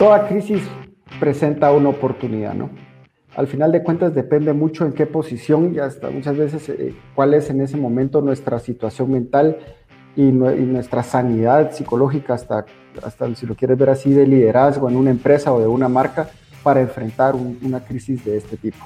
toda 0.00 0.26
crisis 0.26 0.62
presenta 1.20 1.70
una 1.72 1.90
oportunidad, 1.90 2.54
¿no? 2.54 2.70
Al 3.36 3.46
final 3.46 3.70
de 3.70 3.82
cuentas 3.82 4.14
depende 4.14 4.54
mucho 4.54 4.86
en 4.86 4.94
qué 4.94 5.04
posición 5.04 5.74
y 5.74 5.78
hasta 5.78 6.08
muchas 6.08 6.38
veces 6.38 6.70
eh, 6.70 6.94
cuál 7.14 7.34
es 7.34 7.50
en 7.50 7.60
ese 7.60 7.76
momento 7.76 8.22
nuestra 8.22 8.58
situación 8.60 9.12
mental 9.12 9.58
y, 10.16 10.22
nuestra 10.22 11.02
sanidad 11.02 11.72
psicológica, 11.72 12.32
hasta, 12.32 12.64
hasta 13.04 13.34
si 13.34 13.44
lo 13.44 13.54
quieres 13.54 13.76
ver 13.76 13.90
así, 13.90 14.10
de 14.14 14.26
liderazgo 14.26 14.88
en 14.88 14.96
una 14.96 15.10
empresa 15.10 15.52
o 15.52 15.60
de 15.60 15.66
una 15.66 15.90
marca 15.90 16.30
para 16.62 16.80
enfrentar 16.80 17.34
una 17.34 17.80
crisis 17.80 18.24
de 18.24 18.38
este 18.38 18.56
tipo. 18.56 18.78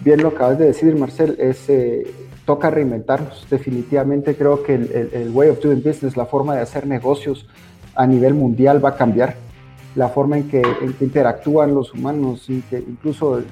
Bien 0.00 0.20
lo 0.20 0.28
acabas 0.28 0.58
de 0.58 0.66
decir, 0.66 0.96
Marcel, 0.96 1.36
es, 1.38 1.70
eh, 1.70 2.04
toca 2.44 2.68
reinventarnos. 2.68 3.46
Definitivamente 3.48 4.34
creo 4.34 4.64
que 4.64 4.74
el, 4.74 5.10
el, 5.12 5.30
way 5.30 5.50
of 5.50 5.60
doing 5.62 5.84
business, 5.84 6.16
la 6.16 6.26
forma 6.26 6.56
de 6.56 6.62
hacer 6.62 6.84
negocios 6.84 7.46
a 7.94 8.08
nivel 8.08 8.34
mundial 8.34 8.84
va 8.84 8.90
a 8.90 8.96
cambiar. 8.96 9.47
La 9.94 10.08
forma 10.08 10.38
en 10.38 10.48
que, 10.48 10.62
interactúan 11.00 11.74
los 11.74 11.92
humanos, 11.92 12.48
incluso 12.48 13.42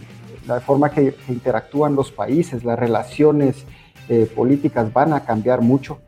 la 0.47 0.61
forma 0.61 0.91
que, 0.91 1.15
que 1.15 1.33
interactúan 1.33 1.97
los 1.97 2.13
países, 2.13 2.65
las 2.65 2.79
relaciones 2.79 3.67
eh, 4.09 4.31
políticas 4.33 4.93
van 4.93 5.13
a 5.13 5.25
cambiar 5.25 5.61
mucho. 5.61 5.99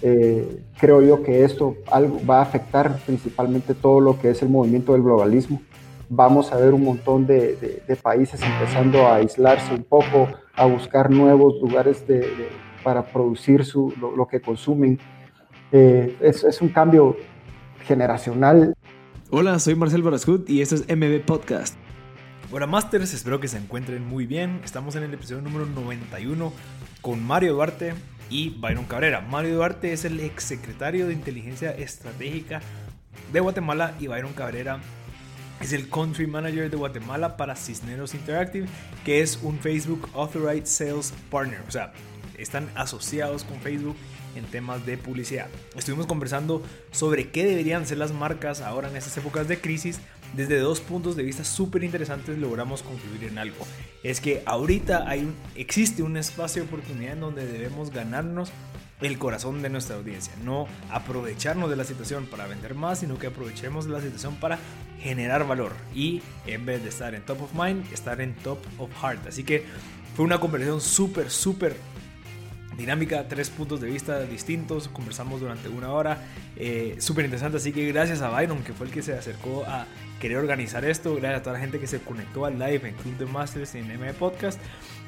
Eh, 0.00 0.62
creo 0.78 1.02
yo 1.02 1.24
que 1.24 1.42
esto 1.42 1.74
va 1.90 2.38
a 2.38 2.42
afectar 2.42 2.96
principalmente 3.04 3.74
todo 3.74 4.00
lo 4.00 4.18
que 4.20 4.30
es 4.30 4.42
el 4.42 4.48
movimiento 4.48 4.92
del 4.92 5.02
globalismo. 5.02 5.60
Vamos 6.08 6.52
a 6.52 6.56
ver 6.56 6.72
un 6.72 6.84
montón 6.84 7.26
de, 7.26 7.82
países 8.00 8.40
empezando 8.42 9.06
a 9.06 9.16
aislarse 9.16 9.74
un 9.74 9.82
poco, 9.82 10.28
a 10.54 10.66
buscar 10.66 11.10
nuevos 11.10 11.60
lugares 11.60 12.04
para 12.84 13.02
producir 13.02 13.64
lo, 13.74 14.26
que 14.28 14.40
consumen. 14.40 14.98
Eh, 15.72 16.16
es, 16.20 16.62
un 16.62 16.68
cambio 16.68 17.16
generacional. 17.84 18.74
Hola, 19.30 19.58
soy 19.58 19.74
Marcel 19.74 20.02
Barascut 20.02 20.48
y 20.48 20.62
esto 20.62 20.74
es 20.74 20.86
MB 20.88 21.20
Podcast. 21.26 21.76
Hola 22.50 22.66
Masters, 22.66 23.12
espero 23.12 23.38
que 23.40 23.46
se 23.46 23.58
encuentren 23.58 24.02
muy 24.02 24.24
bien. 24.24 24.62
Estamos 24.64 24.96
en 24.96 25.02
el 25.02 25.12
episodio 25.12 25.42
número 25.42 25.66
91 25.66 26.50
con 27.02 27.22
Mario 27.22 27.52
Duarte 27.52 27.92
y 28.30 28.48
Byron 28.48 28.86
Cabrera. 28.86 29.20
Mario 29.20 29.56
Duarte 29.56 29.92
es 29.92 30.06
el 30.06 30.18
ex 30.20 30.44
secretario 30.44 31.06
de 31.06 31.12
Inteligencia 31.12 31.72
Estratégica 31.72 32.62
de 33.30 33.40
Guatemala 33.40 33.94
y 34.00 34.06
Byron 34.06 34.32
Cabrera 34.32 34.80
es 35.60 35.74
el 35.74 35.90
Country 35.90 36.26
Manager 36.26 36.70
de 36.70 36.76
Guatemala 36.78 37.36
para 37.36 37.54
Cisneros 37.54 38.14
Interactive, 38.14 38.66
que 39.04 39.20
es 39.20 39.40
un 39.42 39.58
Facebook 39.58 40.08
Authorized 40.14 40.64
Sales 40.64 41.12
Partner. 41.30 41.60
O 41.68 41.70
sea, 41.70 41.92
están 42.38 42.70
asociados 42.74 43.44
con 43.44 43.60
Facebook 43.60 43.96
en 44.34 44.44
temas 44.44 44.84
de 44.86 44.96
publicidad. 44.96 45.48
Estuvimos 45.76 46.06
conversando 46.06 46.62
sobre 46.90 47.30
qué 47.30 47.46
deberían 47.46 47.86
ser 47.86 47.98
las 47.98 48.12
marcas 48.12 48.60
ahora 48.60 48.88
en 48.88 48.96
estas 48.96 49.16
épocas 49.16 49.48
de 49.48 49.60
crisis. 49.60 50.00
Desde 50.34 50.58
dos 50.58 50.80
puntos 50.80 51.16
de 51.16 51.22
vista 51.22 51.42
súper 51.42 51.84
interesantes 51.84 52.38
logramos 52.38 52.82
concluir 52.82 53.24
en 53.24 53.38
algo. 53.38 53.66
Es 54.02 54.20
que 54.20 54.42
ahorita 54.44 55.08
hay 55.08 55.20
un, 55.20 55.34
existe 55.54 56.02
un 56.02 56.16
espacio 56.16 56.62
de 56.62 56.68
oportunidad 56.68 57.14
en 57.14 57.20
donde 57.20 57.46
debemos 57.46 57.90
ganarnos 57.90 58.50
el 59.00 59.18
corazón 59.18 59.62
de 59.62 59.70
nuestra 59.70 59.96
audiencia. 59.96 60.32
No 60.44 60.66
aprovecharnos 60.90 61.70
de 61.70 61.76
la 61.76 61.84
situación 61.84 62.26
para 62.26 62.46
vender 62.46 62.74
más, 62.74 63.00
sino 63.00 63.18
que 63.18 63.28
aprovechemos 63.28 63.86
la 63.86 64.00
situación 64.00 64.36
para 64.36 64.58
generar 65.00 65.46
valor. 65.46 65.72
Y 65.94 66.22
en 66.46 66.66
vez 66.66 66.82
de 66.82 66.88
estar 66.88 67.14
en 67.14 67.22
top 67.22 67.42
of 67.42 67.54
mind, 67.54 67.90
estar 67.92 68.20
en 68.20 68.34
top 68.36 68.58
of 68.78 68.90
heart. 69.00 69.26
Así 69.26 69.44
que 69.44 69.64
fue 70.16 70.24
una 70.24 70.40
conversación 70.40 70.80
súper, 70.80 71.30
súper 71.30 71.76
dinámica, 72.78 73.26
tres 73.28 73.50
puntos 73.50 73.80
de 73.80 73.88
vista 73.88 74.20
distintos, 74.20 74.88
conversamos 74.88 75.40
durante 75.40 75.68
una 75.68 75.92
hora, 75.92 76.24
eh, 76.56 76.96
súper 77.00 77.24
interesante, 77.24 77.58
así 77.58 77.72
que 77.72 77.86
gracias 77.88 78.22
a 78.22 78.30
Byron, 78.30 78.62
que 78.62 78.72
fue 78.72 78.86
el 78.86 78.92
que 78.92 79.02
se 79.02 79.12
acercó 79.12 79.64
a 79.66 79.86
querer 80.20 80.38
organizar 80.38 80.84
esto, 80.84 81.14
gracias 81.16 81.40
a 81.40 81.42
toda 81.42 81.54
la 81.54 81.60
gente 81.60 81.80
que 81.80 81.88
se 81.88 81.98
conectó 81.98 82.46
al 82.46 82.58
live 82.58 82.88
en 82.88 82.94
Club 82.94 83.18
de 83.18 83.26
Masters 83.26 83.74
y 83.74 83.78
en 83.78 83.90
M 83.90 84.14
Podcast, 84.14 84.60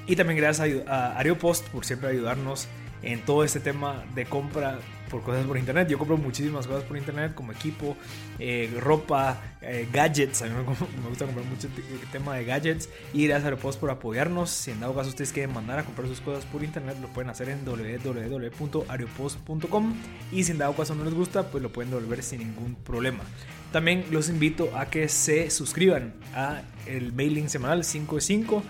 y 0.06 0.16
también 0.16 0.38
gracias 0.38 0.84
a, 0.88 1.18
a 1.18 1.34
Post 1.36 1.68
por 1.68 1.86
siempre 1.86 2.11
ayudarnos 2.11 2.67
en 3.02 3.24
todo 3.24 3.45
este 3.45 3.61
tema 3.61 4.05
de 4.14 4.27
compra 4.27 4.78
por 5.10 5.22
cosas 5.22 5.44
por 5.44 5.58
internet. 5.58 5.88
Yo 5.88 5.98
compro 5.98 6.16
muchísimas 6.16 6.66
cosas 6.66 6.84
por 6.84 6.96
internet, 6.96 7.34
como 7.34 7.52
equipo, 7.52 7.98
eh, 8.38 8.74
ropa, 8.80 9.42
eh, 9.60 9.86
gadgets. 9.92 10.40
A 10.42 10.46
mí 10.46 10.52
me, 10.52 10.62
gusta 11.08 11.26
comprar 11.26 11.44
mucho 11.46 11.66
el 11.66 12.08
tema 12.10 12.36
de 12.36 12.44
gadgets. 12.44 12.88
Y 13.12 13.26
gracias 13.26 13.44
a 13.44 13.48
Aeropost 13.48 13.80
por 13.80 13.90
apoyarnos. 13.90 14.50
Si 14.50 14.70
en 14.70 14.78
dado 14.80 14.94
caso 14.94 15.08
ustedes 15.10 15.32
quieren 15.32 15.52
mandar 15.52 15.80
a 15.80 15.84
comprar 15.84 16.08
sus 16.08 16.20
cosas 16.20 16.46
por 16.46 16.64
internet, 16.64 16.96
lo 17.00 17.08
pueden 17.08 17.30
hacer 17.30 17.48
en 17.48 17.64
www.aeropost.com. 17.64 19.94
Y 20.32 20.44
si 20.44 20.52
en 20.52 20.58
dado 20.58 20.74
caso 20.74 20.94
no 20.94 21.04
les 21.04 21.14
gusta, 21.14 21.50
pues 21.50 21.60
lo 21.62 21.70
pueden 21.70 21.90
devolver 21.90 22.22
sin 22.22 22.38
ningún 22.38 22.77
problema. 22.77 23.24
También 23.72 24.04
los 24.10 24.28
invito 24.28 24.70
a 24.77 24.86
que 24.86 25.08
se 25.08 25.50
suscriban 25.50 26.14
a 26.34 26.62
el 26.86 27.12
mailing 27.12 27.48
semanal 27.48 27.84
5 27.84 28.16
de 28.16 28.20
5 28.20 28.62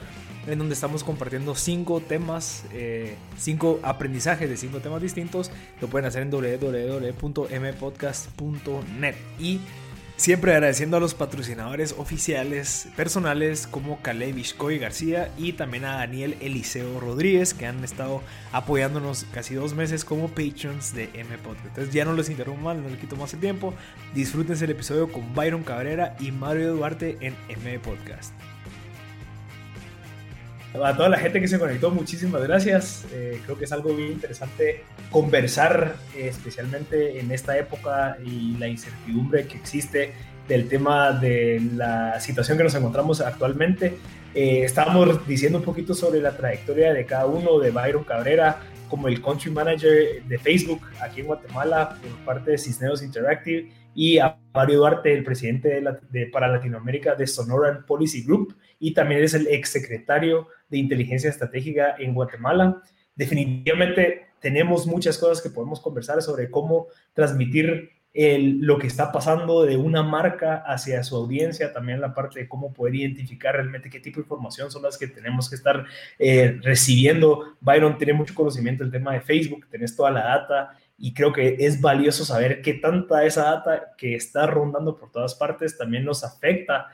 en 0.46 0.58
donde 0.58 0.74
estamos 0.74 1.02
compartiendo 1.04 1.54
cinco 1.54 2.00
temas, 2.00 2.64
eh, 2.72 3.16
cinco 3.36 3.78
aprendizajes 3.82 4.48
de 4.48 4.56
cinco 4.56 4.80
temas 4.80 5.02
distintos. 5.02 5.50
Lo 5.80 5.88
pueden 5.88 6.06
hacer 6.06 6.22
en 6.22 6.30
www.mpodcast.net. 6.30 9.14
Y 9.38 9.60
siempre 10.20 10.52
agradeciendo 10.52 10.98
a 10.98 11.00
los 11.00 11.14
patrocinadores 11.14 11.94
oficiales 11.96 12.88
personales 12.94 13.66
como 13.66 14.02
Caleb 14.02 14.36
Ishkoy 14.36 14.78
García 14.78 15.30
y 15.38 15.54
también 15.54 15.86
a 15.86 15.94
Daniel 15.94 16.36
Eliseo 16.40 17.00
Rodríguez 17.00 17.54
que 17.54 17.64
han 17.64 17.82
estado 17.82 18.20
apoyándonos 18.52 19.24
casi 19.32 19.54
dos 19.54 19.74
meses 19.74 20.04
como 20.04 20.28
patrons 20.28 20.94
de 20.94 21.08
M 21.14 21.38
Podcast. 21.38 21.68
Entonces 21.68 21.94
ya 21.94 22.04
no 22.04 22.12
les 22.12 22.28
interrumpo 22.28 22.60
más, 22.60 22.76
no 22.76 22.90
les 22.90 22.98
quito 22.98 23.16
más 23.16 23.32
el 23.32 23.40
tiempo. 23.40 23.72
Disfrútense 24.14 24.66
el 24.66 24.72
episodio 24.72 25.10
con 25.10 25.34
Byron 25.34 25.62
Cabrera 25.62 26.14
y 26.20 26.32
Mario 26.32 26.74
Duarte 26.74 27.16
en 27.22 27.34
M 27.48 27.78
Podcast. 27.78 28.34
A 30.72 30.97
toda 30.97 31.08
la 31.08 31.19
gente 31.19 31.41
que 31.41 31.48
se 31.48 31.58
conectó, 31.58 31.91
muchísimas 31.91 32.42
gracias. 32.42 33.04
Eh, 33.12 33.41
creo 33.44 33.58
que 33.58 33.64
es 33.64 33.72
algo 33.72 33.92
bien 33.94 34.12
interesante 34.12 34.84
conversar, 35.10 35.97
eh, 36.16 36.28
especialmente 36.28 37.19
en 37.19 37.32
esta 37.32 37.58
época 37.58 38.16
y 38.25 38.56
la 38.56 38.69
incertidumbre 38.69 39.47
que 39.47 39.56
existe 39.56 40.12
del 40.47 40.69
tema 40.69 41.12
de 41.12 41.60
la 41.75 42.20
situación 42.20 42.56
que 42.56 42.64
nos 42.64 42.75
encontramos 42.76 43.20
actualmente. 43.20 43.98
Eh, 44.32 44.62
estábamos 44.62 45.26
diciendo 45.26 45.58
un 45.58 45.64
poquito 45.64 45.92
sobre 45.92 46.20
la 46.20 46.36
trayectoria 46.36 46.92
de 46.92 47.04
cada 47.04 47.26
uno, 47.26 47.58
de 47.58 47.72
Byron 47.72 48.04
Cabrera 48.04 48.60
como 48.88 49.08
el 49.08 49.22
Country 49.22 49.50
Manager 49.50 50.22
de 50.25 50.38
Facebook 50.38 50.82
aquí 51.00 51.20
en 51.20 51.26
Guatemala 51.26 51.97
por 52.00 52.25
parte 52.25 52.50
de 52.52 52.58
Cisneros 52.58 53.02
Interactive 53.02 53.72
y 53.94 54.19
a 54.19 54.37
Mario 54.52 54.78
Duarte, 54.78 55.12
el 55.12 55.25
presidente 55.25 55.82
de, 56.10 56.26
para 56.26 56.48
Latinoamérica 56.48 57.14
de 57.14 57.26
Sonoran 57.26 57.84
Policy 57.87 58.25
Group 58.25 58.56
y 58.80 58.94
también 58.94 59.22
es 59.22 59.34
el 59.34 59.46
exsecretario 59.46 60.48
de 60.68 60.78
Inteligencia 60.78 61.30
Estratégica 61.30 61.94
en 61.98 62.14
Guatemala. 62.14 62.82
Definitivamente 63.14 64.26
tenemos 64.41 64.86
muchas 64.86 65.18
cosas 65.18 65.41
que 65.41 65.50
podemos 65.50 65.80
conversar 65.80 66.20
sobre 66.22 66.50
cómo 66.50 66.86
transmitir 67.12 67.90
lo 68.12 68.78
que 68.78 68.88
está 68.88 69.12
pasando 69.12 69.64
de 69.64 69.76
una 69.76 70.02
marca 70.02 70.64
hacia 70.66 71.04
su 71.04 71.14
audiencia, 71.14 71.72
también 71.72 72.00
la 72.00 72.12
parte 72.12 72.40
de 72.40 72.48
cómo 72.48 72.72
poder 72.72 72.96
identificar 72.96 73.54
realmente 73.54 73.88
qué 73.88 74.00
tipo 74.00 74.16
de 74.16 74.22
información 74.22 74.69
son 74.70 74.82
las 74.82 74.98
que 74.98 75.06
tenemos 75.06 75.48
que 75.48 75.54
estar 75.54 75.84
eh, 76.19 76.58
recibiendo. 76.62 77.56
Byron 77.60 77.98
tiene 77.98 78.14
mucho 78.14 78.34
conocimiento 78.34 78.82
del 78.82 78.92
tema 78.92 79.12
de 79.12 79.20
Facebook, 79.20 79.69
tenés 79.70 79.94
toda 79.94 80.10
la 80.10 80.24
data 80.24 80.76
y 80.98 81.14
creo 81.14 81.32
que 81.32 81.56
es 81.60 81.80
valioso 81.80 82.24
saber 82.24 82.62
qué 82.62 82.74
tanta 82.74 83.24
esa 83.24 83.44
data 83.44 83.92
que 83.96 84.16
está 84.16 84.46
rondando 84.46 84.96
por 84.96 85.12
todas 85.12 85.34
partes 85.36 85.78
también 85.78 86.04
nos 86.04 86.24
afecta 86.24 86.88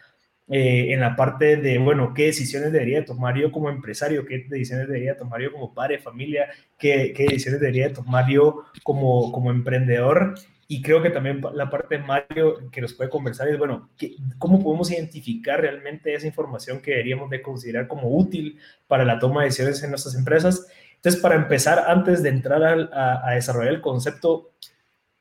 eh, 0.48 0.92
en 0.92 1.00
la 1.00 1.16
parte 1.16 1.56
de, 1.56 1.78
bueno, 1.78 2.14
qué 2.14 2.26
decisiones 2.26 2.70
debería 2.70 3.04
tomar 3.04 3.36
yo 3.36 3.50
como 3.50 3.68
empresario, 3.68 4.24
qué 4.26 4.46
decisiones 4.48 4.86
debería 4.86 5.16
tomar 5.16 5.40
yo 5.40 5.50
como 5.50 5.74
padre, 5.74 5.98
familia, 5.98 6.48
qué, 6.78 7.12
qué 7.16 7.24
decisiones 7.24 7.60
debería 7.60 7.92
tomar 7.92 8.28
yo 8.28 8.64
como, 8.84 9.32
como 9.32 9.50
emprendedor. 9.50 10.34
Y 10.68 10.82
creo 10.82 11.02
que 11.02 11.10
también 11.10 11.42
la 11.54 11.68
parte 11.70 11.98
de 11.98 12.04
Mario 12.04 12.70
que 12.70 12.80
nos 12.80 12.94
puede 12.94 13.10
conversar 13.10 13.48
es, 13.48 13.58
bueno, 13.58 13.90
¿cómo 14.38 14.62
podemos 14.62 14.90
identificar 14.90 15.60
realmente 15.60 16.14
esa 16.14 16.26
información 16.26 16.80
que 16.80 16.92
deberíamos 16.92 17.30
de 17.30 17.42
considerar 17.42 17.88
como 17.88 18.08
útil 18.08 18.58
para 18.86 19.04
la 19.04 19.18
toma 19.18 19.40
de 19.40 19.46
decisiones 19.46 19.82
en 19.82 19.90
nuestras 19.90 20.14
empresas? 20.14 20.66
Entonces, 20.96 21.20
para 21.20 21.36
empezar, 21.36 21.84
antes 21.88 22.22
de 22.22 22.30
entrar 22.30 22.62
a, 22.64 23.28
a, 23.28 23.34
desarrollar 23.34 23.74
el 23.74 23.80
concepto, 23.80 24.52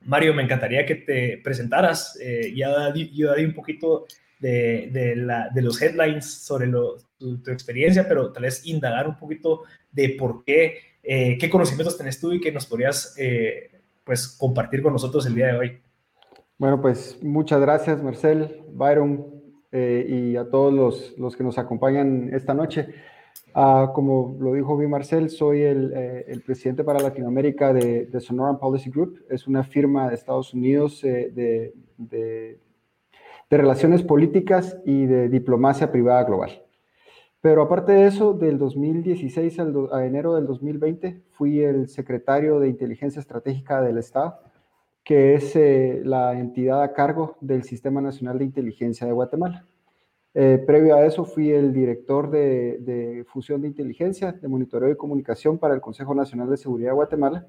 Mario, 0.01 0.33
me 0.33 0.44
encantaría 0.44 0.86
que 0.86 0.95
te 0.95 1.39
presentaras. 1.44 2.18
Eh, 2.21 2.54
ya 2.56 2.92
di 2.92 3.24
un 3.24 3.54
poquito 3.54 4.06
de, 4.45 5.50
de, 5.53 5.62
los 5.62 5.81
headlines 5.81 6.25
sobre 6.25 6.68
tu, 6.68 7.51
experiencia, 7.51 8.07
pero 8.07 8.31
tal 8.31 8.44
vez 8.44 8.65
indagar 8.65 9.07
un 9.07 9.18
poquito 9.18 9.63
de 9.92 10.09
por 10.19 10.44
qué, 10.44 10.77
eh, 11.01 11.38
qué 11.39 11.50
conocimientos 11.50 11.97
tenés 11.97 12.19
tú 12.19 12.31
y 12.31 12.39
que 12.39 12.51
nos 12.51 12.68
podrías 12.68 13.15
eh, 13.18 13.71
pues, 14.03 14.27
compartir 14.27 14.83
con 14.83 14.94
nosotros 14.94 15.25
el 15.25 15.33
día 15.33 15.47
de 15.47 15.57
hoy. 15.57 15.81
Bueno, 16.59 16.80
pues 16.80 17.18
muchas 17.24 17.59
gracias, 17.59 18.03
Marcel, 18.03 18.62
Byron 18.71 19.25
eh, 19.71 20.06
y 20.07 20.36
a 20.36 20.47
todos 20.47 20.71
los, 20.71 21.18
los, 21.18 21.36
que 21.36 21.44
nos 21.44 21.57
acompañan 21.57 22.30
esta 22.31 22.53
noche. 22.53 22.88
Uh, 23.56 23.94
como 23.94 24.38
lo 24.39 24.51
dijo 24.53 24.77
bien 24.77 24.92
Marcel, 24.92 25.30
soy 25.30 25.62
el, 25.62 25.94
el 26.27 26.42
presidente 26.42 26.83
para 26.83 27.00
Latinoamérica 27.00 27.74
de, 27.74 28.06
de, 28.06 28.19
Sonoran 28.19 28.59
Policy 28.59 28.89
Group. 28.89 29.24
Es 29.30 29.47
una 29.47 29.63
firma 29.63 30.09
de 30.09 30.15
Estados 30.15 30.53
Unidos 30.53 31.01
de 31.01 31.74
de 33.50 33.57
relaciones 33.57 34.03
políticas 34.03 34.77
y 34.86 35.06
de 35.06 35.30
diplomacia 35.30 35.92
privada 35.92 36.24
global. 36.24 36.65
Pero 37.42 37.62
aparte 37.62 37.92
de 37.92 38.07
eso, 38.07 38.33
del 38.33 38.57
2016 38.57 39.59
al 39.59 39.89
a 39.92 40.03
enero 40.03 40.33
del 40.33 40.47
2020 40.47 41.21
fui 41.30 41.62
el 41.62 41.88
secretario 41.88 42.59
de 42.59 42.69
Inteligencia 42.69 43.19
Estratégica 43.19 43.81
del 43.81 44.00
Estado, 44.00 44.39
que 45.03 45.36
es 45.36 45.56
eh, 45.56 46.01
la 46.03 46.33
entidad 46.39 46.81
a 46.81 46.94
cargo 46.94 47.38
del 47.42 47.62
Sistema 47.62 48.01
Nacional 48.01 48.39
de 48.39 48.45
Inteligencia 48.45 49.06
de 49.06 49.13
Guatemala. 49.13 49.68
Eh, 50.33 50.62
previo 50.65 50.95
a 50.95 51.06
eso 51.06 51.24
fui 51.24 51.51
el 51.51 51.71
director 51.71 52.31
de, 52.31 52.80
de, 52.80 53.25
fusión 53.25 53.62
de 53.62 53.68
inteligencia, 53.68 54.31
de 54.31 54.47
monitoreo 54.47 54.89
y 54.89 54.97
comunicación 54.97 55.59
para 55.59 55.75
el 55.75 55.81
Consejo 55.81 56.15
Nacional 56.15 56.50
de 56.50 56.57
Seguridad 56.57 56.89
de 56.89 56.95
Guatemala. 56.95 57.47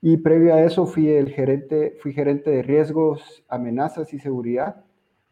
Y 0.00 0.18
previo 0.18 0.54
a 0.54 0.62
eso 0.62 0.86
fui 0.86 1.08
el 1.08 1.30
gerente, 1.30 1.96
fui 2.00 2.12
gerente 2.12 2.50
de 2.50 2.62
riesgos, 2.62 3.42
amenazas 3.48 4.14
y 4.14 4.20
seguridad 4.20 4.84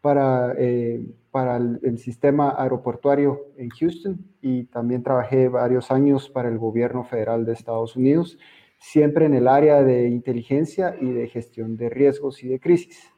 para, 0.03 0.55
eh, 0.59 1.01
para 1.31 1.57
el, 1.57 1.99
sistema 1.99 2.55
aeroportuario 2.59 3.47
en 3.57 3.71
Houston 3.71 4.19
y 4.43 4.65
también 4.65 5.03
trabajé 5.03 5.49
varios 5.49 5.91
años 5.91 6.29
para 6.29 6.49
el 6.49 6.59
gobierno 6.59 7.05
federal 7.05 7.47
de 7.47 7.53
Estados 7.53 7.97
Unidos, 7.97 8.37
siempre 8.79 9.27
en 9.27 9.35
el 9.35 9.47
área 9.47 9.83
de 9.83 10.09
inteligencia 10.09 10.97
y 11.01 11.11
de 11.11 11.29
gestión 11.29 11.77
de 11.77 11.89
riesgos 11.89 12.43
y 12.43 12.49
de 12.49 12.61
crisis. 12.61 13.11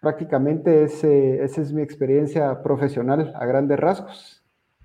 prácticamente 0.00 0.84
ese, 0.84 1.42
esa 1.42 1.62
es 1.62 1.72
mi 1.72 1.80
experiencia 1.82 2.62
profesional 2.62 3.32
a 3.34 3.46
grandes 3.46 3.80
rasgos 3.80 4.44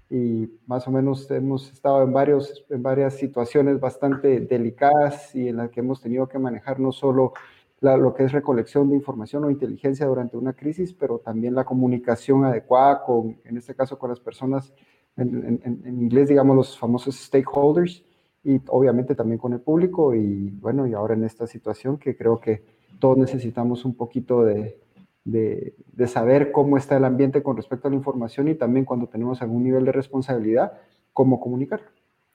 y 0.10 0.50
más 0.66 0.88
o 0.88 0.92
menos 0.92 1.30
hemos 1.30 1.72
estado 1.72 2.02
en, 2.04 2.12
varios, 2.12 2.66
en 2.70 2.82
varias 2.82 3.16
situaciones 3.16 3.80
bastante 3.80 4.40
delicadas 4.40 5.36
y 5.36 5.50
en 5.50 5.58
las 5.58 5.70
que 5.70 5.82
hemos 5.82 6.02
tenido 6.02 6.28
que 6.28 6.40
manejar 6.40 6.80
no 6.80 6.92
solo 6.92 7.34
lo 7.82 8.14
que 8.14 8.24
es 8.24 8.32
recolección 8.32 8.90
de 8.90 8.96
información 8.96 9.44
o 9.44 9.50
inteligencia 9.50 10.06
durante 10.06 10.38
una 10.38 10.54
crisis, 10.54 10.94
pero 10.94 11.20
también 11.20 11.56
la 11.56 11.66
comunicación 11.66 12.44
adecuada 12.44 13.04
con, 13.04 13.38
en 13.46 13.58
este 13.58 13.74
caso, 13.74 13.98
con 13.98 14.10
las 14.10 14.20
personas, 14.20 14.74
en, 15.16 15.62
en, 15.64 16.02
inglés, 16.02 16.30
digamos, 16.30 16.56
los 16.56 16.78
famosos 16.78 17.16
stakeholders, 17.16 18.04
y 18.44 18.62
obviamente 18.68 19.16
también 19.16 19.38
con 19.38 19.54
el 19.54 19.62
público, 19.62 20.14
y 20.14 20.50
bueno, 20.50 20.88
y 20.88 20.94
ahora 20.94 21.14
en 21.14 21.24
esta 21.24 21.48
situación 21.48 21.98
que 21.98 22.16
creo 22.16 22.40
que 22.40 22.64
todos 23.00 23.18
necesitamos 23.18 23.86
un 23.86 23.96
poquito 23.96 24.44
de, 24.44 24.80
de, 25.24 25.74
de 25.94 26.08
saber 26.08 26.52
cómo 26.52 26.78
está 26.78 26.98
el 26.98 27.06
ambiente 27.06 27.44
con 27.44 27.56
respecto 27.56 27.88
a 27.88 27.92
la 27.92 27.98
información 27.98 28.48
y 28.48 28.56
también 28.56 28.86
cuando 28.86 29.08
tenemos 29.08 29.42
algún 29.42 29.64
nivel 29.64 29.86
de 29.86 29.92
responsabilidad, 29.92 30.74
cómo 31.14 31.40
comunicar. 31.40 31.82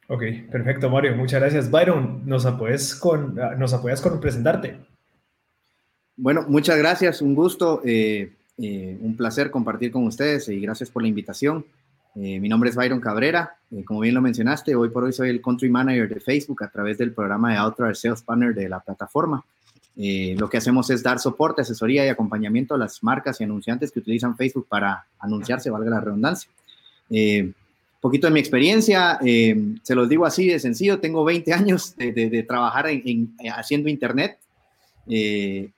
Ok, 0.08 0.22
perfecto, 0.50 0.90
Mario. 0.90 1.16
Muchas 1.16 1.40
gracias. 1.40 1.70
Byron, 1.70 2.26
¿nos 2.26 2.44
apoyas 2.44 2.94
con, 2.94 3.34
nos 3.58 3.72
apoyas 3.72 4.02
con 4.02 4.20
presentarte? 4.20 4.93
Bueno, 6.16 6.44
muchas 6.48 6.78
gracias, 6.78 7.20
un 7.20 7.34
gusto, 7.34 7.82
eh, 7.84 8.32
eh, 8.58 8.98
un 9.00 9.16
placer 9.16 9.50
compartir 9.50 9.90
con 9.90 10.06
ustedes 10.06 10.48
y 10.48 10.60
gracias 10.60 10.88
por 10.88 11.02
la 11.02 11.08
invitación. 11.08 11.66
Eh, 12.14 12.38
mi 12.38 12.48
nombre 12.48 12.70
es 12.70 12.76
Byron 12.76 13.00
Cabrera, 13.00 13.56
como 13.84 13.98
bien 13.98 14.14
lo 14.14 14.22
mencionaste, 14.22 14.76
hoy 14.76 14.90
por 14.90 15.02
hoy 15.02 15.12
soy 15.12 15.30
el 15.30 15.42
Country 15.42 15.68
Manager 15.68 16.08
de 16.08 16.20
Facebook 16.20 16.62
a 16.62 16.68
través 16.68 16.98
del 16.98 17.12
programa 17.12 17.50
de 17.50 17.56
Outdoor 17.56 17.96
Sales 17.96 18.22
Partner 18.22 18.54
de 18.54 18.68
la 18.68 18.78
plataforma. 18.78 19.44
lo 19.96 20.48
que 20.48 20.56
hacemos 20.56 20.88
es 20.90 21.02
dar 21.02 21.18
soporte, 21.18 21.62
asesoría 21.62 22.06
y 22.06 22.08
acompañamiento 22.08 22.76
a 22.76 22.78
las 22.78 23.02
marcas 23.02 23.40
y 23.40 23.44
anunciantes 23.44 23.90
que 23.90 23.98
utilizan 23.98 24.36
Facebook 24.36 24.68
para 24.68 25.04
anunciarse, 25.18 25.70
valga 25.70 25.90
la 25.90 26.00
redundancia. 26.00 26.48
Un 27.10 27.54
poquito 28.00 28.28
de 28.28 28.32
mi 28.32 28.38
experiencia, 28.38 29.18
se 29.20 29.94
los 29.96 30.08
digo 30.08 30.24
así 30.24 30.46
de 30.46 30.60
sencillo, 30.60 31.00
tengo 31.00 31.24
20 31.24 31.52
años 31.52 31.96
de, 31.96 32.44
trabajar 32.46 32.86
en, 32.86 33.34
haciendo 33.52 33.88
Internet. 33.88 34.38
Eh, 35.08 35.70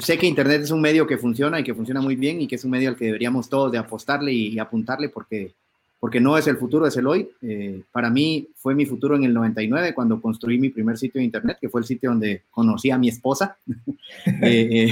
sé 0.00 0.18
que 0.18 0.26
Internet 0.26 0.62
es 0.62 0.70
un 0.70 0.80
medio 0.80 1.06
que 1.06 1.18
funciona 1.18 1.60
y 1.60 1.64
que 1.64 1.74
funciona 1.74 2.00
muy 2.00 2.16
bien 2.16 2.40
y 2.40 2.46
que 2.46 2.56
es 2.56 2.64
un 2.64 2.70
medio 2.70 2.88
al 2.88 2.96
que 2.96 3.06
deberíamos 3.06 3.48
todos 3.48 3.72
de 3.72 3.78
apostarle 3.78 4.32
y, 4.32 4.58
apuntarle 4.58 5.08
porque, 5.08 5.54
porque 5.98 6.20
no 6.20 6.38
es 6.38 6.46
el 6.46 6.56
futuro, 6.56 6.86
es 6.86 6.96
el 6.96 7.06
hoy. 7.06 7.28
Eh, 7.42 7.82
para 7.92 8.10
mí 8.10 8.48
fue 8.56 8.74
mi 8.74 8.86
futuro 8.86 9.16
en 9.16 9.24
el 9.24 9.34
99 9.34 9.94
cuando 9.94 10.20
construí 10.20 10.58
mi 10.58 10.70
primer 10.70 10.96
sitio 10.96 11.18
de 11.18 11.26
Internet, 11.26 11.58
que 11.60 11.68
fue 11.68 11.80
el 11.80 11.86
sitio 11.86 12.10
donde 12.10 12.42
conocí 12.50 12.90
a 12.90 12.98
mi 12.98 13.08
esposa. 13.08 13.56
Eh, 14.42 14.88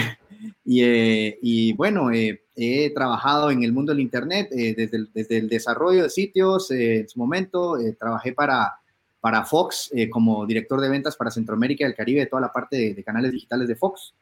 eh, 0.66 1.38
y, 1.42 1.72
bueno, 1.72 2.10
he 2.12 2.90
trabajado 2.94 3.50
en 3.50 3.64
el 3.64 3.72
mundo 3.72 3.92
del 3.92 4.00
Internet 4.00 4.48
desde 4.50 4.96
el, 4.96 5.10
desde, 5.12 5.38
el, 5.38 5.48
desarrollo 5.48 6.04
de 6.04 6.10
sitios. 6.10 6.70
en 6.70 7.08
su 7.08 7.18
momento 7.18 7.76
trabajé 7.98 8.32
para, 8.32 8.77
para 9.20 9.44
Fox 9.44 9.90
como 10.10 10.46
director 10.46 10.80
de 10.80 10.88
ventas 10.88 11.16
para 11.16 11.30
Centroamérica 11.30 11.84
y 11.84 11.88
el 11.88 11.94
Caribe, 11.94 12.26
toda 12.26 12.42
la 12.42 12.52
parte 12.52 12.94
de 12.94 13.04
canales 13.04 13.32
digitales 13.32 13.66
de 13.68 13.74
Fox. 13.76 14.14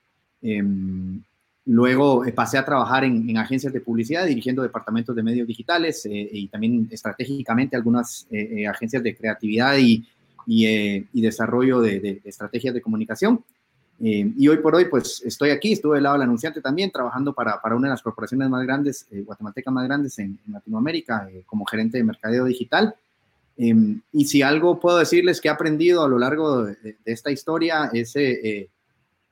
Em, 0.42 1.22
luego 1.66 2.24
eh, 2.24 2.32
pasé 2.32 2.58
a 2.58 2.64
trabajar 2.64 3.04
en, 3.04 3.36
agencias 3.36 3.72
de 3.72 3.80
publicidad, 3.80 4.26
dirigiendo 4.26 4.62
departamentos 4.62 5.14
de 5.16 5.22
medios 5.22 5.46
digitales 5.46 6.06
eh, 6.06 6.28
y 6.32 6.48
también 6.48 6.88
estratégicamente 6.90 7.76
algunas 7.76 8.26
eh, 8.30 8.66
agencias 8.66 9.02
de 9.02 9.16
creatividad 9.16 9.76
y, 9.76 10.06
y, 10.46 11.20
desarrollo 11.20 11.80
de, 11.80 12.20
estrategias 12.24 12.74
de 12.74 12.80
comunicación. 12.80 13.42
Em, 13.98 14.34
y 14.38 14.46
hoy 14.48 14.58
por 14.58 14.74
hoy, 14.74 14.84
pues 14.84 15.22
estoy 15.24 15.50
aquí, 15.50 15.72
estuve 15.72 15.96
del 15.96 16.04
lado 16.04 16.14
del 16.14 16.22
anunciante 16.22 16.60
también, 16.60 16.92
trabajando 16.92 17.32
para, 17.32 17.60
para 17.60 17.74
una 17.74 17.88
de 17.88 17.94
las 17.94 18.02
corporaciones 18.02 18.48
más 18.48 18.64
grandes, 18.64 19.06
guatemaltecas 19.10 19.74
más 19.74 19.84
grandes 19.86 20.18
en, 20.18 20.38
Latinoamérica, 20.52 21.28
como 21.46 21.64
gerente 21.64 21.98
de 21.98 22.04
mercadeo 22.04 22.44
digital. 22.44 22.94
Em, 23.56 24.00
y 24.12 24.26
si 24.26 24.42
algo 24.42 24.78
puedo 24.78 24.98
decirles 24.98 25.40
que 25.40 25.48
he 25.48 25.50
aprendido 25.50 26.04
a 26.04 26.08
lo 26.08 26.18
largo 26.18 26.64
de, 26.64 26.96
esta 27.04 27.30
historia 27.30 27.90
es 27.92 28.14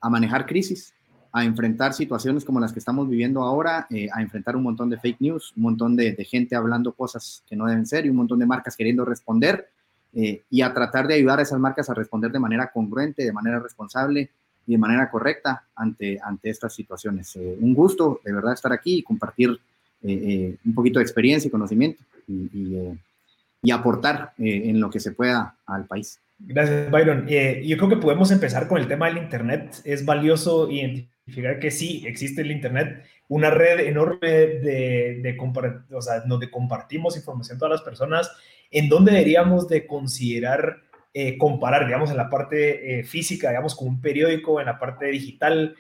a 0.01 0.11
manejar 0.11 0.47
crisis, 0.47 0.95
a 1.35 1.45
enfrentar 1.45 1.95
situaciones 1.95 2.45
como 2.45 2.61
las 2.61 2.73
que 2.73 2.79
estamos 2.79 3.09
viviendo 3.09 3.43
ahora, 3.43 3.89
eh, 3.91 4.07
a 4.15 4.23
enfrentar 4.23 4.55
un 4.55 4.63
montón 4.63 4.89
de 4.89 5.01
fake 5.01 5.21
news, 5.21 5.53
un 5.57 5.65
montón 5.65 5.97
de, 5.97 6.15
gente 6.25 6.55
hablando 6.55 6.93
cosas 6.93 7.43
que 7.49 7.57
no 7.57 7.67
deben 7.67 7.87
ser 7.87 8.07
y 8.07 8.09
un 8.09 8.17
montón 8.17 8.39
de 8.39 8.47
marcas 8.47 8.77
queriendo 8.77 9.05
responder 9.05 9.69
eh, 10.13 10.43
y 10.49 10.63
a 10.63 10.73
tratar 10.73 11.09
de 11.09 11.15
ayudar 11.15 11.41
a 11.41 11.43
esas 11.43 11.59
marcas 11.59 11.91
a 11.91 11.95
responder 11.95 12.31
de 12.31 12.39
manera 12.39 12.71
congruente, 12.71 13.25
de 13.25 13.33
manera 13.33 13.59
responsable 13.59 14.31
y 14.65 14.73
de 14.73 14.79
manera 14.79 15.11
correcta 15.11 15.65
ante, 15.75 16.21
ante 16.23 16.51
estas 16.51 16.73
situaciones. 16.73 17.35
Eh, 17.35 17.57
un 17.61 17.75
gusto 17.75 18.21
de 18.25 18.33
verdad 18.33 18.53
estar 18.53 18.73
aquí 18.73 18.99
y 18.99 19.03
compartir 19.03 19.59
un 20.07 20.75
poquito 20.75 20.99
de 20.99 21.03
experiencia 21.03 21.49
y 21.49 21.51
conocimiento 21.51 22.05
y, 22.29 22.35
y 22.53 22.99
aportar 23.71 24.33
en 24.39 24.81
lo 24.81 24.91
que 24.91 25.01
se 25.01 25.13
pueda 25.13 25.57
al 25.67 25.87
país. 25.87 26.21
Gracias, 26.39 26.91
Byron. 26.91 27.27
Eh, 27.29 27.63
yo 27.65 27.77
creo 27.77 27.89
que 27.89 27.97
podemos 27.97 28.31
empezar 28.31 28.69
con 28.69 28.79
el 28.79 28.89
tema 28.89 29.07
del 29.07 29.19
Internet. 29.19 29.81
Es 29.85 30.05
valioso 30.05 30.71
identificar 30.71 31.59
que 31.59 31.71
sí, 31.71 32.05
existe 32.07 32.43
el 32.43 32.51
Internet, 32.51 33.05
una 33.29 33.51
red 33.51 33.81
enorme 33.81 34.29
de, 34.29 35.21
de 35.23 35.37
o 35.93 36.03
sea, 36.03 36.21
donde 36.21 36.51
compartimos 36.51 37.17
información 37.17 37.59
todas 37.59 37.73
las 37.73 37.83
personas, 37.83 38.31
en 38.71 38.89
donde 38.89 39.13
deberíamos 39.13 39.69
de 39.69 39.87
considerar 39.87 40.83
eh, 41.15 41.39
comparar, 41.39 41.87
digamos, 41.87 42.11
en 42.11 42.17
la 42.17 42.29
parte 42.29 42.99
eh, 42.99 43.05
física, 43.05 43.51
digamos, 43.51 43.75
con 43.77 43.89
un 43.89 44.01
periódico, 44.01 44.61
en 44.61 44.67
la 44.67 44.79
parte 44.79 45.07
digital, 45.07 45.77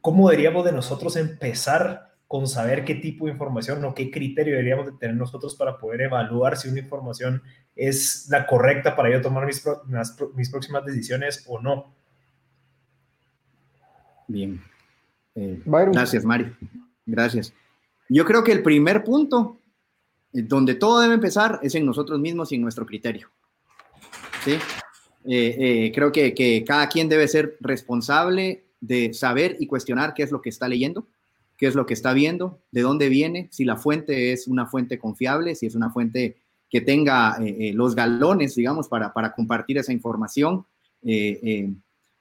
cómo 0.00 0.30
deberíamos 0.30 0.64
de 0.64 0.70
nosotros 0.70 1.16
empezar 1.16 2.12
con 2.26 2.48
saber 2.48 2.84
qué 2.84 2.96
tipo 2.96 3.26
de 3.26 3.32
información 3.32 3.84
o 3.84 3.94
qué 3.94 4.10
criterio 4.10 4.54
deberíamos 4.54 4.86
de 4.86 4.92
tener 4.92 5.16
nosotros 5.16 5.54
para 5.54 5.78
poder 5.78 6.02
evaluar 6.02 6.56
si 6.56 6.68
una 6.68 6.80
información 6.80 7.42
es 7.76 8.26
la 8.30 8.46
correcta 8.46 8.96
para 8.96 9.12
yo 9.12 9.20
tomar 9.20 9.46
mis, 9.46 9.62
mis 10.34 10.50
próximas 10.50 10.84
decisiones 10.84 11.44
o 11.46 11.60
no. 11.60 11.94
Bien. 14.26 14.60
Eh, 15.36 15.62
gracias, 15.64 16.24
Mario. 16.24 16.56
Gracias. 17.04 17.54
Yo 18.08 18.24
creo 18.24 18.42
que 18.42 18.52
el 18.52 18.62
primer 18.62 19.04
punto 19.04 19.60
eh, 20.32 20.42
donde 20.42 20.74
todo 20.74 21.00
debe 21.00 21.14
empezar 21.14 21.60
es 21.62 21.76
en 21.76 21.86
nosotros 21.86 22.18
mismos 22.18 22.50
y 22.50 22.56
en 22.56 22.62
nuestro 22.62 22.86
criterio. 22.86 23.30
¿Sí? 24.44 24.58
Eh, 25.28 25.92
creo 25.94 26.10
que, 26.10 26.34
que 26.34 26.64
cada 26.64 26.88
quien 26.88 27.08
debe 27.08 27.28
ser 27.28 27.56
responsable 27.60 28.66
de 28.80 29.12
saber 29.14 29.56
y 29.60 29.66
cuestionar 29.66 30.14
qué 30.14 30.22
es 30.22 30.32
lo 30.32 30.40
que 30.40 30.48
está 30.48 30.66
leyendo 30.66 31.06
qué 31.56 31.66
es 31.66 31.74
lo 31.74 31.86
que 31.86 31.94
está 31.94 32.12
viendo, 32.12 32.60
de 32.70 32.82
dónde 32.82 33.08
viene, 33.08 33.48
si 33.50 33.64
la 33.64 33.76
fuente 33.76 34.32
es 34.32 34.46
una 34.46 34.66
fuente 34.66 34.98
confiable, 34.98 35.54
si 35.54 35.66
es 35.66 35.74
una 35.74 35.90
fuente 35.90 36.36
que 36.68 36.80
tenga 36.80 37.36
eh, 37.40 37.68
eh, 37.68 37.72
los 37.72 37.94
galones, 37.94 38.54
digamos, 38.54 38.88
para, 38.88 39.12
para 39.12 39.32
compartir 39.32 39.78
esa 39.78 39.92
información. 39.92 40.66
Eh, 41.02 41.72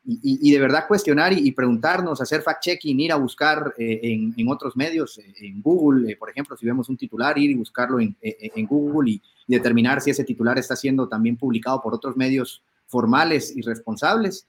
y, 0.07 0.51
de 0.51 0.59
verdad 0.59 0.85
cuestionar 0.87 1.33
y, 1.33 1.51
preguntarnos, 1.51 2.21
hacer 2.21 2.43
fact-checking, 2.43 2.99
ir 2.99 3.11
a 3.11 3.15
buscar 3.15 3.73
en, 3.75 4.35
en, 4.37 4.47
otros 4.49 4.77
medios, 4.77 5.19
en 5.39 5.63
Google, 5.63 6.15
por 6.17 6.29
ejemplo, 6.29 6.55
si 6.55 6.63
vemos 6.63 6.89
un 6.89 6.97
titular, 6.97 7.35
ir 7.39 7.49
y 7.49 7.55
buscarlo 7.55 7.99
en, 7.99 8.15
en 8.21 8.65
Google 8.67 9.13
y, 9.13 9.21
determinar 9.47 10.01
si 10.01 10.11
ese 10.11 10.23
titular 10.23 10.59
está 10.59 10.75
siendo 10.75 11.07
también 11.07 11.37
publicado 11.37 11.81
por 11.81 11.93
otros 11.95 12.15
medios 12.15 12.63
formales 12.85 13.55
y 13.57 13.61
responsables, 13.61 14.47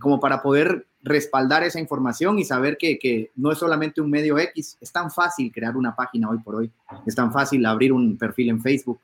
como 0.00 0.18
para 0.20 0.42
poder 0.42 0.86
respaldar 1.06 1.62
esa 1.62 1.78
información 1.78 2.38
y 2.38 2.44
saber 2.44 2.76
que, 2.76 3.30
no 3.36 3.52
es 3.52 3.58
solamente 3.58 4.00
un 4.00 4.10
medio 4.10 4.38
X, 4.38 4.76
es 4.80 4.90
tan 4.90 5.10
fácil 5.10 5.52
crear 5.52 5.76
una 5.76 5.94
página 5.94 6.28
hoy 6.28 6.38
por 6.38 6.56
hoy, 6.56 6.70
es 7.06 7.14
tan 7.14 7.32
fácil 7.32 7.64
abrir 7.64 7.92
un 7.92 8.16
perfil 8.16 8.48
en 8.50 8.60
Facebook 8.60 8.98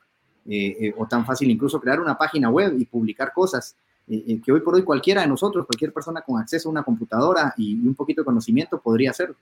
eh, 0.48 0.76
eh, 0.80 0.94
o 0.98 1.06
tan 1.06 1.24
fácil 1.24 1.48
incluso 1.48 1.80
crear 1.80 2.00
una 2.00 2.18
página 2.18 2.50
web 2.50 2.74
y 2.76 2.84
publicar 2.86 3.32
cosas. 3.32 3.76
que 4.08 4.52
hoy 4.52 4.60
por 4.60 4.74
hoy 4.74 4.82
cualquiera 4.82 5.20
de 5.20 5.28
nosotros, 5.28 5.64
cualquier 5.64 5.92
persona 5.92 6.22
con 6.22 6.40
acceso 6.40 6.68
a 6.68 6.72
una 6.72 6.82
computadora 6.82 7.54
y, 7.56 7.74
un 7.74 7.94
poquito 7.94 8.22
de 8.22 8.26
conocimiento 8.26 8.80
podría 8.80 9.10
hacerlo. 9.10 9.36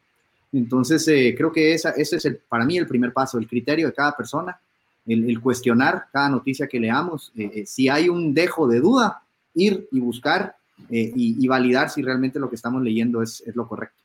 Entonces, 0.53 1.03
creo 1.37 1.51
que 1.51 1.73
esa, 1.73 1.91
ese 1.91 2.17
es 2.17 2.25
el, 2.27 2.37
para 2.37 2.67
mí 2.67 2.77
el 2.77 2.87
primer 2.87 3.15
paso, 3.15 3.39
el 3.39 3.49
criterio 3.49 3.87
de 3.87 3.95
cada 3.95 4.15
persona, 4.15 4.61
el, 5.07 5.41
cuestionar 5.41 6.09
cada 6.13 6.29
noticia 6.29 6.67
que 6.67 6.79
leamos. 6.79 7.33
si 7.65 7.89
hay 7.89 8.11
un 8.11 8.35
dejo 8.35 8.69
de 8.69 8.81
duda, 8.81 9.23
ir 9.55 9.89
y 9.91 10.01
buscar 10.01 10.60
y, 10.89 11.47
validar 11.49 11.91
si 11.91 12.03
realmente 12.03 12.39
lo 12.39 12.49
que 12.49 12.57
estamos 12.57 12.83
leyendo 12.83 13.23
es, 13.23 13.43
es 13.47 13.55
lo 13.55 13.69
correcto. 13.69 14.03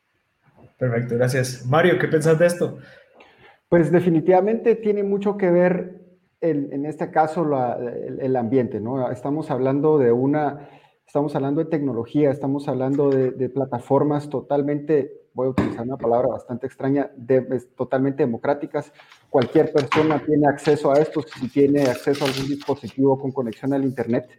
Perfecto, 0.77 1.15
gracias. 1.15 1.65
Mario, 1.65 1.98
¿qué 2.00 2.08
pensás 2.08 2.38
de 2.38 2.46
esto? 2.46 2.77
Pues 3.70 3.91
definitivamente 3.91 4.75
tiene 4.75 5.03
mucho 5.03 5.38
que 5.38 5.50
ver 5.50 6.05
en 6.41 6.86
este 6.86 7.12
caso 7.12 7.46
el, 8.20 8.36
ambiente, 8.36 8.79
¿no? 8.79 9.10
Estamos 9.12 9.50
hablando 9.50 9.98
de 9.98 10.12
una, 10.12 10.70
estamos 11.05 11.36
hablando 11.36 11.63
de 11.63 11.70
tecnología, 11.70 12.29
estamos 12.29 12.67
hablando 12.67 13.10
de, 13.10 13.50
plataformas 13.50 14.29
totalmente, 14.29 15.29
voy 15.34 15.48
a 15.48 15.50
utilizar 15.51 15.86
una 15.86 15.98
palabra 15.98 16.27
bastante 16.27 16.67
extraña, 16.67 17.10
totalmente 17.75 18.24
democráticas. 18.24 18.91
Cualquier 19.29 19.72
persona 19.72 20.22
tiene 20.24 20.48
acceso 20.48 20.91
a 20.91 21.00
esto 21.00 21.22
si 21.22 21.48
tiene 21.50 21.84
acceso 21.84 22.25
a 22.25 22.27
algún 22.27 22.48
dispositivo 22.48 23.20
con 23.20 23.32
conexión 23.32 23.74
al 23.74 23.84
Internet. 23.84 24.29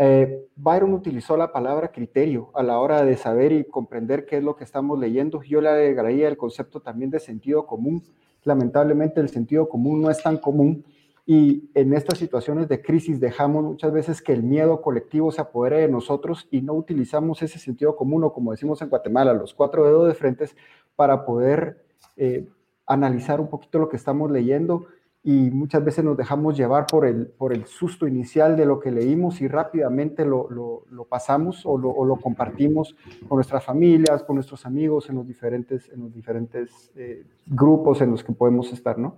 Eh, 0.00 0.46
Byron 0.54 0.94
utilizó 0.94 1.36
la 1.36 1.52
palabra 1.52 1.90
criterio 1.90 2.50
a 2.54 2.62
la 2.62 2.78
hora 2.78 3.04
de 3.04 3.16
saber 3.16 3.50
y 3.50 3.64
comprender 3.64 4.26
qué 4.26 4.36
es 4.36 4.44
lo 4.44 4.54
que 4.54 4.62
estamos 4.62 4.98
leyendo. 4.98 5.42
Yo 5.42 5.60
le 5.60 5.68
agregaría 5.68 6.28
el 6.28 6.36
concepto 6.36 6.80
también 6.80 7.10
de 7.10 7.18
sentido 7.18 7.66
común. 7.66 8.04
Lamentablemente 8.44 9.20
el 9.20 9.28
sentido 9.28 9.68
común 9.68 10.00
no 10.00 10.10
es 10.10 10.22
tan 10.22 10.38
común 10.38 10.84
y 11.26 11.68
en 11.74 11.92
estas 11.92 12.18
situaciones 12.18 12.68
de 12.68 12.80
crisis 12.80 13.20
dejamos 13.20 13.62
muchas 13.62 13.92
veces 13.92 14.22
que 14.22 14.32
el 14.32 14.42
miedo 14.42 14.80
colectivo 14.80 15.30
se 15.30 15.42
apodere 15.42 15.80
de 15.80 15.88
nosotros 15.88 16.48
y 16.50 16.62
no 16.62 16.72
utilizamos 16.72 17.42
ese 17.42 17.58
sentido 17.58 17.96
común 17.96 18.24
o 18.24 18.32
como 18.32 18.52
decimos 18.52 18.80
en 18.80 18.88
Guatemala, 18.88 19.34
los 19.34 19.52
cuatro 19.52 19.84
dedos 19.84 20.08
de 20.08 20.14
frentes 20.14 20.56
para 20.96 21.26
poder 21.26 21.84
eh, 22.16 22.48
analizar 22.86 23.42
un 23.42 23.48
poquito 23.48 23.78
lo 23.78 23.90
que 23.90 23.96
estamos 23.96 24.30
leyendo 24.30 24.86
y 25.22 25.50
muchas 25.50 25.84
veces 25.84 26.04
nos 26.04 26.16
dejamos 26.16 26.56
llevar 26.56 26.86
por 26.86 27.04
el, 27.04 27.26
por 27.26 27.52
el 27.52 27.66
susto 27.66 28.06
inicial 28.06 28.56
de 28.56 28.64
lo 28.64 28.78
que 28.78 28.90
leímos 28.90 29.40
y 29.40 29.48
rápidamente 29.48 30.24
lo, 30.24 30.48
lo, 30.50 31.04
pasamos 31.04 31.62
o, 31.64 31.76
lo, 31.76 32.16
compartimos 32.16 32.96
con 33.28 33.36
nuestras 33.36 33.64
familias, 33.64 34.22
con 34.22 34.36
nuestros 34.36 34.64
amigos 34.64 35.08
en 35.10 35.16
los 35.16 35.26
diferentes, 35.26 35.88
en 35.92 36.02
los 36.02 36.14
diferentes 36.14 36.92
eh, 36.96 37.24
grupos 37.46 38.00
en 38.00 38.12
los 38.12 38.22
que 38.22 38.32
podemos 38.32 38.72
estar, 38.72 38.98
¿no? 38.98 39.16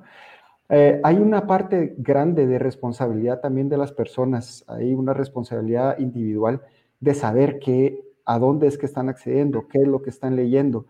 Eh, 0.73 1.01
hay 1.03 1.17
una 1.17 1.49
parte 1.49 1.97
grande 1.99 2.47
de 2.47 2.59
responsabilidad 2.61 3.41
también 3.41 3.69
de 3.69 3.77
las 3.77 3.91
personas, 3.91 4.65
hay 4.69 4.95
una 4.95 5.13
responsabilidad 5.13 5.99
individual 5.99 6.63
de 7.01 7.15
saber 7.15 7.59
qué, 7.59 8.01
a 8.25 8.39
dónde 8.39 8.69
es 8.69 8.79
que 8.79 8.87
están 8.87 9.09
accediendo, 9.09 9.67
qué 9.67 9.79
es 9.79 9.89
lo 9.89 10.01
que 10.01 10.11
están 10.11 10.37
leyendo. 10.37 10.87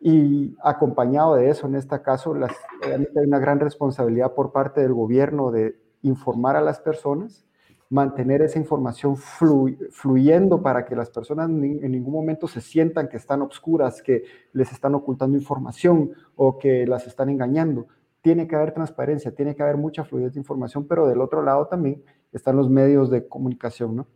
Y 0.00 0.56
acompañado 0.62 1.34
de 1.34 1.50
eso, 1.50 1.66
en 1.66 1.74
este 1.74 2.00
caso, 2.00 2.34
las, 2.34 2.52
hay 2.82 3.26
una 3.26 3.38
gran 3.38 3.60
responsabilidad 3.60 4.32
por 4.34 4.50
parte 4.50 4.80
del 4.80 4.94
gobierno 4.94 5.50
de 5.50 5.78
informar 6.02 6.56
a 6.56 6.62
las 6.62 6.80
personas, 6.80 7.44
mantener 7.90 8.40
esa 8.40 8.58
información 8.58 9.16
fluyendo 9.16 10.62
para 10.62 10.86
que 10.86 10.96
las 10.96 11.10
personas 11.10 11.50
en 11.50 11.90
ningún 11.90 12.14
momento 12.14 12.48
se 12.48 12.60
sientan 12.62 13.08
que 13.08 13.18
están 13.18 13.42
obscuras, 13.42 14.00
que 14.00 14.24
les 14.52 14.72
están 14.72 14.94
ocultando 14.94 15.36
información 15.36 16.12
o 16.34 16.56
que 16.58 16.86
las 16.86 17.06
están 17.06 17.28
engañando. 17.28 17.88
Tiene 18.22 18.46
que 18.46 18.56
haber 18.56 18.72
transparencia, 18.72 19.34
tiene 19.34 19.54
que 19.54 19.62
haber 19.62 19.76
mucha 19.76 20.04
fluidez 20.04 20.32
de 20.32 20.40
información, 20.40 20.86
pero 20.86 21.08
del 21.08 21.20
otro 21.20 21.42
lado 21.42 21.66
también 21.66 22.02
están 22.32 22.56
los 22.56 22.70
medios 22.70 23.10
de 23.10 23.26
comunicación, 23.26 23.96
¿no? 23.96 24.06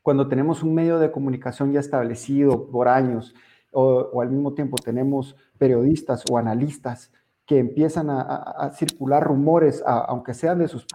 Cuando 0.00 0.26
tenemos 0.26 0.64
un 0.64 0.74
medio 0.74 0.98
de 0.98 1.12
comunicación 1.12 1.72
ya 1.72 1.78
establecido 1.78 2.68
por 2.68 2.88
años, 2.88 3.34
o, 3.72 4.20
al 4.20 4.30
mismo 4.30 4.52
tiempo 4.52 4.76
tenemos 4.76 5.36
periodistas 5.58 6.24
o 6.30 6.38
analistas 6.38 7.10
que 7.46 7.58
empiezan 7.58 8.08
a, 8.08 8.70
circular 8.74 9.22
rumores, 9.22 9.82
aunque 9.84 10.32
sean 10.32 10.60
de 10.60 10.68
sus, 10.68 10.86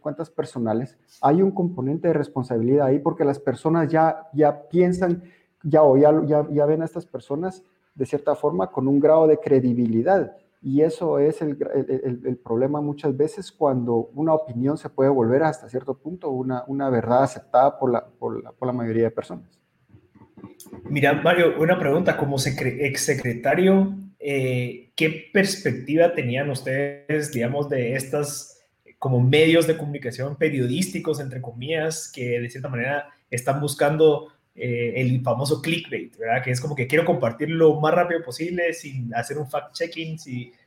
cuentas 0.00 0.28
personales, 0.28 0.98
hay 1.20 1.40
un 1.40 1.52
componente 1.52 2.08
de 2.08 2.14
responsabilidad 2.14 2.88
ahí 2.88 2.98
porque 2.98 3.24
las 3.24 3.38
personas 3.38 3.88
ya, 3.88 4.28
piensan, 4.70 5.22
ya, 5.62 5.82
o 5.82 5.96
ya, 5.96 6.66
ven 6.66 6.82
a 6.82 6.84
estas 6.84 7.06
personas 7.06 7.62
de 7.94 8.06
cierta 8.06 8.34
forma 8.34 8.72
con 8.72 8.88
un 8.88 8.98
grado 8.98 9.26
de 9.26 9.38
credibilidad. 9.38 10.36
Y 10.60 10.80
eso 10.80 11.18
es 11.18 11.40
el, 11.42 11.56
problema 12.42 12.80
muchas 12.80 13.16
veces 13.16 13.52
cuando 13.52 14.10
una 14.14 14.34
opinión 14.34 14.76
se 14.76 14.88
puede 14.88 15.10
volver 15.10 15.44
hasta 15.44 15.68
cierto 15.68 15.94
punto 15.94 16.30
una, 16.30 16.90
verdad 16.90 17.22
aceptada 17.22 17.78
por 17.78 17.92
la 17.92 18.72
mayoría 18.72 19.04
de 19.04 19.10
personas. 19.10 19.63
Mira, 20.84 21.12
Mario, 21.14 21.54
una 21.58 21.78
pregunta. 21.78 22.16
Como 22.16 22.36
exsecretario, 22.36 23.96
eh, 24.18 24.90
¿qué 24.94 25.30
perspectiva 25.32 26.14
tenían 26.14 26.50
ustedes, 26.50 27.32
digamos, 27.32 27.68
de 27.68 27.94
estas 27.94 28.54
como 28.98 29.20
medios 29.20 29.66
de 29.66 29.76
comunicación 29.76 30.36
periodísticos, 30.36 31.20
entre 31.20 31.42
comillas, 31.42 32.10
que 32.10 32.40
de 32.40 32.48
cierta 32.48 32.70
manera 32.70 33.08
están 33.30 33.60
buscando 33.60 34.32
eh, 34.54 34.94
el 34.96 35.20
famoso 35.20 35.60
clickbait, 35.60 36.16
¿verdad? 36.16 36.42
Que 36.42 36.52
es 36.52 36.60
como 36.60 36.74
que 36.74 36.86
quiero 36.86 37.04
compartir 37.04 37.50
lo 37.50 37.78
más 37.80 37.92
rápido 37.92 38.22
posible 38.22 38.72
sin 38.72 39.14
hacer 39.14 39.36
un 39.36 39.46
fact-checking, 39.46 40.16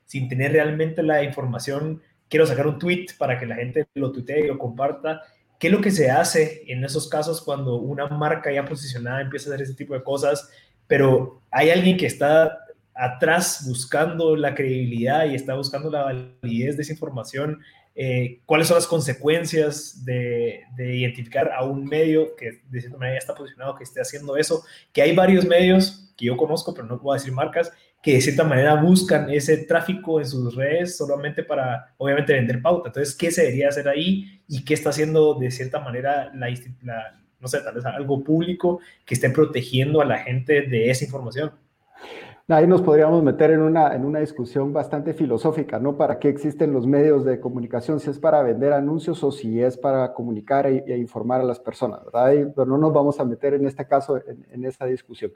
sin 0.05 0.29
tener 0.29 0.51
realmente 0.51 1.01
la 1.01 1.23
información. 1.23 2.01
Quiero 2.29 2.45
sacar 2.45 2.67
un 2.67 2.77
tweet 2.77 3.07
para 3.17 3.39
que 3.39 3.45
la 3.45 3.55
gente 3.55 3.87
lo 3.95 4.11
tuitee 4.11 4.41
y 4.41 4.47
lo 4.47 4.59
comparta 4.59 5.23
¿Qué 5.59 5.67
es 5.67 5.73
lo 5.73 5.81
que 5.81 5.91
se 5.91 6.11
hace 6.11 6.63
en 6.67 6.83
esos 6.83 7.09
casos 7.09 7.41
cuando 7.41 7.75
una 7.75 8.07
marca 8.07 8.51
ya 8.51 8.65
posicionada 8.65 9.21
empieza 9.21 9.49
a 9.49 9.53
hacer 9.53 9.63
ese 9.63 9.73
tipo 9.73 9.93
de 9.93 10.03
cosas, 10.03 10.49
pero 10.87 11.41
hay 11.51 11.69
alguien 11.69 11.97
que 11.97 12.05
está 12.05 12.59
atrás 12.93 13.63
buscando 13.67 14.35
la 14.35 14.55
credibilidad 14.55 15.25
y 15.25 15.35
está 15.35 15.55
buscando 15.55 15.89
la 15.89 16.03
validez 16.03 16.77
de 16.77 16.83
esa 16.83 16.93
información? 16.93 17.61
Eh, 17.99 18.41
¿Cuáles 18.45 18.67
son 18.67 18.75
las 18.75 18.85
consecuencias 18.85 20.05
de, 20.05 20.63
identificar 20.77 21.51
a 21.51 21.63
un 21.63 21.83
medio 21.83 22.35
que 22.35 22.61
de 22.69 22.81
cierta 22.81 22.99
ya 22.99 23.17
está 23.17 23.33
posicionado, 23.33 23.75
que 23.75 23.83
esté 23.83 23.99
haciendo 23.99 24.37
eso? 24.37 24.63
Que 24.93 25.01
hay 25.01 25.15
varios 25.15 25.45
medios 25.45 26.13
que 26.15 26.25
yo 26.25 26.37
conozco, 26.37 26.75
pero 26.75 26.87
no 26.87 27.01
puedo 27.01 27.17
decir 27.17 27.33
marcas, 27.33 27.71
que 28.07 28.13
de 28.13 28.21
cierta 28.21 28.45
manera 28.45 28.73
buscan 28.75 29.29
ese 29.29 29.57
tráfico 29.65 30.21
en 30.21 30.25
sus 30.25 30.55
redes 30.55 30.95
solamente 30.95 31.43
para, 31.43 31.93
obviamente, 31.97 32.31
vender 32.31 32.61
pauta. 32.61 32.87
Entonces, 32.87 33.13
¿qué 33.13 33.29
se 33.31 33.41
debería 33.41 33.67
hacer 33.67 33.89
ahí 33.89 34.41
y 34.47 34.63
qué 34.63 34.75
está 34.75 34.91
haciendo 34.91 35.33
de 35.33 35.51
cierta 35.51 35.81
manera 35.81 36.31
la, 36.33 37.19
no 37.37 37.47
sé, 37.49 37.59
tal 37.59 37.75
vez 37.75 37.85
algo 37.85 38.23
público 38.23 38.79
que 39.05 39.13
esté 39.13 39.29
protegiendo 39.29 39.99
a 39.99 40.05
la 40.05 40.19
gente 40.19 40.61
de 40.61 40.89
esa 40.89 41.03
información? 41.03 41.51
Ahí 42.47 42.65
nos 42.65 42.81
podríamos 42.81 43.21
meter 43.23 43.51
en 43.51 43.59
una, 43.59 43.93
en 43.93 44.05
una 44.05 44.21
discusión 44.21 44.71
bastante 44.71 45.13
filosófica, 45.13 45.77
¿no? 45.77 45.97
¿Para 45.97 46.17
qué 46.17 46.29
existen 46.29 46.71
los 46.71 46.87
medios 46.87 47.25
de 47.25 47.41
comunicación? 47.41 47.99
Si 47.99 48.09
es 48.09 48.19
para 48.19 48.41
vender 48.41 48.71
anuncios 48.71 49.21
o 49.21 49.33
si 49.33 49.61
es 49.61 49.75
para 49.75 50.13
comunicar 50.13 50.65
e, 50.65 50.81
e 50.87 50.97
informar 50.97 51.41
a 51.41 51.43
las 51.43 51.59
personas, 51.59 52.05
¿verdad? 52.05 52.53
pero 52.55 52.65
no 52.65 52.77
nos 52.77 52.93
vamos 52.93 53.19
a 53.19 53.25
meter 53.25 53.55
en 53.55 53.67
este 53.67 53.85
caso 53.85 54.15
en, 54.15 54.47
en 54.49 54.63
esa 54.63 54.85
discusión. 54.85 55.33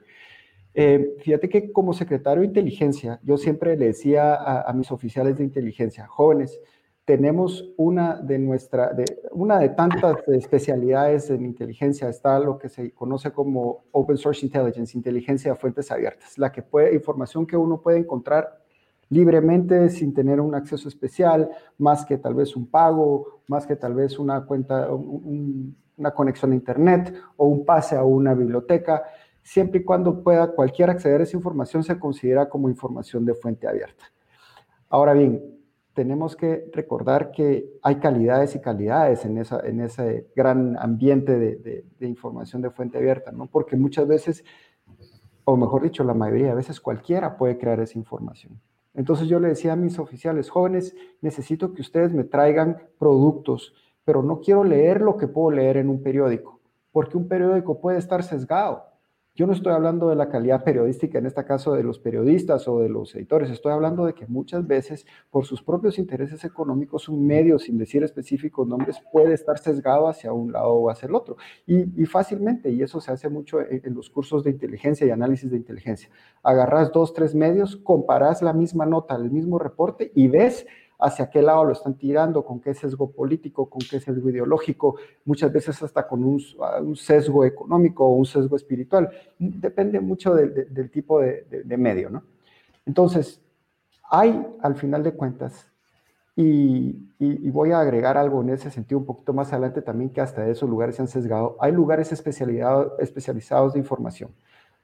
Eh, 0.74 1.16
fíjate 1.20 1.48
que 1.48 1.70
como 1.70 1.92
secretario 1.92 2.40
de 2.40 2.46
inteligencia, 2.46 3.20
yo 3.22 3.36
siempre 3.36 3.76
le 3.76 3.86
decía 3.86 4.34
a, 4.34 4.72
mis 4.72 4.90
oficiales 4.90 5.36
de 5.36 5.44
inteligencia, 5.44 6.06
jóvenes, 6.06 6.58
tenemos 7.04 7.72
una 7.76 8.16
de 8.16 8.38
nuestra, 8.38 8.92
de, 8.92 9.04
una 9.32 9.58
de 9.58 9.70
tantas 9.70 10.16
especialidades 10.28 11.28
en 11.30 11.44
inteligencia, 11.44 12.08
está 12.08 12.38
lo 12.38 12.58
que 12.58 12.68
se 12.68 12.92
conoce 12.92 13.32
como 13.32 13.84
Open 13.90 14.16
Source 14.16 14.46
Intelligence, 14.46 14.96
inteligencia 14.96 15.52
de 15.52 15.58
fuentes 15.58 15.90
abiertas, 15.90 16.38
la 16.38 16.52
que 16.52 16.62
puede, 16.62 16.94
información 16.94 17.44
que 17.44 17.56
uno 17.56 17.80
puede 17.80 17.98
encontrar 17.98 18.62
libremente 19.10 19.90
sin 19.90 20.14
tener 20.14 20.40
un 20.40 20.54
acceso 20.54 20.88
especial, 20.88 21.50
más 21.76 22.06
que 22.06 22.16
tal 22.16 22.34
vez 22.34 22.56
un 22.56 22.66
pago, 22.66 23.42
más 23.46 23.66
que 23.66 23.76
tal 23.76 23.94
vez 23.94 24.18
una 24.18 24.46
cuenta, 24.46 24.88
una 24.90 26.10
conexión 26.12 26.52
a 26.52 26.54
internet 26.54 27.14
o 27.36 27.46
un 27.46 27.66
pase 27.66 27.94
a 27.94 28.04
una 28.04 28.32
biblioteca 28.32 29.02
siempre 29.42 29.80
y 29.80 29.84
cuando 29.84 30.22
pueda 30.22 30.52
cualquiera 30.52 30.92
acceder 30.92 31.20
a 31.20 31.24
esa 31.24 31.36
información, 31.36 31.82
se 31.82 31.98
considera 31.98 32.48
como 32.48 32.68
información 32.68 33.24
de 33.24 33.34
fuente 33.34 33.66
abierta. 33.66 34.04
Ahora 34.88 35.12
bien, 35.12 35.42
tenemos 35.94 36.36
que 36.36 36.70
recordar 36.72 37.32
que 37.32 37.78
hay 37.82 37.96
calidades 37.96 38.54
y 38.54 38.60
calidades 38.60 39.24
en, 39.24 39.38
esa, 39.38 39.60
en 39.60 39.80
ese 39.80 40.28
gran 40.34 40.76
ambiente 40.78 41.38
de, 41.38 41.84
de, 41.98 42.06
información 42.06 42.62
de 42.62 42.70
fuente 42.70 42.98
abierta, 42.98 43.30
¿no? 43.30 43.46
Porque 43.46 43.76
muchas 43.76 44.06
veces, 44.06 44.44
o 45.44 45.56
mejor 45.56 45.82
dicho, 45.82 46.02
la 46.02 46.14
mayoría 46.14 46.48
de 46.48 46.54
veces 46.54 46.80
cualquiera 46.80 47.36
puede 47.36 47.58
crear 47.58 47.80
esa 47.80 47.98
información. 47.98 48.58
Entonces 48.94 49.28
yo 49.28 49.38
le 49.38 49.48
decía 49.48 49.72
a 49.72 49.76
mis 49.76 49.98
oficiales 49.98 50.50
jóvenes, 50.50 50.94
necesito 51.20 51.72
que 51.74 51.82
ustedes 51.82 52.12
me 52.12 52.24
traigan 52.24 52.78
productos, 52.98 53.74
pero 54.04 54.22
no 54.22 54.40
quiero 54.40 54.64
leer 54.64 55.00
lo 55.00 55.16
que 55.16 55.28
puedo 55.28 55.50
leer 55.50 55.76
en 55.76 55.88
un 55.88 56.02
periódico, 56.02 56.60
porque 56.90 57.16
un 57.16 57.28
periódico 57.28 57.80
puede 57.80 57.98
estar 57.98 58.22
sesgado 58.22 58.91
Yo 59.34 59.46
no 59.46 59.54
estoy 59.54 59.72
hablando 59.72 60.10
de 60.10 60.16
la 60.16 60.28
calidad 60.28 60.62
periodística, 60.62 61.18
en 61.18 61.24
este 61.24 61.42
caso 61.46 61.72
de 61.72 61.82
los 61.82 61.98
periodistas 61.98 62.68
o 62.68 62.80
de 62.80 62.90
los 62.90 63.14
editores, 63.14 63.48
estoy 63.48 63.72
hablando 63.72 64.04
de 64.04 64.12
que 64.12 64.26
muchas 64.26 64.66
veces 64.66 65.06
por 65.30 65.46
sus 65.46 65.62
propios 65.62 65.98
intereses 65.98 66.44
económicos 66.44 67.08
un 67.08 67.26
medio, 67.26 67.58
sin 67.58 67.78
decir 67.78 68.02
específicos 68.02 68.68
nombres, 68.68 69.00
puede 69.10 69.32
estar 69.32 69.56
sesgado 69.58 70.06
hacia 70.06 70.34
un 70.34 70.52
lado 70.52 70.74
o 70.74 70.90
hacia 70.90 71.06
el 71.06 71.14
otro. 71.14 71.38
Y, 71.66 72.04
fácilmente, 72.04 72.70
y 72.70 72.82
eso 72.82 73.00
se 73.00 73.10
hace 73.10 73.30
mucho 73.30 73.62
en, 73.62 73.80
en, 73.82 73.94
los 73.94 74.10
cursos 74.10 74.44
de 74.44 74.50
inteligencia 74.50 75.06
y 75.06 75.10
análisis 75.10 75.50
de 75.50 75.56
inteligencia. 75.56 76.10
Agarras 76.42 76.92
dos, 76.92 77.14
tres 77.14 77.34
medios, 77.34 77.76
comparás 77.76 78.42
la 78.42 78.52
misma 78.52 78.84
nota, 78.84 79.16
el 79.16 79.30
mismo 79.30 79.58
reporte 79.58 80.12
y 80.14 80.28
ves 80.28 80.66
hacia 81.02 81.28
qué 81.28 81.42
lado 81.42 81.64
lo 81.64 81.72
están 81.72 81.94
tirando, 81.94 82.44
con 82.44 82.60
qué 82.60 82.74
sesgo 82.74 83.10
político, 83.10 83.68
con 83.68 83.80
qué 83.80 83.98
sesgo 83.98 84.30
ideológico, 84.30 84.96
muchas 85.24 85.52
veces 85.52 85.82
hasta 85.82 86.06
con 86.06 86.22
un, 86.22 86.40
sesgo 86.96 87.44
económico 87.44 88.06
o 88.06 88.14
un 88.14 88.24
sesgo 88.24 88.56
espiritual. 88.56 89.10
Depende 89.38 90.00
mucho 90.00 90.34
del 90.34 90.90
tipo 90.90 91.20
de, 91.20 91.76
medio, 91.76 92.08
¿no? 92.08 92.22
Entonces, 92.86 93.40
hay, 94.08 94.46
al 94.62 94.76
final 94.76 95.02
de 95.02 95.12
cuentas, 95.12 95.66
y, 96.36 97.08
voy 97.50 97.72
a 97.72 97.80
agregar 97.80 98.16
algo 98.16 98.40
en 98.40 98.50
ese 98.50 98.70
sentido 98.70 98.98
un 98.98 99.06
poquito 99.06 99.32
más 99.32 99.52
adelante 99.52 99.82
también, 99.82 100.10
que 100.10 100.20
hasta 100.20 100.48
esos 100.48 100.68
lugares 100.68 100.96
se 100.96 101.02
han 101.02 101.08
sesgado, 101.08 101.56
hay 101.60 101.72
lugares 101.72 102.12
especializados 102.12 103.72
de 103.72 103.78
información. 103.78 104.30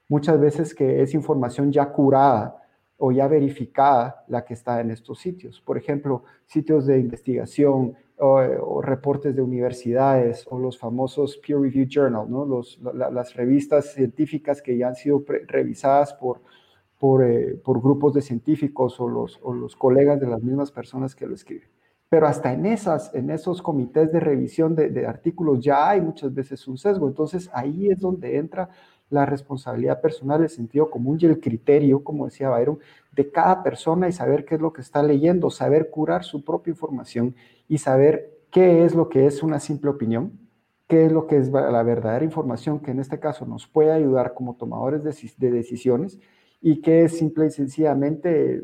Muchas 0.09 0.39
veces 0.39 0.75
que 0.75 1.01
es 1.01 1.13
información 1.13 1.71
ya 1.71 1.85
curada, 1.91 2.57
o 3.01 3.11
ya 3.13 3.27
verificada 3.27 4.25
la 4.27 4.43
que 4.43 4.53
está 4.53 4.81
en 4.81 4.91
estos 4.91 5.19
sitios. 5.19 5.61
Por 5.61 5.77
ejemplo, 5.77 6.23
sitios 6.45 6.85
de 6.85 6.99
investigación 6.99 7.95
o, 8.17 8.81
reportes 8.81 9.33
de 9.33 9.41
universidades 9.41 10.45
o 10.49 10.59
los 10.59 10.77
famosos 10.77 11.37
peer 11.37 11.59
review 11.61 11.87
journal, 11.89 12.29
¿no? 12.29 12.45
Las 12.93 13.33
revistas 13.35 13.93
científicas 13.93 14.61
que 14.61 14.77
ya 14.77 14.89
han 14.89 14.95
sido 14.95 15.23
revisadas 15.47 16.13
por, 16.13 16.41
por, 16.99 17.23
eh, 17.23 17.55
por, 17.63 17.81
grupos 17.81 18.13
de 18.13 18.21
científicos 18.21 18.99
o 18.99 19.07
los, 19.07 19.39
o 19.43 19.53
los 19.53 19.77
colegas 19.77 20.19
de 20.19 20.27
las 20.27 20.43
mismas 20.43 20.69
personas 20.69 21.15
que 21.15 21.25
lo 21.25 21.35
escriben. 21.35 21.69
Pero 22.09 22.27
hasta 22.27 22.51
en, 22.51 22.65
esas, 22.65 23.15
en 23.15 23.29
esos 23.29 23.61
comités 23.61 24.11
de 24.11 24.19
revisión 24.19 24.75
de, 24.75 24.89
de 24.89 25.07
artículos 25.07 25.61
ya 25.61 25.89
hay 25.89 26.01
muchas 26.01 26.33
veces 26.33 26.67
un 26.67 26.77
sesgo. 26.77 27.07
Entonces 27.07 27.49
ahí 27.53 27.87
es 27.87 27.99
donde 27.99 28.35
entra 28.35 28.69
la 29.09 29.25
responsabilidad 29.25 30.01
personal, 30.01 30.43
el 30.43 30.49
sentido 30.49 30.89
común 30.89 31.17
y 31.19 31.25
el 31.25 31.39
criterio, 31.39 32.03
como 32.03 32.25
decía 32.25 32.49
Byron, 32.49 32.79
de 33.11 33.31
cada 33.31 33.63
persona 33.63 34.07
y 34.07 34.11
saber 34.11 34.45
qué 34.45 34.55
es 34.55 34.61
lo 34.61 34.71
que 34.71 34.81
está 34.81 35.01
leyendo, 35.03 35.49
saber 35.49 35.89
curar 35.89 36.23
su 36.23 36.43
propia 36.43 36.71
información 36.71 37.35
y 37.67 37.79
saber 37.79 38.39
qué 38.51 38.85
es 38.85 38.95
lo 38.95 39.09
que 39.09 39.25
es 39.25 39.43
una 39.43 39.59
simple 39.59 39.89
opinión, 39.89 40.39
qué 40.87 41.05
es 41.05 41.11
lo 41.11 41.27
que 41.27 41.37
es 41.37 41.49
la 41.49 41.83
verdadera 41.83 42.25
información 42.25 42.79
que 42.79 42.91
en 42.91 42.99
este 42.99 43.19
caso 43.19 43.45
nos 43.45 43.67
puede 43.67 43.91
ayudar 43.91 44.33
como 44.33 44.55
tomadores 44.55 45.03
de, 45.03 45.51
decisiones 45.51 46.19
y 46.61 46.81
qué 46.81 47.03
es 47.03 47.17
simple 47.17 47.47
y 47.47 47.51
sencillamente 47.51 48.63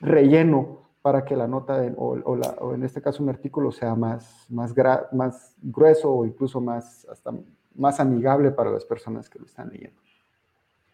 relleno 0.00 0.82
para 1.00 1.24
que 1.24 1.36
la 1.36 1.48
nota 1.48 1.80
o, 1.96 2.74
en 2.74 2.84
este 2.84 3.00
caso 3.00 3.22
un 3.22 3.28
artículo 3.28 3.72
sea 3.72 3.94
más, 3.94 4.46
más, 4.48 4.72
más 5.12 5.56
grueso 5.60 6.12
o 6.12 6.24
incluso 6.24 6.60
más 6.60 7.06
hasta 7.10 7.32
más 7.74 8.00
amigable 8.00 8.50
para 8.50 8.70
las 8.70 8.84
personas 8.84 9.28
que 9.28 9.38
lo 9.38 9.46
están 9.46 9.68
leyendo. 9.70 10.00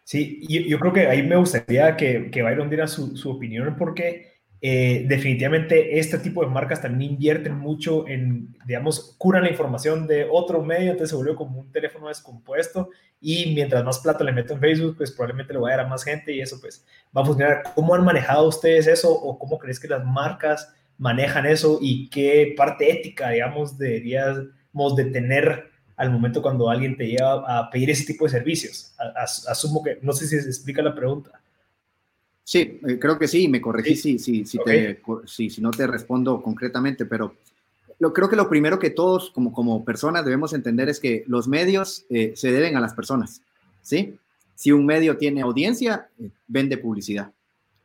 Sí, 0.04 0.46
yo 0.66 0.78
creo 0.78 0.92
que 0.92 1.06
ahí 1.06 1.22
me 1.22 1.36
gustaría 1.36 1.96
que, 1.96 2.30
que 2.30 2.42
Byron 2.42 2.70
diera 2.70 2.86
su, 2.86 3.16
su 3.16 3.30
opinión 3.30 3.76
porque 3.76 4.38
eh, 4.60 5.04
definitivamente 5.06 6.00
este 6.00 6.18
tipo 6.18 6.42
de 6.42 6.50
marcas 6.50 6.82
también 6.82 7.12
invierten 7.12 7.56
mucho 7.56 8.08
en, 8.08 8.56
digamos, 8.66 9.14
curan 9.16 9.44
la 9.44 9.50
información 9.50 10.08
de 10.08 10.26
otro 10.28 10.62
medio, 10.62 10.90
entonces 10.90 11.10
se 11.10 11.16
vuelve 11.16 11.36
como 11.36 11.60
un 11.60 11.70
teléfono 11.70 12.08
descompuesto 12.08 12.90
y 13.20 13.54
mientras 13.54 13.84
más 13.84 14.00
plata 14.00 14.24
le 14.24 14.32
meto 14.32 14.54
en 14.54 14.60
Facebook, 14.60 14.96
pues 14.96 15.12
probablemente 15.12 15.52
lo 15.52 15.60
va 15.60 15.68
a 15.68 15.76
dar 15.76 15.86
a 15.86 15.88
más 15.88 16.02
gente 16.02 16.32
y 16.32 16.40
eso 16.40 16.60
pues 16.60 16.84
va 17.16 17.22
a 17.22 17.24
funcionar. 17.24 17.62
¿Cómo 17.74 17.94
han 17.94 18.04
manejado 18.04 18.48
ustedes 18.48 18.88
eso 18.88 19.12
o 19.12 19.38
cómo 19.38 19.58
crees 19.58 19.78
que 19.78 19.88
las 19.88 20.04
marcas 20.04 20.74
manejan 20.96 21.46
eso 21.46 21.78
y 21.80 22.10
qué 22.10 22.54
parte 22.56 22.90
ética, 22.90 23.30
digamos, 23.30 23.78
deberíamos 23.78 24.96
de 24.96 25.04
tener 25.04 25.67
al 25.98 26.10
momento 26.10 26.40
cuando 26.40 26.70
alguien 26.70 26.96
te 26.96 27.06
lleva 27.06 27.58
a 27.58 27.68
pedir 27.68 27.90
ese 27.90 28.04
tipo 28.04 28.24
de 28.24 28.30
servicios? 28.30 28.94
Asumo 29.16 29.82
que, 29.82 29.98
no 30.00 30.12
sé 30.12 30.26
si 30.26 30.40
se 30.40 30.48
explica 30.48 30.80
la 30.80 30.94
pregunta. 30.94 31.32
Sí, 32.44 32.80
eh, 32.88 32.98
creo 32.98 33.18
que 33.18 33.28
sí, 33.28 33.46
me 33.46 33.60
corregí 33.60 33.94
si, 33.94 34.18
si, 34.18 34.46
si, 34.46 35.50
si, 35.50 35.60
no 35.60 35.70
te 35.70 35.86
respondo 35.86 36.40
concretamente, 36.40 37.04
pero 37.04 37.34
lo, 37.98 38.14
creo 38.14 38.30
que 38.30 38.36
lo 38.36 38.48
primero 38.48 38.78
que 38.78 38.88
todos 38.88 39.30
como, 39.30 39.52
como 39.52 39.84
personas 39.84 40.24
debemos 40.24 40.54
entender 40.54 40.88
es 40.88 40.98
que 40.98 41.24
los 41.26 41.46
medios 41.46 42.06
eh, 42.08 42.32
se 42.36 42.50
deben 42.50 42.74
a 42.76 42.80
las 42.80 42.94
personas, 42.94 43.42
¿sí? 43.82 44.16
Si 44.54 44.72
un 44.72 44.86
medio 44.86 45.18
tiene 45.18 45.42
audiencia, 45.42 46.08
eh, 46.18 46.30
vende 46.46 46.78
publicidad. 46.78 47.30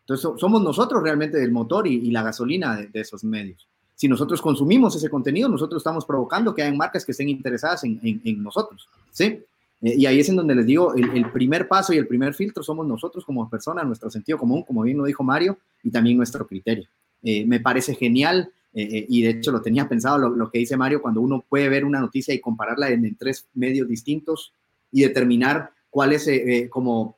Entonces 0.01 0.29
somos 0.39 0.61
nosotros 0.61 1.03
realmente 1.03 1.43
el 1.43 1.51
motor 1.51 1.87
y, 1.87 2.11
la 2.11 2.23
gasolina 2.23 2.77
de, 2.77 3.01
esos 3.01 3.23
medios 3.23 3.67
si 3.95 4.07
nosotros 4.07 4.41
consumimos 4.41 4.95
ese 4.95 5.09
contenido, 5.09 5.47
nosotros 5.47 5.79
estamos 5.79 6.05
provocando 6.05 6.53
que 6.53 6.63
hayan 6.63 6.77
marcas 6.77 7.05
que 7.05 7.11
estén 7.11 7.29
interesadas 7.29 7.83
en, 7.83 8.43
nosotros, 8.43 8.87
¿sí? 9.11 9.39
Eh, 9.81 9.95
y 9.97 10.05
ahí 10.05 10.19
es 10.19 10.29
en 10.29 10.37
donde 10.37 10.55
les 10.55 10.65
digo, 10.65 10.93
el, 10.95 11.29
primer 11.31 11.67
paso 11.67 11.93
y 11.93 11.97
el 11.97 12.07
primer 12.07 12.33
filtro 12.33 12.63
somos 12.63 12.87
nosotros 12.87 13.25
como 13.25 13.47
personas, 13.49 13.85
nuestro 13.85 14.09
sentido 14.09 14.37
común, 14.37 14.63
como 14.63 14.81
bien 14.81 14.97
lo 14.97 15.05
dijo 15.05 15.23
Mario, 15.23 15.57
y 15.83 15.91
también 15.91 16.17
nuestro 16.17 16.47
criterio. 16.47 16.87
Eh, 17.21 17.45
me 17.45 17.59
parece 17.59 17.93
genial, 17.93 18.51
eh, 18.73 19.05
y 19.07 19.21
de 19.21 19.29
hecho 19.31 19.51
lo 19.51 19.61
tenía 19.61 19.87
pensado 19.87 20.29
lo, 20.29 20.49
que 20.49 20.59
dice 20.59 20.77
Mario, 20.77 21.01
cuando 21.01 21.21
uno 21.21 21.43
puede 21.47 21.69
ver 21.69 21.85
una 21.85 21.99
noticia 21.99 22.33
y 22.33 22.39
compararla 22.39 22.89
en, 22.89 23.15
tres 23.15 23.45
medios 23.53 23.87
distintos 23.87 24.53
y 24.91 25.01
determinar 25.01 25.71
cuál 25.89 26.13
es 26.13 26.27
como 26.69 27.17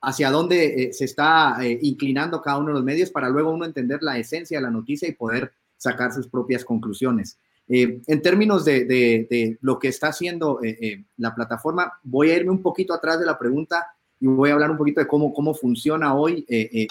hacia 0.00 0.30
dónde 0.30 0.90
se 0.92 1.04
está 1.04 1.58
inclinando 1.82 2.40
cada 2.40 2.58
uno 2.58 2.68
de 2.68 2.74
los 2.74 2.84
medios 2.84 3.10
para 3.10 3.28
luego 3.28 3.50
uno 3.50 3.64
entender 3.64 4.00
la 4.02 4.16
esencia 4.16 4.58
de 4.58 4.62
la 4.62 4.70
noticia 4.70 5.08
y 5.08 5.12
poder 5.12 5.52
sacar 5.80 6.12
sus 6.12 6.28
propias 6.28 6.62
conclusiones. 6.62 7.38
Eh, 7.66 8.02
en 8.06 8.20
términos 8.20 8.64
de, 8.64 9.58
lo 9.62 9.78
que 9.78 9.88
está 9.88 10.08
haciendo 10.08 10.62
eh, 10.62 10.76
eh, 10.80 11.04
la 11.16 11.34
plataforma, 11.34 11.92
voy 12.02 12.30
a 12.30 12.36
irme 12.36 12.50
un 12.50 12.60
poquito 12.60 12.92
atrás 12.92 13.18
de 13.18 13.24
la 13.24 13.38
pregunta 13.38 13.86
y 14.20 14.26
voy 14.26 14.50
a 14.50 14.52
hablar 14.52 14.70
un 14.70 14.76
poquito 14.76 15.00
de 15.00 15.06
cómo, 15.06 15.32
cómo 15.32 15.54
funciona 15.54 16.14
hoy 16.14 16.44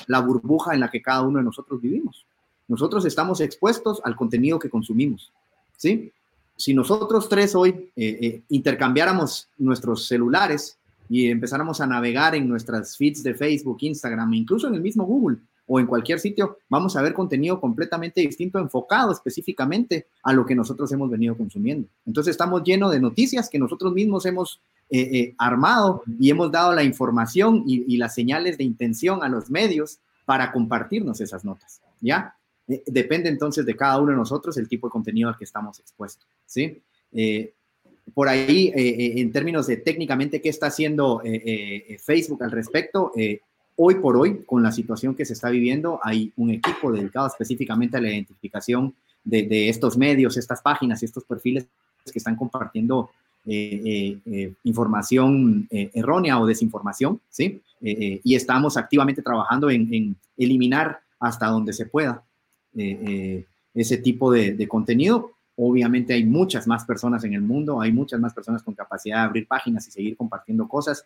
la 0.08 0.20
burbuja 0.20 0.74
en 0.74 0.80
la 0.80 0.90
que 0.90 1.02
cada 1.02 1.22
uno 1.22 1.38
de 1.38 1.44
nosotros 1.44 1.80
vivimos. 1.80 2.26
Nosotros 2.68 3.06
estamos 3.06 3.40
expuestos 3.42 4.02
al 4.04 4.16
contenido 4.16 4.58
que 4.58 4.70
consumimos, 4.70 5.32
¿sí? 5.78 6.12
Si 6.56 6.74
nosotros 6.74 7.30
tres 7.30 7.54
hoy 7.54 7.92
intercambiáramos 8.50 9.48
nuestros 9.60 10.08
celulares 10.08 10.80
y 11.08 11.30
empezáramos 11.30 11.82
a 11.82 11.88
navegar 11.88 12.34
en 12.34 12.48
nuestras 12.48 12.98
feeds 12.98 13.22
de 13.22 13.36
Facebook, 13.36 13.78
Instagram, 13.82 14.34
incluso 14.34 14.68
en 14.68 14.74
el 14.74 14.82
mismo 14.82 15.04
Google, 15.06 15.38
o 15.72 15.80
en 15.80 15.86
cualquier 15.86 16.20
sitio, 16.20 16.58
vamos 16.68 16.96
a 16.96 17.02
ver 17.04 17.14
contenido 17.14 17.62
completamente 17.62 18.22
distinto, 18.22 18.58
enfocado 18.58 19.12
específicamente 19.12 20.08
a 20.24 20.34
lo 20.34 20.44
que 20.44 20.56
nosotros 20.56 20.92
hemos 20.92 21.12
venido 21.12 21.38
consumiendo. 21.38 21.88
Entonces 22.08 22.32
estamos 22.32 22.64
llenos 22.64 22.92
de 22.92 23.00
noticias 23.00 23.48
que 23.48 23.60
nosotros 23.60 23.94
mismos 23.94 24.26
hemos 24.26 24.60
eh, 24.90 25.00
eh, 25.00 25.36
armado 25.38 26.02
y 26.20 26.32
hemos 26.32 26.52
dado 26.52 26.74
la 26.74 26.84
información 26.84 27.64
y, 27.68 27.96
las 27.98 28.16
señales 28.16 28.58
de 28.58 28.64
intención 28.64 29.22
a 29.22 29.30
los 29.30 29.52
medios 29.52 30.00
para 30.26 30.52
compartirnos 30.52 31.22
esas 31.22 31.46
notas, 31.46 31.82
¿ya? 32.02 32.34
Eh, 32.68 32.82
depende 32.88 33.30
entonces 33.30 33.64
de 33.64 33.76
cada 33.76 34.00
uno 34.00 34.10
de 34.10 34.18
nosotros 34.18 34.58
el 34.58 34.68
tipo 34.68 34.88
de 34.88 34.92
contenido 34.92 35.30
al 35.30 35.38
que 35.38 35.44
estamos 35.44 35.80
expuestos, 35.80 36.28
¿sí? 36.48 36.82
por 38.16 38.28
ahí, 38.28 38.72
en 38.74 39.32
términos 39.32 39.68
de 39.68 39.78
técnicamente 39.78 40.42
qué 40.42 40.50
está 40.50 40.68
haciendo 40.68 41.22
Facebook 42.00 42.44
al 42.44 42.50
respecto, 42.50 43.12
Hoy 43.82 43.96
por 43.96 44.18
hoy, 44.18 44.44
con 44.46 44.62
la 44.62 44.74
situación 44.74 45.16
que 45.16 45.24
se 45.24 45.32
está 45.32 45.50
viviendo, 45.50 46.02
hay 46.04 46.34
un 46.36 46.50
equipo 46.50 46.92
dedicado 46.92 47.28
específicamente 47.28 47.96
a 47.96 48.02
la 48.02 48.10
identificación 48.10 48.94
de, 49.24 49.70
estos 49.70 49.98
medios, 49.98 50.36
estas 50.36 50.62
páginas 50.62 51.02
y 51.02 51.06
estos 51.06 51.24
perfiles 51.24 51.66
que 52.12 52.20
están 52.20 52.36
compartiendo 52.36 53.10
eh, 53.46 53.82
eh, 53.86 54.18
eh, 54.26 54.54
información 54.66 55.66
errónea 55.72 56.42
o 56.42 56.46
desinformación, 56.46 57.22
¿sí? 57.30 57.62
y 57.80 58.36
estamos 58.36 58.76
activamente 58.76 59.22
trabajando 59.22 59.70
en, 59.70 60.14
eliminar 60.36 61.00
hasta 61.18 61.48
donde 61.48 61.72
se 61.72 61.86
pueda 61.86 62.22
ese 62.76 63.98
tipo 64.04 64.30
de, 64.30 64.56
de, 64.56 64.68
contenido. 64.68 65.32
Obviamente 65.56 66.14
hay 66.14 66.26
muchas 66.26 66.68
más 66.68 66.84
personas 66.84 67.24
en 67.24 67.34
el 67.34 67.42
mundo, 67.42 67.80
hay 67.80 67.94
muchas 67.94 68.20
más 68.20 68.34
personas 68.34 68.62
con 68.62 68.74
capacidad 68.74 69.20
de 69.20 69.24
abrir 69.24 69.48
páginas 69.48 69.88
y 69.88 69.92
seguir 69.92 70.18
compartiendo 70.18 70.68
cosas 70.68 71.06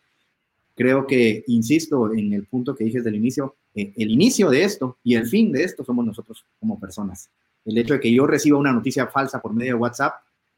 creo 0.75 1.05
que, 1.07 1.43
insisto 1.47 2.11
en 2.13 2.33
el 2.33 2.45
punto 2.45 2.75
que 2.75 2.83
dije 2.83 2.97
desde 2.97 3.09
el 3.09 3.15
inicio, 3.15 3.55
eh, 3.73 3.93
el 3.95 4.11
inicio 4.11 4.49
de 4.49 4.63
esto 4.63 4.97
y 5.03 5.15
el 5.15 5.27
fin 5.27 5.51
de 5.51 5.63
esto 5.63 5.83
somos 5.83 6.05
nosotros 6.05 6.45
como 6.59 6.79
personas. 6.79 7.29
El 7.65 7.77
hecho 7.77 7.93
de 7.93 7.99
que 7.99 8.13
yo 8.13 8.27
reciba 8.27 8.57
una 8.57 8.73
noticia 8.73 9.07
falsa 9.07 9.41
por 9.41 9.53
medio 9.53 9.75
de 9.75 9.79
WhatsApp 9.79 10.13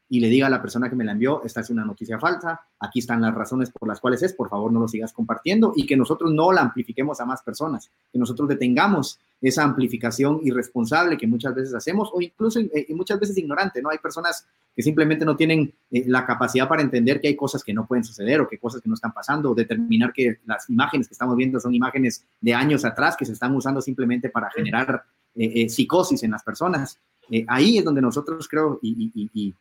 y 0.08 0.20
le 0.20 0.28
diga 0.28 0.46
a 0.46 0.50
la 0.50 0.60
persona 0.62 0.88
que 0.88 0.96
me 0.96 1.04
la 1.04 1.12
envió, 1.12 1.42
esta 1.44 1.60
es 1.60 1.70
una 1.70 1.84
noticia 1.84 2.18
falsa, 2.18 2.60
aquí 2.78 3.00
están 3.00 3.20
las 3.20 3.34
razones 3.34 3.70
por 3.70 3.88
las 3.88 4.00
cuales 4.00 4.22
es, 4.22 4.32
por 4.32 4.48
favor 4.48 4.72
no 4.72 4.80
lo 4.80 4.88
sigas 4.88 5.12
compartiendo 5.12 5.72
y 5.74 5.84
que 5.84 5.96
nosotros 5.96 6.32
no 6.32 6.52
la 6.52 6.60
amplifiquemos 6.60 7.20
a 7.20 7.26
más 7.26 7.42
personas, 7.42 7.90
que 8.12 8.18
nosotros 8.18 8.48
detengamos 8.48 9.18
esa 9.40 9.64
amplificación 9.64 10.40
irresponsable 10.42 11.16
que 11.16 11.26
muchas 11.26 11.54
veces 11.54 11.74
hacemos 11.74 12.10
o 12.12 12.20
incluso 12.20 12.60
eh, 12.60 12.86
muchas 12.94 13.20
veces 13.20 13.36
ignorante, 13.36 13.82
¿no? 13.82 13.90
Hay 13.90 13.98
personas 13.98 14.46
que 14.74 14.82
simplemente 14.82 15.24
no 15.24 15.36
tienen 15.36 15.74
eh, 15.90 16.04
la 16.06 16.24
capacidad 16.24 16.68
para 16.68 16.82
entender 16.82 17.20
que 17.20 17.28
hay 17.28 17.36
cosas 17.36 17.62
que 17.64 17.74
no 17.74 17.86
pueden 17.86 18.04
suceder 18.04 18.40
o 18.40 18.48
que 18.48 18.58
cosas 18.58 18.80
que 18.80 18.88
no 18.88 18.94
están 18.94 19.12
pasando, 19.12 19.50
o 19.50 19.54
determinar 19.54 20.12
que 20.12 20.40
las 20.46 20.68
imágenes 20.70 21.08
que 21.08 21.14
estamos 21.14 21.36
viendo 21.36 21.58
son 21.60 21.74
imágenes 21.74 22.24
de 22.40 22.54
años 22.54 22.84
atrás 22.84 23.16
que 23.16 23.24
se 23.24 23.32
están 23.32 23.54
usando 23.54 23.80
simplemente 23.80 24.30
para 24.30 24.50
generar 24.50 25.04
eh, 25.34 25.68
psicosis 25.68 26.22
en 26.22 26.30
las 26.30 26.42
personas. 26.42 26.98
Eh, 27.30 27.44
ahí 27.48 27.78
es 27.78 27.84
donde 27.84 28.00
nosotros 28.00 28.46
creo 28.48 28.78
y, 28.82 29.54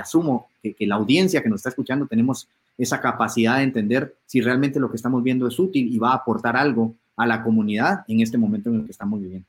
asumo 0.00 0.48
que, 0.62 0.74
la 0.86 0.96
audiencia 0.96 1.42
que 1.42 1.48
nos 1.48 1.60
está 1.60 1.70
escuchando 1.70 2.06
tenemos 2.06 2.48
esa 2.76 3.00
capacidad 3.00 3.56
de 3.56 3.64
entender 3.64 4.14
si 4.26 4.40
realmente 4.40 4.78
lo 4.78 4.90
que 4.90 4.96
estamos 4.96 5.22
viendo 5.22 5.48
es 5.48 5.58
útil 5.58 5.92
y 5.92 5.98
va 5.98 6.10
a 6.10 6.16
aportar 6.16 6.56
algo 6.56 6.94
a 7.16 7.26
la 7.26 7.42
comunidad 7.42 8.04
en 8.08 8.20
este 8.20 8.36
momento 8.36 8.68
en 8.68 8.76
el 8.76 8.84
que 8.84 8.92
estamos 8.92 9.20
viviendo. 9.20 9.46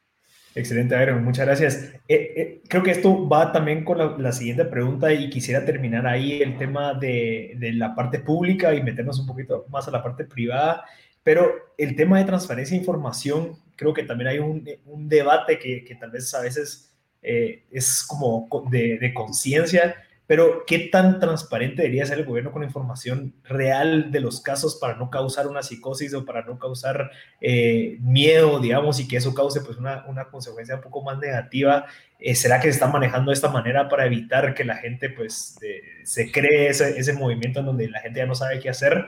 Excelente, 0.56 0.96
Aaron, 0.96 1.24
muchas 1.24 1.46
gracias. 1.46 1.94
Eh, 2.08 2.34
eh, 2.36 2.62
creo 2.68 2.82
que 2.82 2.90
esto 2.90 3.30
va 3.30 3.52
también 3.52 3.84
con 3.84 4.24
la, 4.24 4.32
siguiente 4.32 4.66
pregunta 4.66 5.14
y 5.14 5.30
quisiera 5.30 5.64
terminar 5.64 6.08
ahí 6.08 6.42
el 6.42 6.58
tema 6.58 6.96
de, 6.96 7.56
la 7.76 7.94
parte 7.94 8.20
pública 8.20 8.74
y 8.74 8.82
meternos 8.82 9.20
un 9.20 9.28
poquito 9.28 9.68
más 9.70 9.88
a 9.88 9.92
la 9.92 10.02
parte 10.02 10.26
privada, 10.26 10.84
pero 11.22 11.52
el 11.78 11.96
tema 11.96 12.18
de 12.18 12.26
transferencia 12.26 12.74
de 12.74 12.80
información, 12.80 13.56
creo 13.76 13.94
que 13.94 14.02
también 14.02 14.30
hay 14.30 14.40
un, 14.40 14.66
debate 15.08 15.60
que, 15.60 15.84
que 15.84 15.94
tal 15.94 16.10
vez 16.10 16.34
a 16.34 16.42
veces 16.42 16.87
eh, 17.30 17.64
es 17.72 18.04
como 18.04 18.48
de, 18.70 19.12
conciencia, 19.14 19.96
pero 20.28 20.64
¿qué 20.66 20.80
tan 20.80 21.20
transparente 21.20 21.82
debería 21.82 22.06
ser 22.06 22.20
el 22.20 22.26
gobierno 22.26 22.52
con 22.54 22.64
información 22.64 23.34
real 23.44 24.12
de 24.12 24.22
los 24.22 24.40
casos 24.40 24.78
para 24.78 24.96
no 24.96 25.10
causar 25.10 25.48
una 25.48 25.62
psicosis 25.62 26.14
o 26.14 26.26
para 26.26 26.44
no 26.44 26.58
causar 26.58 27.12
eh, 27.42 27.98
miedo, 28.00 28.60
digamos, 28.60 29.00
y 29.00 29.08
que 29.08 29.18
eso 29.18 29.34
cause 29.34 29.62
pues 29.62 29.78
una, 29.78 30.06
una 30.08 30.30
consecuencia 30.30 30.76
un 30.76 30.82
poco 30.82 31.04
más 31.04 31.18
negativa? 31.20 31.86
Eh, 32.20 32.34
¿Será 32.34 32.60
que 32.60 32.68
se 32.68 32.76
está 32.76 32.88
manejando 32.88 33.32
de 33.32 33.36
esta 33.36 33.50
manera 33.50 33.90
para 33.90 34.06
evitar 34.06 34.54
que 34.54 34.64
la 34.64 34.78
gente 34.78 35.10
pues 35.10 35.60
se 36.04 36.32
cree 36.32 36.70
ese, 36.70 36.98
ese 36.98 37.14
movimiento 37.14 37.60
en 37.60 37.66
donde 37.66 37.90
la 37.90 38.00
gente 38.00 38.20
ya 38.20 38.26
no 38.26 38.36
sabe 38.36 38.60
qué 38.60 38.70
hacer? 38.70 39.08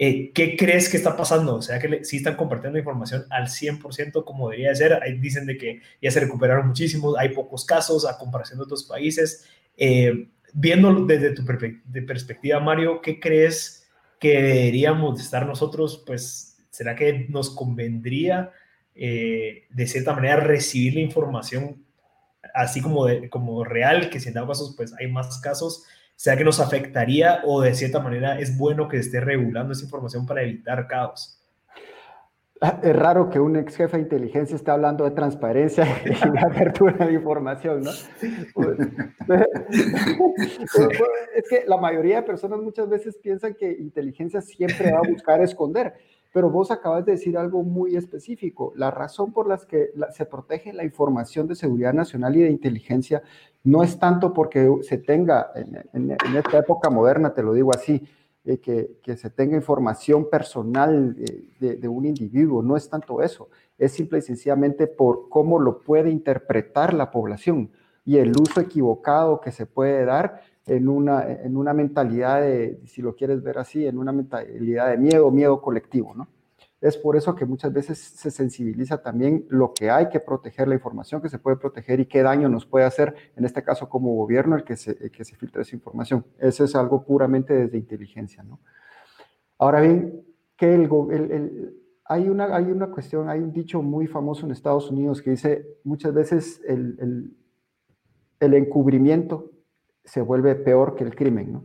Eh, 0.00 0.30
¿Qué 0.32 0.56
crees 0.56 0.88
que 0.88 0.96
está 0.96 1.16
pasando? 1.16 1.56
O 1.56 1.62
sea, 1.62 1.80
que 1.80 2.04
sí 2.04 2.18
están 2.18 2.36
compartiendo 2.36 2.78
información 2.78 3.24
al 3.30 3.48
100% 3.48 4.24
como 4.24 4.48
debería 4.48 4.74
ser. 4.74 4.94
Ahí 5.02 5.18
dicen 5.18 5.44
de 5.44 5.58
que 5.58 5.80
ya 6.00 6.10
se 6.12 6.20
recuperaron 6.20 6.68
muchísimos, 6.68 7.16
hay 7.18 7.30
pocos 7.30 7.64
casos 7.64 8.06
a 8.06 8.16
comparación 8.16 8.58
de 8.58 8.64
otros 8.64 8.84
países. 8.84 9.44
Eh, 9.76 10.28
viendo 10.52 11.04
desde 11.04 11.34
tu 11.34 11.44
perspectiva, 11.44 12.60
Mario, 12.60 13.00
¿qué 13.02 13.18
crees 13.18 13.88
que 14.20 14.40
deberíamos 14.40 15.20
estar 15.20 15.44
nosotros? 15.46 16.04
Pues, 16.06 16.56
¿será 16.70 16.94
que 16.94 17.26
nos 17.28 17.50
convendría 17.50 18.52
eh, 18.94 19.64
de 19.68 19.86
cierta 19.88 20.12
manera 20.12 20.36
recibir 20.36 20.94
la 20.94 21.00
información 21.00 21.84
así 22.54 22.80
como, 22.80 23.06
como 23.30 23.64
real, 23.64 24.10
que 24.10 24.20
si 24.20 24.28
en 24.28 24.34
dado 24.34 24.48
casos, 24.48 24.74
pues 24.76 24.94
hay 24.98 25.08
más 25.08 25.40
casos? 25.40 25.84
Sea 26.18 26.36
que 26.36 26.42
nos 26.42 26.58
afectaría 26.58 27.42
o 27.44 27.60
de 27.62 27.72
cierta 27.76 28.00
manera 28.00 28.40
es 28.40 28.58
bueno 28.58 28.88
que 28.88 28.96
esté 28.96 29.20
regulando 29.20 29.72
esa 29.72 29.84
información 29.84 30.26
para 30.26 30.42
evitar 30.42 30.88
caos. 30.88 31.40
Ah, 32.60 32.80
es 32.82 32.96
raro 32.96 33.30
que 33.30 33.38
un 33.38 33.54
ex 33.54 33.76
jefe 33.76 33.98
de 33.98 34.02
inteligencia 34.02 34.56
esté 34.56 34.72
hablando 34.72 35.04
de 35.04 35.12
transparencia 35.12 35.86
y 36.04 36.08
de 36.08 36.38
apertura 36.40 37.06
de 37.06 37.12
información, 37.12 37.82
¿no? 37.82 37.92
Pues, 38.52 38.78
pues, 39.28 40.98
es 41.36 41.48
que 41.48 41.64
la 41.68 41.76
mayoría 41.76 42.16
de 42.16 42.22
personas 42.24 42.58
muchas 42.58 42.88
veces 42.88 43.16
piensan 43.22 43.54
que 43.54 43.70
inteligencia 43.70 44.40
siempre 44.40 44.90
va 44.90 44.98
a 44.98 45.08
buscar 45.08 45.40
esconder. 45.40 45.94
Pero 46.32 46.50
vos 46.50 46.70
acabas 46.70 47.04
de 47.04 47.12
decir 47.12 47.36
algo 47.38 47.62
muy 47.62 47.96
específico. 47.96 48.72
La 48.76 48.90
razón 48.90 49.32
por 49.32 49.48
la 49.48 49.56
que 49.58 49.90
se 50.14 50.26
protege 50.26 50.72
la 50.72 50.84
información 50.84 51.48
de 51.48 51.54
seguridad 51.54 51.94
nacional 51.94 52.36
y 52.36 52.42
de 52.42 52.50
inteligencia 52.50 53.22
no 53.64 53.82
es 53.82 53.98
tanto 53.98 54.32
porque 54.32 54.70
se 54.82 54.98
tenga, 54.98 55.50
en, 55.54 56.10
esta 56.36 56.58
época 56.58 56.90
moderna, 56.90 57.34
te 57.34 57.42
lo 57.42 57.52
digo 57.52 57.70
así, 57.74 58.02
eh, 58.44 58.58
que, 58.58 59.16
se 59.16 59.30
tenga 59.30 59.56
información 59.56 60.28
personal 60.30 61.14
de, 61.14 61.76
de, 61.76 61.88
un 61.88 62.06
individuo, 62.06 62.62
no 62.62 62.76
es 62.76 62.88
tanto 62.88 63.20
eso, 63.20 63.48
es 63.76 63.92
simple 63.92 64.18
y 64.18 64.22
sencillamente 64.22 64.86
por 64.86 65.28
cómo 65.28 65.58
lo 65.58 65.80
puede 65.80 66.10
interpretar 66.10 66.94
la 66.94 67.10
población 67.10 67.70
y 68.04 68.16
el 68.16 68.32
uso 68.40 68.60
equivocado 68.60 69.40
que 69.40 69.52
se 69.52 69.66
puede 69.66 70.06
dar 70.06 70.40
en 70.68 70.88
una, 70.88 71.30
en 71.30 71.56
una 71.56 71.72
mentalidad 71.72 72.42
de, 72.42 72.80
si 72.86 73.02
lo 73.02 73.14
quieres 73.14 73.42
ver 73.42 73.58
así, 73.58 73.86
en 73.86 73.98
una 73.98 74.12
mentalidad 74.12 74.90
de 74.90 74.98
miedo, 74.98 75.30
miedo 75.30 75.60
colectivo, 75.60 76.14
¿no? 76.14 76.28
Es 76.80 76.96
por 76.96 77.16
eso 77.16 77.34
que 77.34 77.44
muchas 77.44 77.72
veces 77.72 77.98
se 77.98 78.30
sensibiliza 78.30 79.02
también 79.02 79.46
lo 79.48 79.72
que 79.74 79.90
hay 79.90 80.08
que 80.10 80.20
proteger, 80.20 80.68
la 80.68 80.74
información 80.74 81.20
que 81.20 81.28
se 81.28 81.38
puede 81.38 81.56
proteger 81.56 81.98
y 81.98 82.06
qué 82.06 82.22
daño 82.22 82.48
nos 82.48 82.66
puede 82.66 82.84
hacer, 82.84 83.14
en 83.34 83.44
este 83.44 83.64
caso 83.64 83.88
como 83.88 84.14
gobierno, 84.14 84.54
el 84.54 84.62
que 84.62 84.76
se, 84.76 85.10
que 85.10 85.24
se 85.24 85.34
filtre 85.34 85.62
esa 85.62 85.74
información. 85.74 86.24
Eso 86.38 86.62
es 86.62 86.76
algo 86.76 87.02
puramente 87.02 87.52
desde 87.52 87.78
inteligencia, 87.78 88.44
¿no? 88.44 88.60
Ahora 89.58 89.80
bien, 89.80 90.22
que 90.56 90.72
el, 90.72 90.88
el, 91.10 91.82
hay, 92.04 92.28
una, 92.28 92.54
hay 92.54 92.70
una 92.70 92.92
cuestión, 92.92 93.28
hay 93.28 93.40
un 93.40 93.52
dicho 93.52 93.82
muy 93.82 94.06
famoso 94.06 94.46
en 94.46 94.52
Estados 94.52 94.88
Unidos 94.88 95.20
que 95.20 95.30
dice 95.30 95.78
muchas 95.82 96.14
veces 96.14 96.60
el, 96.64 97.34
el 98.38 98.54
encubrimiento 98.54 99.50
se 100.08 100.20
vuelve 100.20 100.54
peor 100.54 100.94
que 100.94 101.04
el 101.04 101.14
crimen, 101.14 101.52
¿no? 101.52 101.64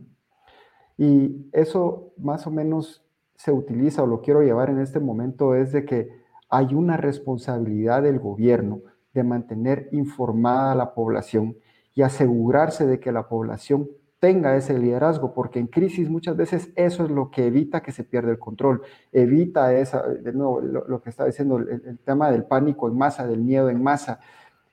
Y 0.96 1.48
eso 1.52 2.12
más 2.18 2.46
o 2.46 2.50
menos 2.50 3.04
se 3.34 3.50
utiliza 3.50 4.02
o 4.02 4.06
lo 4.06 4.20
quiero 4.20 4.42
llevar 4.42 4.70
en 4.70 4.78
este 4.78 5.00
momento 5.00 5.54
es 5.54 5.72
de 5.72 5.84
que 5.84 6.22
hay 6.48 6.74
una 6.74 6.96
responsabilidad 6.96 8.02
del 8.02 8.20
gobierno 8.20 8.80
de 9.12 9.24
mantener 9.24 9.88
informada 9.92 10.72
a 10.72 10.76
la 10.76 10.94
población 10.94 11.56
y 11.94 12.02
asegurarse 12.02 12.86
de 12.86 13.00
que 13.00 13.12
la 13.12 13.28
población 13.28 13.88
tenga 14.24 14.56
ese 14.56 14.78
liderazgo, 14.78 15.34
porque 15.34 15.58
en 15.58 15.66
crisis 15.66 16.08
muchas 16.08 16.36
veces 16.36 16.72
eso 16.76 17.04
es 17.04 17.10
lo 17.10 17.30
que 17.30 17.46
evita 17.46 17.82
que 17.82 17.92
se 17.92 18.04
pierda 18.04 18.30
el 18.30 18.38
control, 18.38 18.80
evita 19.12 19.74
esa, 19.74 20.02
de 20.02 20.32
nuevo, 20.32 20.62
lo, 20.62 21.02
que 21.02 21.10
está 21.10 21.26
diciendo, 21.26 21.58
el, 21.58 21.98
tema 22.04 22.30
del 22.30 22.44
pánico 22.44 22.88
en 22.88 22.96
masa, 22.96 23.26
del 23.26 23.40
miedo 23.40 23.68
en 23.68 23.82
masa, 23.82 24.20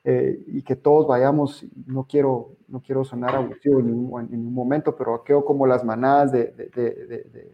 eh, 0.04 0.42
y 0.48 0.62
que 0.62 0.74
todos 0.74 1.06
vayamos, 1.06 1.64
no 1.86 2.04
quiero, 2.08 2.56
no 2.66 2.80
quiero 2.80 3.04
sonar 3.04 3.36
abusivo 3.36 3.78
en 3.78 3.86
ningún, 3.86 4.28
en 4.32 4.52
momento, 4.52 4.96
pero 4.96 5.22
quedo 5.22 5.44
como 5.44 5.64
las 5.64 5.84
manadas 5.84 6.32
de, 6.32 6.46
de, 6.46 7.50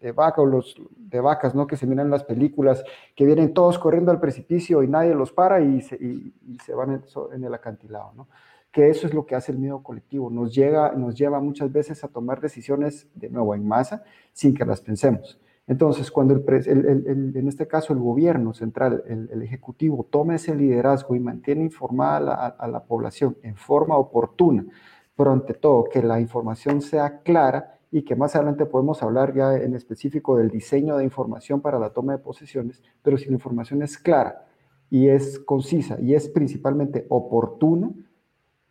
de, 0.00 0.12
vaca 0.12 0.40
o 0.40 0.46
los 0.46 0.76
de 0.96 1.20
vacas, 1.20 1.54
¿no? 1.54 1.66
Que 1.66 1.76
se 1.76 1.88
miran 1.88 2.06
en 2.06 2.12
las 2.12 2.22
películas, 2.22 2.84
que 3.16 3.24
vienen 3.24 3.52
todos 3.52 3.78
corriendo 3.78 4.12
al 4.12 4.20
precipicio 4.20 4.84
y 4.84 4.88
nadie 4.88 5.14
los 5.14 5.32
para 5.32 5.60
y 5.60 5.80
se, 5.80 6.74
van 6.74 7.02
en, 7.32 7.44
el 7.44 7.54
acantilado, 7.54 8.12
¿no? 8.14 8.28
Que 8.70 8.88
eso 8.88 9.08
es 9.08 9.12
lo 9.12 9.26
que 9.26 9.34
hace 9.34 9.50
el 9.50 9.58
miedo 9.58 9.82
colectivo, 9.82 10.30
nos, 10.30 10.54
llega, 10.54 10.92
nos 10.92 11.16
lleva 11.16 11.40
muchas 11.40 11.72
veces 11.72 12.04
a 12.04 12.08
tomar 12.08 12.40
decisiones 12.40 13.08
de 13.14 13.28
nuevo 13.28 13.52
en 13.56 13.66
masa 13.66 14.04
sin 14.32 14.54
que 14.54 14.64
las 14.64 14.80
pensemos. 14.80 15.40
Entonces, 15.70 16.10
cuando 16.10 16.34
el, 16.34 17.32
en 17.36 17.46
este 17.46 17.68
caso 17.68 17.92
el 17.92 18.00
gobierno 18.00 18.52
central, 18.52 19.04
el, 19.06 19.40
ejecutivo, 19.40 20.04
toma 20.10 20.34
ese 20.34 20.52
liderazgo 20.56 21.14
y 21.14 21.20
mantiene 21.20 21.62
informada 21.62 22.48
a, 22.48 22.66
la 22.66 22.82
población 22.82 23.36
en 23.44 23.54
forma 23.54 23.96
oportuna, 23.96 24.66
pero 25.14 25.30
ante 25.30 25.54
todo 25.54 25.84
que 25.84 26.02
la 26.02 26.18
información 26.18 26.82
sea 26.82 27.20
clara 27.20 27.78
y 27.92 28.02
que 28.02 28.16
más 28.16 28.34
adelante 28.34 28.66
podemos 28.66 29.00
hablar 29.04 29.32
ya 29.32 29.54
en 29.54 29.76
específico 29.76 30.36
del 30.36 30.50
diseño 30.50 30.96
de 30.96 31.04
información 31.04 31.60
para 31.60 31.78
la 31.78 31.90
toma 31.90 32.14
de 32.14 32.18
posiciones, 32.18 32.82
pero 33.00 33.16
si 33.16 33.26
la 33.26 33.34
información 33.34 33.80
es 33.84 33.96
clara 33.96 34.48
y 34.90 35.06
es 35.06 35.38
concisa 35.38 36.00
y 36.00 36.14
es 36.14 36.28
principalmente 36.28 37.06
oportuna, 37.10 37.92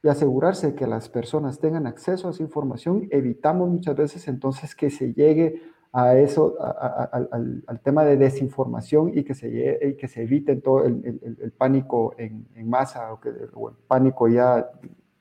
y 0.03 0.09
asegurarse 0.09 0.67
de 0.67 0.75
que 0.75 0.87
las 0.87 1.07
personas 1.07 1.59
tengan 1.59 1.87
acceso 1.87 2.27
a 2.27 2.31
esa 2.31 2.43
información, 2.43 3.07
evitamos 3.11 3.69
muchas 3.69 3.95
veces 3.95 4.27
entonces 4.27 4.75
que 4.75 4.89
se 4.89 5.13
llegue 5.13 5.61
a 5.91 6.15
eso, 6.17 6.55
al, 6.59 7.79
tema 7.83 8.05
de 8.05 8.17
desinformación 8.17 9.17
y 9.17 9.23
que 9.23 9.33
se, 9.33 9.79
y 9.81 9.93
que 9.95 10.07
se 10.07 10.23
evite 10.23 10.55
todo 10.57 10.85
el, 10.85 11.53
pánico 11.57 12.15
en, 12.17 12.47
masa 12.69 13.13
o, 13.13 13.19
que, 13.19 13.29
el 13.29 13.49
pánico 13.87 14.27
ya 14.27 14.69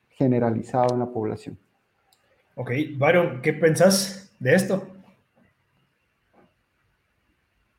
generalizado 0.09 0.93
en 0.93 0.99
la 0.99 1.07
población. 1.07 1.57
Ok, 2.55 2.71
Byron, 2.97 3.41
¿qué 3.41 3.53
pensás 3.53 4.35
de 4.39 4.53
esto? 4.53 4.87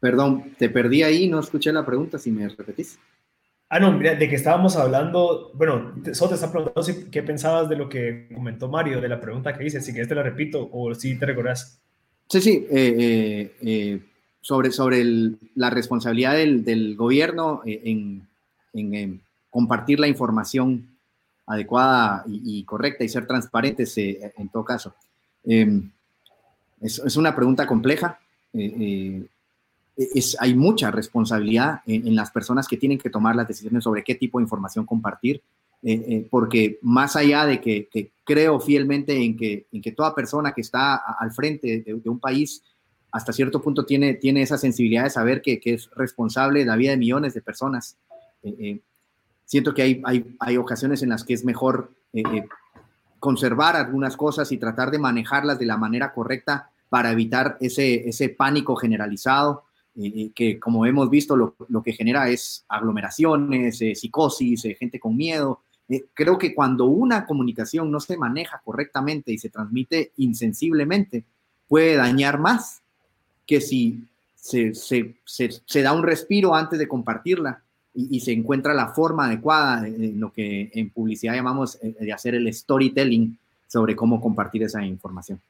Perdón, 0.01 0.55
te 0.59 0.71
perdí 0.71 1.03
ahí, 1.03 1.29
no 1.29 1.39
escuché 1.39 1.73
la 1.73 1.85
pregunta, 1.85 2.19
si 2.19 2.33
me 2.33 2.49
repetís. 2.49 2.99
Ah, 3.69 3.79
no, 3.79 3.93
mira, 3.93 4.15
de 4.15 4.29
que 4.29 4.35
estábamos 4.35 4.77
hablando, 4.77 5.53
bueno, 5.55 5.95
solo 6.13 6.31
te 6.31 6.35
está 6.35 6.51
preguntando 6.51 6.83
si, 6.83 7.09
qué 7.11 7.23
pensabas 7.23 7.69
de 7.69 7.77
lo 7.77 7.89
que 7.89 8.29
comentó 8.35 8.69
Mario, 8.69 9.01
de 9.01 9.09
la 9.09 9.21
pregunta 9.21 9.53
que 9.57 9.65
hice, 9.65 9.81
si 9.81 9.93
quieres 9.93 10.09
te 10.09 10.15
la 10.15 10.25
repito 10.25 10.69
o 10.73 10.93
si 10.95 11.17
te 11.17 11.27
recordás. 11.27 11.81
Sí, 12.31 12.41
sí, 12.41 12.65
eh, 12.71 12.95
eh, 12.97 13.57
eh, 13.61 14.01
sobre, 14.41 14.71
sobre 14.71 15.05
la 15.57 15.69
responsabilidad 15.69 16.35
del, 16.35 16.95
gobierno 16.95 17.63
en, 17.65 18.29
compartir 19.51 19.99
la 19.99 20.07
información 20.07 20.87
adecuada 21.45 22.23
y, 22.29 22.63
correcta 22.63 23.03
y 23.03 23.09
ser 23.09 23.27
transparentes 23.27 23.99
en 23.99 24.49
todo 24.49 24.65
caso. 24.65 24.95
Em, 25.43 25.91
es, 26.81 27.17
una 27.17 27.35
pregunta 27.35 27.67
compleja. 27.67 28.21
Es, 28.55 30.37
hay 30.39 30.55
mucha 30.55 30.93
responsabilidad 30.93 31.81
en, 31.85 32.15
las 32.15 32.31
personas 32.31 32.69
que 32.69 32.77
tienen 32.77 32.99
que 32.99 33.11
tomar 33.11 33.35
las 33.35 33.49
decisiones 33.49 33.83
sobre 33.83 34.05
qué 34.05 34.15
tipo 34.15 34.39
de 34.39 34.45
información 34.45 34.87
compartir, 34.87 35.43
porque 36.31 36.79
más 36.83 37.17
allá 37.17 37.47
de 37.47 37.61
que, 37.61 37.89
creo 38.25 38.61
fielmente 38.61 39.17
en 39.17 39.37
que, 39.37 39.67
en 39.73 39.83
que 39.83 39.93
toda 39.93 40.15
persona 40.15 40.53
que 40.53 40.61
está 40.61 40.97
al 40.97 41.33
frente 41.33 41.83
de, 41.85 41.95
de 41.95 42.09
un 42.11 42.21
país 42.21 42.63
hasta 43.13 43.33
cierto 43.33 43.61
punto 43.61 43.85
tiene, 43.85 44.15
tiene 44.15 44.43
esa 44.43 44.59
sensibilidad 44.59 45.05
de 45.05 45.11
saber 45.11 45.43
que, 45.43 45.61
es 45.65 45.91
responsable 45.97 46.61
de 46.61 46.67
la 46.67 46.77
vida 46.77 46.93
de 46.93 46.97
millones 46.97 47.35
de 47.35 47.43
personas. 47.43 47.97
Eh, 48.43 48.55
eh, 48.59 48.81
siento 49.45 49.75
que 49.75 49.83
hay, 49.83 50.03
hay, 50.05 50.37
hay, 50.39 50.57
ocasiones 50.57 51.03
en 51.03 51.09
las 51.09 51.25
que 51.25 51.35
es 51.35 51.45
mejor 51.45 51.93
eh, 52.13 52.23
conservar 53.19 53.77
algunas 53.77 54.17
cosas 54.17 54.53
y 54.53 54.59
tratar 54.59 54.91
de 54.91 54.99
manejarlas 54.99 55.59
de 55.59 55.67
la 55.67 55.77
manera 55.77 56.13
correcta 56.13 56.71
para 56.89 57.13
evitar 57.13 57.57
ese, 57.61 58.09
ese 58.09 58.31
pánico 58.31 58.77
generalizado 58.77 59.65
que, 60.35 60.59
como 60.59 60.87
hemos 60.87 61.11
visto, 61.11 61.37
lo, 61.37 61.57
lo 61.69 61.83
que 61.83 61.93
genera 61.93 62.29
es 62.31 62.65
aglomeraciones, 62.69 63.79
psicosis, 63.79 64.63
gente 64.79 64.99
con 64.99 65.15
miedo. 65.15 65.63
Creo 66.15 66.39
que 66.39 66.55
cuando 66.55 66.87
una 66.87 67.27
comunicación 67.27 67.91
no 67.91 68.01
se 68.01 68.17
maneja 68.17 68.61
correctamente 68.65 69.33
y 69.33 69.39
se 69.39 69.51
transmite 69.51 70.13
insensiblemente, 70.17 71.25
puede 71.69 71.97
dañar 71.97 72.39
más 72.39 72.81
que 73.47 73.61
si 73.61 74.05
se, 74.37 74.75
se, 74.75 75.17
se, 75.25 75.83
da 75.83 75.93
un 75.93 76.03
respiro 76.03 76.55
antes 76.55 76.79
de 76.79 76.89
compartirla 76.89 77.63
y, 77.93 78.21
se 78.21 78.33
encuentra 78.33 78.73
la 78.73 78.89
forma 78.89 79.27
adecuada, 79.27 79.87
en 79.87 80.21
lo 80.21 80.33
que 80.33 80.71
en 80.73 80.91
publicidad 80.91 81.35
llamamos 81.35 81.77
eh, 81.83 81.95
de 81.99 82.13
hacer 82.13 82.35
el 82.35 82.53
storytelling 82.53 83.37
sobre 83.67 83.97
cómo 83.97 84.21
compartir 84.21 84.63
esa 84.63 84.85
información. 84.85 85.41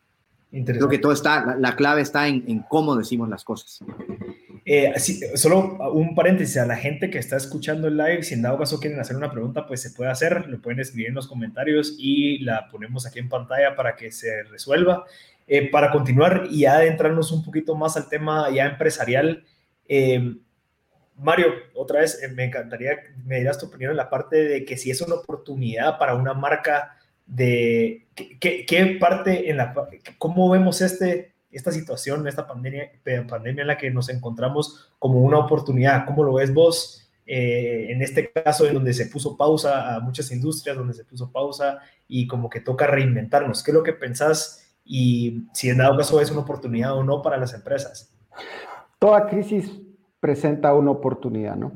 Creo 0.50 0.88
que 0.88 0.98
todo 0.98 1.12
está, 1.12 1.57
la, 1.57 1.76
clave 1.76 2.00
está 2.00 2.26
en, 2.26 2.64
cómo 2.68 2.96
decimos 2.96 3.29
las 3.29 3.44
cosas. 3.44 3.81
Eh, 4.73 4.93
solo 5.35 5.79
un 5.93 6.15
paréntesis 6.15 6.57
a 6.59 6.65
la 6.65 6.77
gente 6.77 7.11
que 7.11 7.19
está 7.19 7.37
escuchando 7.37 7.89
el 7.89 7.97
live, 7.97 8.23
si 8.23 8.35
en 8.35 8.43
dado 8.43 8.57
caso 8.57 8.79
quieren 8.79 9.01
hacer 9.01 9.17
una 9.17 9.33
pregunta, 9.33 9.67
pues 9.67 9.83
se 9.83 9.91
puede 9.91 10.13
hacer, 10.13 10.47
lo 10.47 10.63
pueden 10.63 10.79
escribir 10.79 11.09
en 11.09 11.17
los 11.17 11.27
comentarios 11.27 11.97
y 11.99 12.39
la 12.39 12.69
ponemos 12.71 13.05
aquí 13.05 13.19
en 13.19 13.29
pantalla 13.29 13.75
para 13.75 13.97
que 13.97 14.13
se 14.13 14.45
resuelva. 14.45 15.07
Eh, 15.49 15.69
para 15.73 15.91
continuar 15.91 16.47
y 16.53 16.67
adentrarnos 16.67 17.33
un 17.33 17.43
poquito 17.43 17.75
más 17.75 17.97
al 17.97 18.09
tema 18.09 18.49
ya 18.55 18.67
empresarial, 18.67 19.43
eh, 19.89 20.37
Mario, 21.17 21.47
otra 21.75 22.03
vez 22.03 22.23
eh, 22.23 22.29
me 22.29 22.45
encantaría 22.45 22.93
me 23.25 23.39
dieras 23.39 23.59
tu 23.59 23.67
opinión 23.67 23.91
en 23.91 23.97
la 23.97 24.09
parte 24.09 24.37
de 24.37 24.65
que 24.65 24.77
si 24.77 24.93
es 24.93 25.01
una 25.01 25.17
oportunidad 25.17 25.99
para 25.99 26.15
una 26.15 26.33
marca 26.33 26.97
de 27.27 28.07
qué, 28.15 28.97
parte 29.01 29.51
en 29.51 29.57
la 29.57 29.75
cómo 30.19 30.49
vemos 30.49 30.81
este 30.81 31.30
esta 31.51 31.73
situación, 31.73 32.27
esta 32.29 32.47
pandemia, 32.47 32.91
pandemia 33.29 33.63
en 33.63 33.67
la 33.67 33.79
que 33.79 33.91
nos 33.91 34.09
encontramos 34.09 34.93
como 34.99 35.21
una 35.21 35.39
oportunidad, 35.39 36.07
¿cómo 36.07 36.25
lo 36.25 36.35
ves 36.35 36.53
vos? 36.53 36.97
en 37.33 38.03
este 38.03 38.33
caso, 38.33 38.67
en 38.67 38.75
donde 38.75 38.93
se 38.93 39.07
puso 39.07 39.37
pausa 39.37 39.95
a 39.95 40.01
muchas 40.01 40.33
industrias, 40.33 40.77
donde 40.77 40.95
se 40.95 41.05
puso 41.05 41.31
pausa 41.31 41.79
y 42.09 42.27
como 42.27 42.51
que 42.51 42.59
toca 42.59 42.89
reinventarnos. 42.89 43.63
¿Qué 43.63 43.71
es 43.71 43.75
lo 43.77 43.85
que 43.85 43.93
pensás 43.93 44.71
y 44.93 45.47
si 45.53 45.69
en 45.69 45.79
dado 45.79 45.97
caso 45.97 46.21
es 46.21 46.33
una 46.33 46.41
oportunidad 46.41 46.97
o 46.97 47.05
no 47.05 47.23
para 47.23 47.37
las 47.37 47.55
empresas. 47.55 48.13
Toda 48.99 49.29
crisis 49.29 49.81
presenta 50.19 50.75
una 50.75 50.91
oportunidad, 50.91 51.55
¿no? 51.55 51.73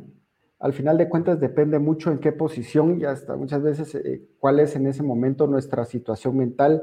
Al 0.58 0.72
final 0.72 0.98
de 0.98 1.08
cuentas 1.08 1.38
depende 1.38 1.78
mucho 1.78 2.10
en 2.10 2.18
qué 2.18 2.32
posición 2.32 3.00
y 3.00 3.04
hasta 3.04 3.36
muchas 3.36 3.62
veces 3.62 3.94
eh, 3.94 4.26
cuál 4.40 4.58
es 4.58 4.74
en 4.74 4.88
ese 4.88 5.04
momento 5.04 5.46
nuestra 5.46 5.84
situación 5.84 6.36
mental 6.36 6.82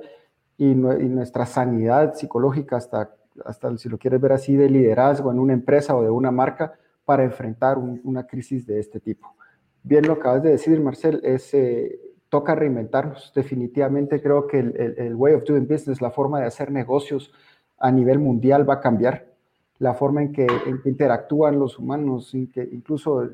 y, 0.62 0.76
nuestra 0.76 1.48
sanidad 1.48 2.14
psicológica, 2.14 2.78
hasta, 2.78 3.16
hasta 3.46 3.76
si 3.80 3.90
lo 3.90 3.98
quieres 3.98 4.22
ver 4.22 4.34
así, 4.34 4.56
de 4.56 4.70
liderazgo 4.70 5.32
en 5.32 5.40
una 5.40 5.54
empresa 5.54 5.96
o 5.96 6.04
de 6.04 6.12
una 6.12 6.30
marca 6.30 6.74
para 7.04 7.24
enfrentar 7.24 7.80
una 7.80 8.28
crisis 8.28 8.68
de 8.68 8.80
este 8.80 9.00
tipo. 9.00 9.34
Bien 9.82 10.06
lo 10.06 10.14
acabas 10.14 10.44
de 10.44 10.52
decir, 10.52 10.80
Marcel, 10.80 11.20
es... 11.24 11.54
Eh, 11.54 12.00
toca 12.30 12.56
reinventarnos. 12.56 13.34
Definitivamente 13.36 14.22
creo 14.22 14.48
que 14.48 14.60
el, 14.60 15.16
way 15.16 15.34
of 15.34 15.44
doing 15.44 15.68
business, 15.68 16.00
la 16.00 16.12
forma 16.12 16.40
de 16.40 16.46
hacer 16.46 16.72
negocios 16.72 17.34
a 17.78 17.92
nivel 17.92 18.20
mundial 18.20 18.68
va 18.68 18.76
a 18.76 18.80
cambiar. 18.80 19.28
La 19.80 19.94
forma 19.96 20.22
en 20.22 20.32
que, 20.32 20.48
interactúan 20.86 21.60
los 21.60 21.78
humanos, 21.78 22.34
incluso 22.34 23.28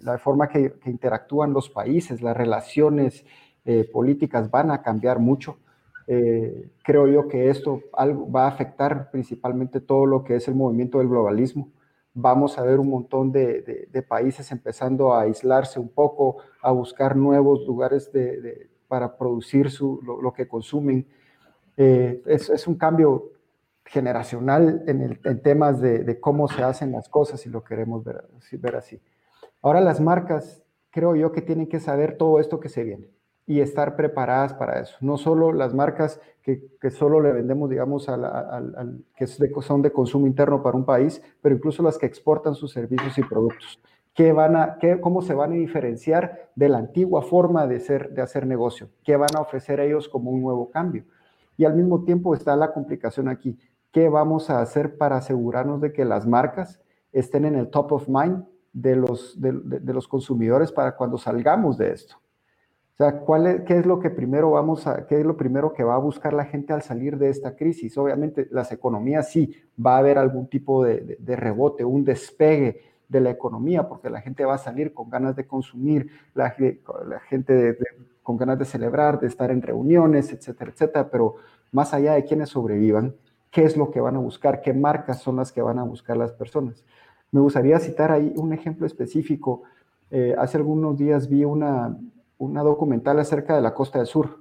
la 0.00 0.18
forma 0.18 0.48
que, 0.48 0.72
que, 0.72 0.90
interactúan 0.90 1.54
los 1.54 1.70
países, 1.70 2.20
las 2.20 2.36
relaciones 2.36 3.24
eh, 3.64 3.88
políticas 3.90 4.50
van 4.50 4.70
a 4.70 4.82
cambiar 4.82 5.18
mucho. 5.18 5.56
Eh, 6.06 6.70
creo 6.82 7.06
yo 7.06 7.28
que 7.28 7.48
esto 7.48 7.80
va 7.94 8.44
a 8.44 8.48
afectar 8.48 9.10
principalmente 9.10 9.80
todo 9.80 10.06
lo 10.06 10.24
que 10.24 10.36
es 10.36 10.48
el 10.48 10.54
movimiento 10.54 10.98
del 10.98 11.08
globalismo 11.08 11.70
vamos 12.14 12.58
a 12.58 12.62
ver 12.62 12.78
un 12.78 12.88
montón 12.88 13.32
de, 13.32 14.04
países 14.08 14.50
empezando 14.52 15.14
a 15.14 15.22
aislarse 15.22 15.78
un 15.80 15.88
poco, 15.88 16.38
a 16.60 16.70
buscar 16.72 17.16
nuevos 17.16 17.66
lugares 17.66 18.10
para 18.88 19.16
producir 19.16 19.70
lo, 19.80 20.32
que 20.32 20.46
consumen. 20.48 21.06
Eh, 21.76 22.22
es, 22.26 22.66
un 22.66 22.76
cambio 22.76 23.30
generacional 23.84 24.82
en, 24.86 25.42
temas 25.42 25.80
de, 25.80 26.20
cómo 26.20 26.48
se 26.48 26.62
hacen 26.62 26.92
las 26.92 27.08
cosas, 27.08 27.40
si 27.40 27.48
lo 27.48 27.64
queremos 27.64 28.04
ver, 28.04 28.24
ver 28.58 28.76
así. 28.76 29.00
Ahora 29.62 29.80
las 29.80 30.00
marcas, 30.00 30.62
creo 30.90 31.16
yo 31.16 31.32
que 31.32 31.40
tienen 31.40 31.68
que 31.68 31.80
saber 31.80 32.16
todo 32.18 32.40
esto 32.40 32.60
que 32.60 32.68
se 32.68 32.84
viene 32.84 33.06
y 33.46 33.60
estar 33.60 33.96
preparadas 33.96 34.54
para 34.54 34.80
eso. 34.80 34.96
No 35.00 35.16
solo 35.16 35.52
las 35.52 35.74
marcas 35.74 36.20
que, 36.42 36.68
que 36.80 36.90
solo 36.90 37.20
le 37.20 37.32
vendemos, 37.32 37.68
digamos, 37.70 38.08
al, 38.08 39.04
que 39.16 39.26
son 39.26 39.82
de 39.82 39.92
consumo 39.92 40.26
interno 40.26 40.62
para 40.62 40.76
un 40.76 40.84
país, 40.84 41.22
pero 41.40 41.54
incluso 41.54 41.82
las 41.82 41.98
que 41.98 42.06
exportan 42.06 42.54
sus 42.54 42.72
servicios 42.72 43.16
y 43.18 43.22
productos. 43.22 43.80
¿Qué 44.14 44.32
van 44.32 44.56
a, 44.56 44.76
qué, 44.78 45.00
¿Cómo 45.00 45.22
se 45.22 45.34
van 45.34 45.52
a 45.52 45.54
diferenciar 45.54 46.50
de 46.54 46.68
la 46.68 46.78
antigua 46.78 47.22
forma 47.22 47.66
de, 47.66 47.80
ser, 47.80 48.10
de 48.10 48.22
hacer 48.22 48.46
negocio? 48.46 48.90
¿Qué 49.02 49.16
van 49.16 49.34
a 49.36 49.40
ofrecer 49.40 49.80
ellos 49.80 50.08
como 50.08 50.30
un 50.30 50.42
nuevo 50.42 50.70
cambio? 50.70 51.04
Y 51.56 51.64
al 51.64 51.74
mismo 51.74 52.04
tiempo 52.04 52.34
está 52.34 52.54
la 52.54 52.72
complicación 52.72 53.28
aquí. 53.28 53.58
¿Qué 53.90 54.08
vamos 54.08 54.50
a 54.50 54.60
hacer 54.60 54.96
para 54.98 55.16
asegurarnos 55.16 55.80
de 55.80 55.92
que 55.92 56.04
las 56.04 56.26
marcas 56.26 56.80
estén 57.10 57.44
en 57.44 57.54
el 57.54 57.68
top 57.68 57.92
of 57.92 58.08
mind 58.08 58.44
de 58.72 58.96
los, 58.96 59.40
de, 59.40 59.52
de 59.52 59.92
los 59.92 60.08
consumidores 60.08 60.72
para 60.72 60.94
cuando 60.96 61.16
salgamos 61.16 61.78
de 61.78 61.92
esto? 61.92 62.21
Sea, 63.02 63.18
¿cuál 63.18 63.48
es, 63.48 63.62
¿qué 63.62 63.78
es 63.78 63.84
lo 63.84 63.98
que 63.98 64.10
primero 64.10 64.52
vamos 64.52 64.86
a, 64.86 65.08
qué 65.08 65.18
es 65.18 65.26
lo 65.26 65.36
primero 65.36 65.72
que 65.72 65.82
va 65.82 65.96
a 65.96 65.98
buscar 65.98 66.32
la 66.32 66.44
gente 66.44 66.72
al 66.72 66.82
salir 66.82 67.18
de 67.18 67.30
esta 67.30 67.56
crisis? 67.56 67.98
Obviamente, 67.98 68.46
las 68.52 68.70
economías 68.70 69.28
sí, 69.28 69.56
va 69.84 69.96
a 69.96 69.98
haber 69.98 70.18
algún 70.18 70.46
tipo 70.46 70.84
de, 70.84 71.18
rebote, 71.26 71.84
un 71.84 72.04
despegue 72.04 72.80
de 73.08 73.20
la 73.20 73.30
economía, 73.30 73.88
porque 73.88 74.08
la 74.08 74.20
gente 74.20 74.44
va 74.44 74.54
a 74.54 74.58
salir 74.58 74.94
con 74.94 75.10
ganas 75.10 75.34
de 75.34 75.48
consumir, 75.48 76.12
la, 76.32 76.54
la 77.08 77.18
gente 77.18 77.76
con 78.22 78.36
ganas 78.36 78.60
de 78.60 78.66
celebrar, 78.66 79.18
de 79.18 79.26
estar 79.26 79.50
en 79.50 79.62
reuniones, 79.62 80.32
etcétera, 80.32 80.70
etcétera, 80.70 81.10
pero 81.10 81.34
más 81.72 81.92
allá 81.94 82.12
de 82.12 82.24
quienes 82.24 82.50
sobrevivan, 82.50 83.16
¿qué 83.50 83.64
es 83.64 83.76
lo 83.76 83.90
que 83.90 84.00
van 84.00 84.14
a 84.14 84.20
buscar? 84.20 84.62
¿Qué 84.62 84.74
marcas 84.74 85.20
son 85.20 85.34
las 85.34 85.50
que 85.50 85.60
van 85.60 85.80
a 85.80 85.82
buscar 85.82 86.16
las 86.16 86.30
personas? 86.30 86.84
Me 87.32 87.40
gustaría 87.40 87.80
citar 87.80 88.12
ahí 88.12 88.32
un 88.36 88.52
ejemplo 88.52 88.86
específico. 88.86 89.64
Eh, 90.08 90.36
hace 90.38 90.58
algunos 90.58 90.96
días 90.96 91.28
vi 91.28 91.44
una, 91.44 91.98
una 92.42 92.62
documental 92.62 93.20
acerca 93.20 93.54
de 93.54 93.62
la 93.62 93.72
costa 93.72 93.98
del 93.98 94.08
sur, 94.08 94.38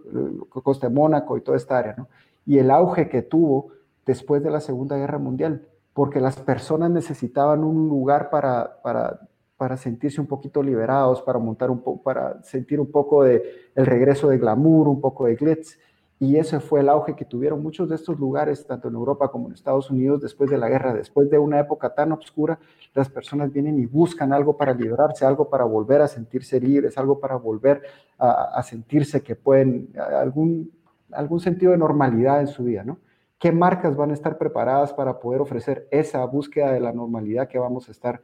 costa 0.50 0.88
de 0.88 0.94
Mónaco 0.94 1.38
y 1.38 1.42
toda 1.42 1.56
esta 1.56 1.78
área, 1.78 1.94
¿no? 1.96 2.08
Y 2.48 2.58
el 2.58 2.72
auge 2.72 3.08
que 3.10 3.22
tuvo 3.22 3.68
después 4.08 4.42
de 4.42 4.50
la 4.50 4.60
Segunda 4.60 4.98
Guerra 4.98 5.20
Mundial, 5.20 5.68
porque 5.94 6.20
las 6.20 6.38
personas 6.38 6.90
necesitaban 6.90 7.64
un 7.64 7.88
lugar 7.88 8.32
para, 8.32 8.82
para, 8.82 9.20
para 9.56 9.78
sentirse 9.78 10.20
un 10.20 10.26
poquito 10.26 10.64
liberados, 10.64 11.22
para 11.22 11.38
montar 11.38 11.70
un 11.70 11.82
poco, 11.82 12.02
para 12.02 12.42
sentir 12.42 12.80
un 12.80 12.90
poco 12.90 13.24
de 13.24 13.44
el 13.76 13.86
regreso 13.86 14.30
de 14.30 14.40
glamour, 14.40 14.88
un 14.88 15.00
poco 15.00 15.28
de 15.28 15.36
glitz. 15.36 15.78
Y 16.22 16.38
ese 16.38 16.60
fue 16.60 16.82
el 16.82 16.90
auge 16.90 17.16
que 17.16 17.26
tuvieron 17.26 17.64
muchos 17.64 17.90
de 17.90 17.96
estos 17.96 18.20
lugares, 18.20 18.68
tanto 18.68 18.90
en 18.90 18.94
Europa 18.94 19.32
como 19.32 19.48
en 19.48 19.56
Estados 19.56 19.90
Unidos, 19.90 20.22
después 20.22 20.52
de 20.52 20.58
la 20.60 20.70
guerra, 20.70 20.94
después 20.94 21.32
de 21.32 21.40
una 21.40 21.60
época 21.60 21.96
tan 21.96 22.12
oscura, 22.12 22.60
las 22.94 23.10
personas 23.10 23.52
vienen 23.52 23.80
y 23.80 23.88
buscan 23.88 24.32
algo 24.32 24.56
para 24.56 24.76
liberarse, 24.76 25.26
algo 25.26 25.50
para 25.50 25.64
volver 25.64 26.00
a 26.00 26.08
sentirse 26.08 26.60
libres, 26.60 26.96
algo 27.00 27.20
para 27.20 27.38
volver 27.38 27.82
a, 28.20 28.62
sentirse 28.62 29.24
que 29.24 29.36
pueden, 29.36 29.90
algún, 29.98 30.72
algún 31.12 31.40
sentido 31.40 31.72
de 31.72 31.80
normalidad 31.80 32.40
en 32.40 32.48
su 32.50 32.66
vida, 32.66 32.84
¿no? 32.84 33.00
¿Qué 33.40 33.52
marcas 33.52 33.96
van 33.96 34.12
a 34.12 34.14
estar 34.14 34.38
preparadas 34.38 34.94
para 34.94 35.20
poder 35.20 35.42
ofrecer 35.42 35.88
esa 35.90 36.24
búsqueda 36.26 36.72
de 36.72 36.82
la 36.82 36.94
normalidad 36.94 37.48
que 37.48 37.58
vamos 37.58 37.90
a 37.90 37.94
estar, 37.94 38.22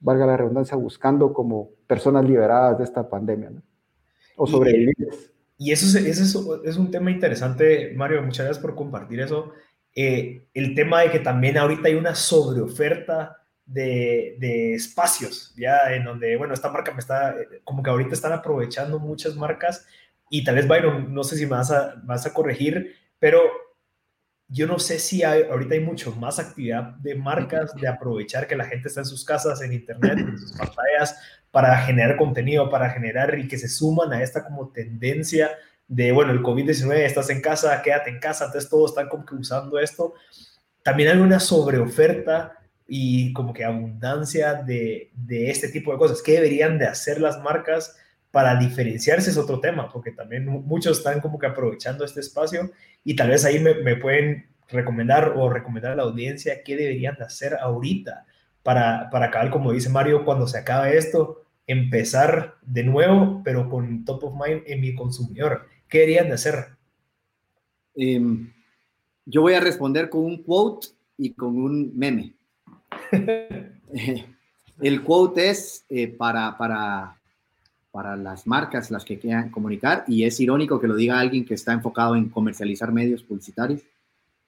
valga 0.00 0.26
la 0.26 0.36
redundancia, 0.36 0.76
buscando 0.76 1.32
como 1.32 1.68
personas 1.86 2.24
liberadas 2.24 2.76
de 2.78 2.82
esta 2.82 3.08
pandemia, 3.08 3.50
¿no? 3.50 3.62
O 4.36 4.48
sobrevivientes. 4.48 5.35
Y 5.58 5.72
eso 5.72 5.98
es, 5.98 6.18
es, 6.20 6.76
un 6.76 6.90
tema 6.90 7.10
interesante, 7.10 7.92
Mario, 7.94 8.22
muchas 8.22 8.44
gracias 8.44 8.62
por 8.62 8.74
compartir 8.74 9.20
eso. 9.20 9.52
Eh, 9.94 10.48
el 10.52 10.74
tema 10.74 11.00
de 11.00 11.10
que 11.10 11.20
también 11.20 11.56
ahorita 11.56 11.88
hay 11.88 11.94
una 11.94 12.14
sobreoferta 12.14 13.42
de, 13.64 14.36
de, 14.38 14.74
espacios, 14.74 15.54
ya 15.56 15.94
en 15.94 16.04
donde, 16.04 16.36
bueno, 16.36 16.52
esta 16.52 16.70
marca 16.70 16.92
me 16.92 16.98
está, 16.98 17.34
como 17.64 17.82
que 17.82 17.90
ahorita 17.90 18.14
están 18.14 18.32
aprovechando 18.32 18.98
muchas 18.98 19.34
marcas 19.34 19.86
y 20.30 20.44
tal 20.44 20.56
vez 20.56 20.68
Byron, 20.68 21.12
no 21.14 21.24
sé 21.24 21.36
si 21.36 21.44
me 21.44 21.52
vas 21.52 21.70
a, 21.70 21.94
vas 22.04 22.26
a 22.26 22.34
corregir, 22.34 22.94
pero 23.18 23.40
yo 24.48 24.66
no 24.66 24.78
sé 24.78 24.98
si 24.98 25.22
ahorita 25.22 25.74
hay 25.74 25.80
mucho 25.80 26.12
más 26.12 26.38
actividad 26.38 26.94
de 26.96 27.14
marcas 27.14 27.74
de 27.74 27.88
aprovechar 27.88 28.46
que 28.46 28.56
la 28.56 28.64
gente 28.64 28.88
está 28.88 29.00
en 29.00 29.06
sus 29.06 29.24
casas, 29.24 29.60
en 29.62 29.72
internet, 29.72 30.18
en 30.18 30.38
sus 30.38 30.52
pantallas, 30.52 31.18
para 31.56 31.78
generar 31.78 32.18
contenido, 32.18 32.68
para 32.68 32.90
generar 32.90 33.38
y 33.38 33.48
que 33.48 33.56
se 33.56 33.66
suman 33.66 34.12
a 34.12 34.22
esta 34.22 34.44
como 34.44 34.68
tendencia 34.68 35.52
de, 35.88 36.12
bueno, 36.12 36.32
el 36.32 36.42
COVID-19, 36.42 36.96
estás 36.96 37.30
en 37.30 37.40
casa, 37.40 37.80
quédate 37.80 38.10
en 38.10 38.18
casa, 38.18 38.44
entonces 38.44 38.68
todos 38.68 38.90
están 38.90 39.08
como 39.08 39.24
que 39.24 39.36
usando 39.36 39.78
esto. 39.78 40.12
También 40.82 41.08
hay 41.08 41.16
una 41.16 41.40
sobreoferta 41.40 42.58
y 42.86 43.32
como 43.32 43.54
que 43.54 43.64
abundancia 43.64 44.52
de, 44.52 45.10
de 45.14 45.50
este 45.50 45.70
tipo 45.70 45.92
de 45.92 45.98
cosas. 45.98 46.20
¿Qué 46.20 46.32
deberían 46.32 46.76
de 46.78 46.88
hacer 46.88 47.22
las 47.22 47.40
marcas 47.40 47.96
para 48.30 48.56
diferenciarse 48.56 49.30
es 49.30 49.38
otro 49.38 49.58
tema, 49.58 49.90
porque 49.90 50.12
también 50.12 50.44
muchos 50.44 50.98
están 50.98 51.22
como 51.22 51.38
que 51.38 51.46
aprovechando 51.46 52.04
este 52.04 52.20
espacio 52.20 52.70
y 53.02 53.16
tal 53.16 53.30
vez 53.30 53.46
ahí 53.46 53.60
me, 53.60 53.96
pueden 53.96 54.46
recomendar 54.68 55.32
o 55.34 55.48
recomendar 55.48 55.92
a 55.92 55.96
la 55.96 56.02
audiencia 56.02 56.62
qué 56.62 56.76
deberían 56.76 57.16
de 57.16 57.24
hacer 57.24 57.56
ahorita 57.58 58.26
para, 58.62 59.08
para 59.08 59.28
acabar, 59.28 59.48
como 59.48 59.72
dice 59.72 59.88
Mario, 59.88 60.22
cuando 60.22 60.46
se 60.46 60.58
acabe 60.58 60.98
esto, 60.98 61.45
empezar 61.66 62.56
de 62.62 62.84
nuevo, 62.84 63.42
pero 63.44 63.68
con 63.68 64.04
top 64.04 64.24
of 64.24 64.34
mind 64.34 64.62
en 64.66 64.80
mi 64.80 64.94
consumidor. 64.94 65.66
¿Qué 65.88 66.00
deberían 66.00 66.28
de 66.28 66.34
hacer? 66.34 66.66
Em, 67.94 68.52
yo 69.24 69.42
voy 69.42 69.54
a 69.54 69.60
responder 69.60 70.08
con 70.08 70.24
un 70.24 70.42
quote 70.42 70.88
y 71.16 71.32
con 71.32 71.56
un 71.56 71.96
meme. 71.96 72.34
El 74.80 75.02
quote 75.02 75.50
es 75.50 75.84
eh, 75.88 76.08
para, 76.08 76.56
para, 76.58 77.18
para 77.90 78.14
las 78.14 78.46
marcas, 78.46 78.90
las 78.90 79.04
que 79.04 79.18
quieran 79.18 79.50
comunicar, 79.50 80.04
y 80.06 80.24
es 80.24 80.38
irónico 80.38 80.78
que 80.78 80.86
lo 80.86 80.94
diga 80.94 81.18
alguien 81.18 81.46
que 81.46 81.54
está 81.54 81.72
enfocado 81.72 82.14
en 82.14 82.28
comercializar 82.28 82.92
medios 82.92 83.22
publicitarios, 83.22 83.82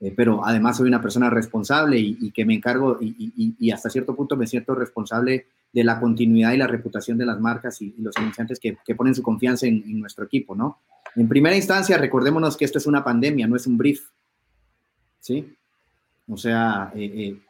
eh, 0.00 0.14
pero 0.16 0.44
además 0.44 0.76
soy 0.76 0.88
una 0.88 1.02
persona 1.02 1.28
responsable 1.28 1.98
y, 1.98 2.30
que 2.30 2.44
me 2.44 2.54
encargo 2.54 2.98
y, 3.00 3.70
hasta 3.72 3.90
cierto 3.90 4.14
punto 4.14 4.36
me 4.36 4.46
siento 4.46 4.74
responsable 4.74 5.46
de 5.72 5.84
la 5.84 5.98
continuidad 5.98 6.52
y 6.52 6.56
la 6.56 6.68
reputación 6.68 7.18
de 7.18 7.26
las 7.26 7.40
marcas 7.40 7.82
y, 7.82 7.94
los 7.98 8.16
anunciantes 8.16 8.60
que, 8.60 8.76
ponen 8.94 9.14
su 9.14 9.22
confianza 9.22 9.66
en, 9.66 9.98
nuestro 9.98 10.24
equipo, 10.24 10.54
¿no? 10.54 10.78
En 11.16 11.28
primera 11.28 11.56
instancia, 11.56 11.98
recordémonos 11.98 12.56
que 12.56 12.64
esto 12.64 12.78
es 12.78 12.86
una 12.86 13.02
pandemia, 13.02 13.48
no 13.48 13.56
es 13.56 13.66
un 13.66 13.76
brief, 13.76 14.08
¿sí? 15.18 15.56
O 16.28 16.36
sea, 16.36 16.92
eh, 16.94 17.12
eh, 17.14 17.40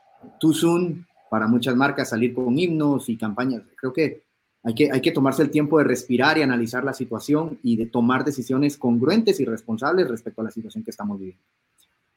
too 0.41 0.55
soon 0.55 1.07
para 1.29 1.47
muchas 1.47 1.77
marcas 1.77 2.09
salir 2.09 2.33
con 2.33 2.59
himnos 2.59 3.11
y 3.11 3.19
campañas. 3.19 3.63
Creo 3.77 3.93
que 3.93 4.23
hay 4.63 4.75
que, 4.75 4.91
hay 4.91 5.01
que 5.03 5.13
tomarse 5.13 5.43
el 5.43 5.51
tiempo 5.51 5.79
de 5.79 5.85
respirar 5.85 6.39
y 6.39 6.43
analizar 6.43 6.83
la 6.83 6.95
situación 6.95 7.59
y 7.63 7.77
de 7.77 7.87
tomar 7.87 8.25
decisiones 8.25 8.79
congruentes 8.79 9.39
y 9.41 9.45
responsables 9.45 10.09
respecto 10.09 10.41
a 10.41 10.45
la 10.45 10.51
situación 10.51 10.83
que 10.83 10.91
estamos 10.91 11.19
viviendo. 11.19 11.43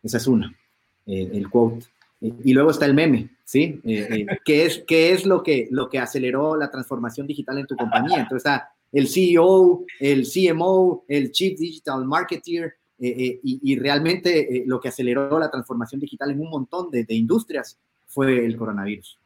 Esa 0.04 0.18
es 0.18 0.28
una, 0.28 0.56
eh, 1.06 1.30
el 1.34 1.50
quote. 1.50 1.86
Eh, 2.22 2.34
y 2.44 2.54
luego 2.54 2.72
está 2.72 2.86
el 2.86 2.94
meme, 2.94 3.30
¿sí? 3.44 3.80
Eh, 3.84 4.26
¿qué, 4.46 4.66
es, 4.66 4.84
¿Qué 4.88 5.12
es 5.12 5.26
lo 5.26 5.44
que, 5.44 5.68
lo 5.72 5.90
que 5.90 6.00
aceleró 6.00 6.56
la 6.56 6.70
transformación 6.70 7.28
digital 7.28 7.58
en 7.58 7.68
tu 7.68 7.76
compañía? 7.76 8.20
Entonces 8.20 8.46
está 8.46 8.72
el 8.92 9.08
CEO, 9.08 9.86
el 10.00 10.28
CMO, 10.28 11.06
el 11.08 11.32
Chief 11.32 11.58
Digital 11.58 12.06
Marketer, 12.06 12.74
y, 13.04 13.40
y, 13.42 13.80
realmente 13.80 14.64
lo 14.68 14.80
que 14.80 14.90
aceleró 14.90 15.40
la 15.40 15.50
transformación 15.50 16.00
digital 16.00 16.30
en 16.30 16.40
un 16.40 16.52
montón 16.52 16.92
de, 16.92 17.04
de 17.04 17.16
industrias 17.16 17.80
fue 18.06 18.46
el 18.46 18.56
coronavirus. 18.56 19.18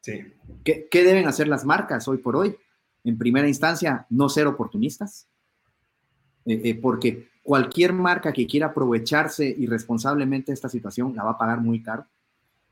Sí. 0.00 0.24
¿Qué, 0.64 0.88
deben 0.92 1.26
hacer 1.26 1.48
las 1.48 1.64
marcas 1.64 2.06
hoy 2.08 2.18
por 2.18 2.36
hoy? 2.36 2.56
En 3.04 3.18
primera 3.18 3.48
instancia, 3.48 4.06
no 4.10 4.28
ser 4.28 4.46
oportunistas, 4.46 5.28
eh, 6.46 6.60
eh, 6.64 6.74
porque 6.74 7.28
cualquier 7.48 7.94
marca 7.94 8.30
que 8.30 8.46
quiera 8.46 8.66
aprovecharse 8.66 9.48
irresponsablemente 9.58 10.52
de 10.52 10.54
esta 10.54 10.68
situación 10.68 11.16
la 11.16 11.24
va 11.24 11.30
a 11.30 11.38
pagar 11.38 11.62
muy 11.62 11.82
caro. 11.82 12.04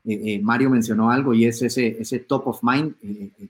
Eh, 0.05 0.39
Mario 0.39 0.69
mencionó 0.69 1.09
algo 1.09 1.33
y 1.33 1.45
es 1.45 1.63
ese, 1.63 1.99
ese 1.99 2.19
top 2.19 2.47
of 2.49 2.59
mind 2.61 2.93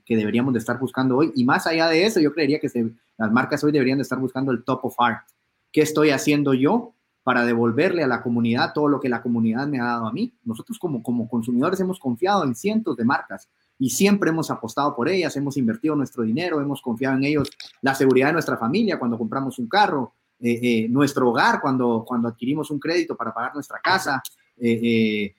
que 0.06 0.16
deberíamos 0.16 0.54
de 0.54 0.58
estar 0.58 0.78
buscando 0.78 1.18
hoy. 1.18 1.30
Y 1.34 1.44
más 1.44 1.66
allá 1.66 1.86
de 1.88 2.06
eso, 2.06 2.18
yo 2.18 2.32
creería 2.32 2.58
que 2.58 2.70
las 3.18 3.30
marcas 3.30 3.62
hoy 3.62 3.72
deberían 3.72 3.98
de 3.98 4.04
estar 4.04 4.18
buscando 4.18 4.52
el 4.52 4.64
top 4.64 4.86
of 4.86 4.94
art. 4.96 5.26
¿Qué 5.70 5.82
estoy 5.82 6.08
haciendo 6.12 6.54
yo 6.54 6.94
para 7.24 7.44
devolverle 7.44 8.02
a 8.02 8.06
la 8.06 8.22
comunidad 8.22 8.72
todo 8.72 8.88
lo 8.88 8.98
que 8.98 9.10
la 9.10 9.20
comunidad 9.20 9.66
me 9.66 9.80
ha 9.80 9.84
dado 9.84 10.06
a 10.06 10.12
mí? 10.14 10.32
Nosotros 10.44 10.78
como, 10.78 11.02
como 11.02 11.28
consumidores 11.28 11.78
hemos 11.80 12.00
confiado 12.00 12.42
en 12.42 12.54
cientos 12.54 12.96
de 12.96 13.04
marcas 13.04 13.50
y 13.78 13.90
siempre 13.90 14.30
hemos 14.30 14.50
apostado 14.50 14.96
por 14.96 15.10
ellas, 15.10 15.36
hemos 15.36 15.58
invertido 15.58 15.94
nuestro 15.94 16.22
dinero, 16.22 16.58
hemos 16.62 16.80
confiado 16.80 17.18
en 17.18 17.24
ellos, 17.24 17.50
la 17.82 17.94
seguridad 17.94 18.28
de 18.28 18.32
nuestra 18.32 18.56
familia 18.56 18.98
cuando 18.98 19.18
compramos 19.18 19.58
un 19.58 19.68
carro, 19.68 20.14
eh, 20.40 20.60
eh, 20.62 20.88
nuestro 20.88 21.30
hogar 21.30 21.60
cuando, 21.60 22.04
cuando 22.06 22.28
adquirimos 22.28 22.70
un 22.70 22.78
crédito 22.78 23.16
para 23.16 23.34
pagar 23.34 23.54
nuestra 23.54 23.80
casa, 23.80 24.22
eh, 24.56 25.34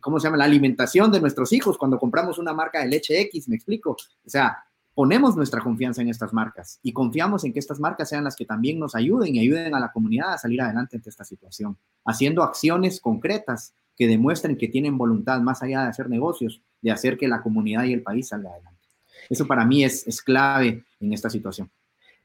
¿cómo 0.00 0.20
se 0.20 0.26
llama? 0.26 0.36
La 0.36 0.44
alimentación 0.44 1.10
de 1.10 1.20
nuestros 1.20 1.52
hijos 1.52 1.76
cuando 1.76 1.98
compramos 1.98 2.38
una 2.38 2.52
marca 2.52 2.80
de 2.80 2.88
leche 2.88 3.20
X, 3.22 3.48
me 3.48 3.56
explico. 3.56 3.92
O 3.92 4.30
sea, 4.30 4.64
ponemos 4.94 5.36
nuestra 5.36 5.60
confianza 5.60 6.02
en 6.02 6.08
estas 6.08 6.32
marcas 6.32 6.78
y 6.82 6.92
confiamos 6.92 7.44
en 7.44 7.52
que 7.52 7.58
estas 7.58 7.80
marcas 7.80 8.08
sean 8.08 8.22
las 8.22 8.36
que 8.36 8.44
también 8.44 8.78
nos 8.78 8.94
ayuden 8.94 9.34
y 9.34 9.40
ayuden 9.40 9.74
a 9.74 9.80
la 9.80 9.90
comunidad 9.90 10.34
a 10.34 10.38
salir 10.38 10.62
adelante 10.62 10.96
ante 10.96 11.10
esta 11.10 11.24
situación, 11.24 11.76
haciendo 12.04 12.42
acciones 12.44 13.00
concretas 13.00 13.74
que 13.96 14.06
demuestren 14.06 14.56
que 14.56 14.68
tienen 14.68 14.96
voluntad, 14.96 15.40
más 15.40 15.62
allá 15.62 15.82
de 15.82 15.88
hacer 15.88 16.08
negocios, 16.08 16.60
de 16.80 16.92
hacer 16.92 17.16
que 17.16 17.28
la 17.28 17.42
comunidad 17.42 17.84
y 17.84 17.92
el 17.92 18.02
país 18.02 18.28
salga 18.28 18.50
adelante. 18.50 18.80
Eso 19.28 19.46
para 19.46 19.64
mí 19.64 19.84
es, 19.84 20.06
es 20.06 20.22
clave 20.22 20.84
en 21.00 21.12
esta 21.12 21.30
situación. 21.30 21.70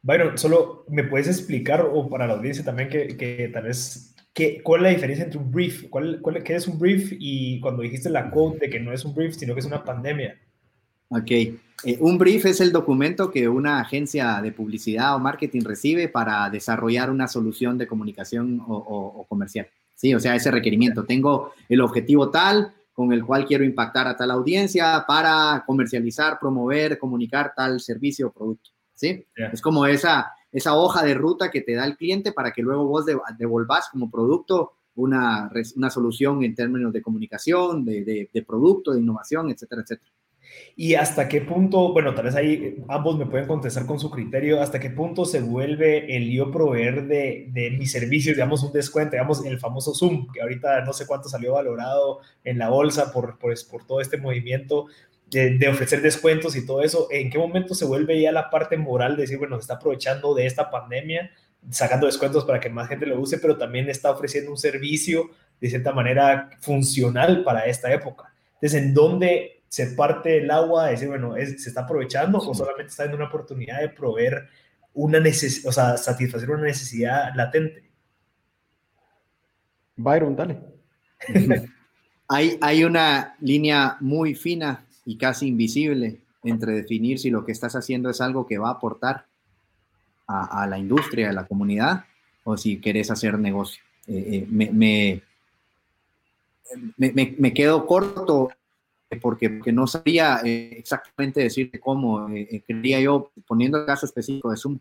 Byron, 0.02 0.38
solo 0.38 0.86
me 0.90 1.04
puedes 1.04 1.28
explicar, 1.28 1.82
o 1.82 2.10
para 2.10 2.28
la 2.28 2.34
audiencia 2.34 2.64
también, 2.64 2.90
que, 2.90 3.18
que 3.18 3.50
tal 3.54 3.64
vez, 3.64 4.16
que, 4.34 4.62
¿cuál 4.64 4.82
es 4.82 4.84
la 4.84 4.90
diferencia 4.90 5.26
entre 5.26 5.40
un 5.40 5.52
brief? 5.52 5.90
¿Cuál, 5.90 6.20
cuál, 6.22 6.42
¿Qué 6.44 6.56
es 6.56 6.68
un 6.68 6.80
brief? 6.80 7.12
Y 7.20 7.60
cuando 7.60 7.84
dijiste 7.84 8.10
la 8.10 8.32
quote 8.32 8.60
de 8.60 8.70
que 8.70 8.80
no 8.80 8.94
es 8.94 9.04
un 9.04 9.14
brief, 9.14 9.36
sino 9.36 9.54
que 9.54 9.60
es 9.60 9.66
una 9.66 9.84
pandemia. 9.84 10.40
Ok, 11.10 11.32
eh, 11.32 11.58
un 12.00 12.18
brief 12.18 12.46
es 12.46 12.62
el 12.62 12.72
documento 12.72 13.32
que 13.32 13.50
una 13.50 13.82
agencia 13.82 14.42
de 14.42 14.52
publicidad 14.52 15.16
o 15.16 15.20
marketing 15.20 15.62
recibe 15.62 16.08
para 16.08 16.50
desarrollar 16.50 17.10
una 17.10 17.28
solución 17.28 17.78
de 17.78 17.88
comunicación 17.88 18.62
o, 18.68 18.76
o 18.76 19.26
comercial. 19.28 19.68
Sí, 19.96 20.14
o 20.14 20.20
sea, 20.20 20.34
ese 20.36 20.50
requerimiento. 20.50 21.04
Tengo 21.04 21.52
el 21.68 21.82
objetivo 21.82 22.30
tal 22.30 22.74
con 22.94 23.12
el 23.12 23.26
cual 23.26 23.46
quiero 23.46 23.66
impactar 23.66 24.08
a 24.08 24.16
tal 24.16 24.32
audiencia 24.32 25.04
para 25.08 25.64
comercializar, 25.66 26.40
promover, 26.40 26.98
comunicar 26.98 27.54
tal 27.56 27.80
servicio 27.80 28.28
o 28.28 28.32
producto. 28.32 28.72
¿Sí? 29.00 29.26
Es 29.54 29.62
como 29.62 29.86
esa, 29.86 30.34
esa 30.52 30.76
hoja 30.76 31.06
de 31.06 31.14
ruta 31.14 31.50
que 31.50 31.62
te 31.62 31.74
da 31.74 31.86
el 31.86 31.96
cliente 31.96 32.34
para 32.34 32.52
que 32.52 32.62
luego 32.62 32.86
vos 32.86 33.06
devolvás 33.38 33.88
como 33.90 34.12
producto 34.12 34.74
una, 34.96 35.50
una 35.78 35.90
solución 35.90 36.44
en 36.44 36.54
términos 36.54 36.92
de 36.92 37.02
comunicación, 37.02 37.86
de, 37.86 38.30
de 38.34 38.44
producto, 38.44 38.92
de 38.92 39.00
innovación, 39.00 39.50
etcétera, 39.52 39.84
etcétera. 39.84 40.12
Y 40.76 40.96
hasta 40.96 41.28
qué 41.28 41.42
punto, 41.42 41.94
bueno, 41.94 42.14
tal 42.14 42.26
vez 42.26 42.36
ahí 42.36 42.84
ambos 42.88 43.18
me 43.18 43.26
pueden 43.26 43.48
contestar 43.48 43.86
con 43.86 44.00
su 44.00 44.10
criterio, 44.10 44.62
hasta 44.62 44.80
qué 44.80 44.90
punto 44.90 45.26
se 45.26 45.42
vuelve 45.42 46.16
el 46.16 46.32
yo 46.32 46.52
proveer 46.52 47.08
de, 47.08 47.50
de 47.52 47.72
mis 47.72 47.92
servicios, 47.92 48.36
digamos, 48.36 48.64
un 48.64 48.72
descuento, 48.72 49.12
digamos, 49.12 49.46
el 49.46 49.60
famoso 49.60 49.94
Zoom, 49.94 50.28
que 50.32 50.42
ahorita 50.42 50.84
no 50.86 50.94
sé 50.94 51.06
cuánto 51.06 51.30
salió 51.30 51.54
valorado 51.54 52.20
en 52.44 52.58
la 52.58 52.70
bolsa 52.70 53.12
por, 53.12 53.38
por, 53.38 53.54
por 53.70 53.86
todo 53.86 54.02
este 54.02 54.18
movimiento 54.18 54.88
de, 55.30 55.58
de, 55.58 55.68
ofrecer 55.68 56.02
descuentos 56.02 56.56
y 56.56 56.65
todo 56.65 56.82
eso, 56.82 57.08
¿en 57.12 57.30
qué 57.30 57.38
momento 57.38 57.76
se 57.76 57.86
vuelve 57.86 58.22
ya 58.22 58.32
la 58.32 58.50
parte 58.50 58.78
moral 58.78 59.15
de 59.15 59.24
decir, 59.24 59.38
bueno, 59.38 59.58
se 59.58 59.62
está 59.62 59.76
aprovechando 59.76 60.34
de 60.34 60.46
esta 60.46 60.70
pandemia, 60.70 61.32
sacando 61.70 62.06
descuentos 62.06 62.46
para 62.46 62.60
que 62.60 62.70
más 62.70 62.88
gente 62.88 63.06
lo 63.06 63.20
use, 63.20 63.38
pero 63.38 63.58
también 63.58 63.89
está 63.89 64.12
ofreciendo 64.12 64.52
un 64.52 64.58
servicio 64.58 65.30
de 65.60 65.70
cierta 65.70 65.92
manera 65.92 66.50
funcional 66.62 67.44
para 67.44 67.65
esta 67.65 67.92
época? 67.94 68.34
Entonces, 68.56 68.82
¿en 68.82 68.94
dónde 68.94 69.62
se 69.68 69.88
parte 69.88 70.39
el 70.39 70.50
agua, 70.50 70.88
decir, 70.88 71.08
bueno, 71.08 71.36
¿se 71.36 71.70
está 71.70 71.82
aprovechando 71.82 72.39
o 72.39 72.54
solamente 72.54 72.89
está 72.89 73.06
en 73.06 73.13
una 73.13 73.26
oportunidad 73.26 73.80
de 73.82 73.89
proveer 73.89 74.48
una 74.94 75.20
necesidad, 75.20 75.70
o 75.70 75.72
sea, 75.72 75.98
satisfacer 75.98 76.50
una 76.50 76.63
necesidad 76.63 77.34
latente? 77.36 77.89
Byron, 79.96 80.36
dale. 80.36 80.60
hay, 82.28 82.58
hay 82.62 82.84
una 82.84 83.36
línea 83.39 83.98
muy 84.00 84.34
fina 84.34 84.86
y 85.10 85.17
casi 85.17 85.48
invisible 85.48 86.19
entre 86.43 86.74
definir 86.74 87.17
si 87.17 87.32
lo 87.32 87.43
que 87.43 87.52
estás 87.52 87.76
haciendo 87.76 88.12
es 88.12 88.22
algo 88.22 88.45
que 88.45 88.60
va 88.60 88.67
a 88.67 88.74
aportar 88.74 89.26
a, 90.28 90.67
la 90.67 90.78
industria, 90.78 91.32
a 91.32 91.34
la 91.34 91.48
comunidad, 91.48 92.06
o 92.43 92.56
si 92.56 92.80
querés 92.80 93.10
hacer 93.10 93.39
negocio. 93.39 93.82
Eh, 94.06 94.45
eh, 94.45 94.48
me, 94.48 95.24
me, 96.95 97.36
me, 97.39 97.54
quedo 97.56 97.88
corto 97.88 98.52
porque, 99.19 99.50
no 99.74 99.88
sabía 99.88 100.41
eh, 100.45 100.76
exactamente 100.78 101.41
decirte 101.41 101.80
cómo. 101.80 102.28
Quería 102.67 103.02
yo, 103.02 103.32
poniendo 103.48 103.80
el 103.80 103.88
caso 103.88 104.06
específico 104.06 104.52
de 104.52 104.58
Zoom, 104.58 104.78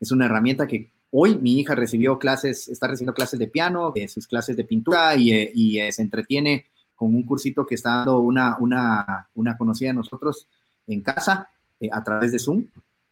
es 0.00 0.10
una 0.10 0.24
herramienta 0.24 0.66
que 0.66 0.88
hoy 1.10 1.36
mi 1.36 1.60
hija 1.60 1.74
recibió 1.74 2.18
clases, 2.18 2.68
está 2.68 2.86
recibiendo 2.86 3.12
clases 3.12 3.38
de 3.38 3.48
piano, 3.48 3.92
sus 4.08 4.26
clases 4.26 4.56
de 4.56 4.64
pintura 4.64 5.14
y, 5.14 5.78
se 5.92 6.00
entretiene 6.00 6.64
con 6.96 7.14
un 7.14 7.22
cursito 7.22 7.66
que 7.66 7.76
está 7.76 7.98
dando 7.98 8.18
una, 8.20 8.56
una, 8.58 9.28
una 9.34 9.56
conocida 9.56 9.90
de 9.90 9.94
nosotros 9.94 10.48
en 10.86 11.02
casa 11.02 11.48
a 11.92 12.02
través 12.02 12.32
de 12.32 12.38
Zoom. 12.38 12.64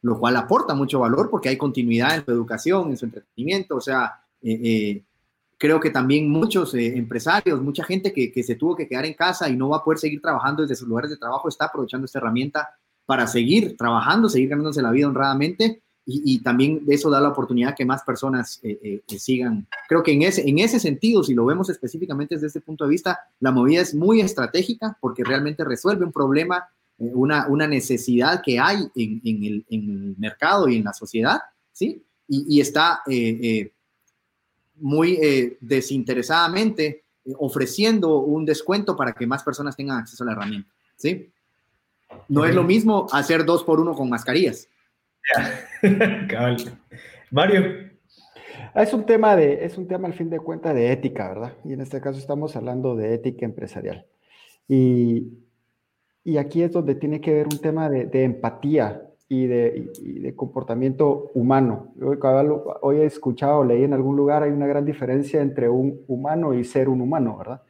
lo 0.03 0.19
cual 0.19 0.37
aporta 0.37 0.75
mucho 0.75 1.01
valor 1.01 1.31
porque 1.31 1.51
hay 1.51 1.57
continuidad 1.57 2.17
en 2.17 2.25
su 2.25 2.31
educación, 2.31 2.91
en 2.91 2.97
su 2.97 3.05
entretenimiento, 3.05 3.77
o 3.77 3.81
sea, 3.81 4.21
eh, 4.43 4.61
eh, 4.63 5.05
creo 5.59 5.81
que 5.81 5.91
también 5.91 6.29
muchos 6.29 6.75
eh, 6.75 6.97
empresarios, 6.97 7.63
mucha 7.63 7.85
gente 7.85 8.13
que, 8.13 8.33
que, 8.33 8.43
se 8.43 8.57
tuvo 8.57 8.75
que 8.75 8.89
quedar 8.89 9.05
en 9.05 9.15
casa 9.15 9.49
y 9.49 9.57
no 9.57 9.69
va 9.69 9.79
a 9.79 9.85
poder 9.85 9.99
seguir 9.99 10.21
trabajando 10.21 10.63
desde 10.63 10.77
sus 10.77 10.89
lugares 10.89 11.11
de 11.11 11.17
trabajo, 11.17 11.49
está 11.49 11.67
aprovechando 11.67 12.07
esta 12.07 12.19
herramienta 12.19 12.69
para 13.07 13.27
seguir 13.27 13.77
trabajando, 13.77 14.29
seguir 14.29 14.49
ganándose 14.49 14.83
la 14.83 14.91
vida 14.91 15.09
honradamente 15.09 15.84
y, 16.07 16.35
y 16.35 16.39
también 16.41 16.85
eso 16.89 17.09
da 17.11 17.21
la 17.21 17.31
oportunidad 17.31 17.75
que 17.75 17.85
más 17.85 18.03
personas 18.03 18.61
sigan. 19.07 19.67
Creo 19.89 20.03
que 20.03 20.13
en 20.13 20.23
ese, 20.23 20.49
en 20.49 20.59
ese 20.59 20.79
sentido, 20.79 21.23
si 21.23 21.35
lo 21.35 21.47
vemos 21.47 21.71
específicamente 21.71 22.35
desde 22.35 22.49
este 22.49 22.61
punto 22.61 22.85
de 22.85 22.91
vista, 22.91 23.21
la 23.41 23.53
movida 23.53 23.81
es 23.81 23.95
muy 23.95 24.21
estratégica 24.21 24.97
porque 25.01 25.25
realmente 25.25 25.65
resuelve 25.65 26.05
un 26.05 26.13
problema 26.13 26.69
una, 26.99 27.47
una, 27.49 27.67
necesidad 27.67 28.43
que 28.43 28.59
hay 28.59 28.79
en, 28.95 29.21
en, 29.25 29.45
el, 29.45 29.67
en, 29.69 29.91
el, 29.91 30.15
mercado 30.17 30.69
y 30.69 30.77
en 30.77 30.85
la 30.85 30.93
sociedad, 30.93 31.41
¿sí? 31.73 32.03
Y, 32.29 32.57
y 32.57 32.61
está 32.61 33.03
eh, 33.07 33.39
eh, 33.43 33.73
muy 34.77 35.15
eh, 35.21 35.59
desinteresadamente 35.61 37.05
ofreciendo 37.39 38.19
un 38.19 38.45
descuento 38.45 38.97
para 38.97 39.13
que 39.13 39.27
más 39.27 39.43
personas 39.43 39.77
tengan 39.77 39.99
acceso 39.99 40.23
a 40.23 40.27
la 40.27 40.33
herramienta, 40.33 40.71
¿sí? 40.97 41.31
No 42.29 42.45
es 42.45 42.55
lo 42.55 42.63
mismo 42.63 43.07
hacer 43.13 43.45
dos 43.45 43.65
por 43.65 43.81
uno 43.81 43.95
con 43.95 44.09
mascarillas. 44.09 44.69
Mario. 47.31 47.61
Es 48.75 48.93
un 48.93 49.07
tema 49.07 49.37
de, 49.37 49.65
es 49.65 49.79
un 49.79 49.87
tema 49.87 50.09
al 50.09 50.15
fin 50.15 50.31
de 50.31 50.41
cuentas 50.41 50.75
de 50.75 50.91
ética, 50.91 51.29
¿verdad? 51.29 51.53
Y 51.65 51.73
en 51.73 51.81
este 51.81 52.01
caso 52.01 52.19
estamos 52.19 52.57
hablando 52.57 52.97
de 52.97 53.15
ética 53.15 53.45
empresarial. 53.45 54.07
Y, 54.69 55.29
y 56.25 56.39
aquí 56.39 56.63
es 56.63 56.73
donde 56.73 56.95
tiene 56.95 57.21
que 57.21 57.33
ver 57.33 57.47
un 57.47 57.59
tema 57.61 57.89
de, 57.89 58.25
empatía 58.25 59.03
y 59.29 59.47
de, 59.47 59.93
y 60.03 60.19
de, 60.21 60.35
comportamiento 60.35 61.31
humano. 61.35 61.95
Hoy, 62.83 62.99
he 62.99 63.05
escuchado, 63.05 63.63
leí 63.65 63.85
en 63.85 63.93
algún 63.93 64.17
lugar, 64.17 64.43
hay 64.43 64.51
una 64.51 64.67
gran 64.67 64.85
diferencia 64.85 65.41
entre 65.41 65.69
un 65.69 66.01
humano 66.09 66.55
y 66.55 66.65
ser 66.65 66.89
un 66.89 67.01
humano, 67.01 67.39
¿verdad? 67.39 67.63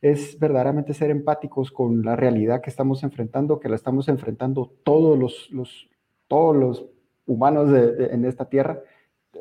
Es 0.00 0.38
verdaderamente 0.38 0.94
ser 0.94 1.10
empáticos 1.10 1.72
con 1.72 2.02
la 2.02 2.14
realidad 2.14 2.60
que 2.60 2.70
estamos 2.70 3.02
enfrentando, 3.02 3.58
que 3.58 3.68
la 3.68 3.76
estamos 3.76 4.08
enfrentando 4.08 4.72
todos 4.84 5.50
los 5.50 5.88
todos 6.28 6.56
los 6.56 6.86
humanos 7.26 7.70
de, 7.70 8.06
en 8.12 8.24
esta 8.24 8.48
tierra. 8.48 8.80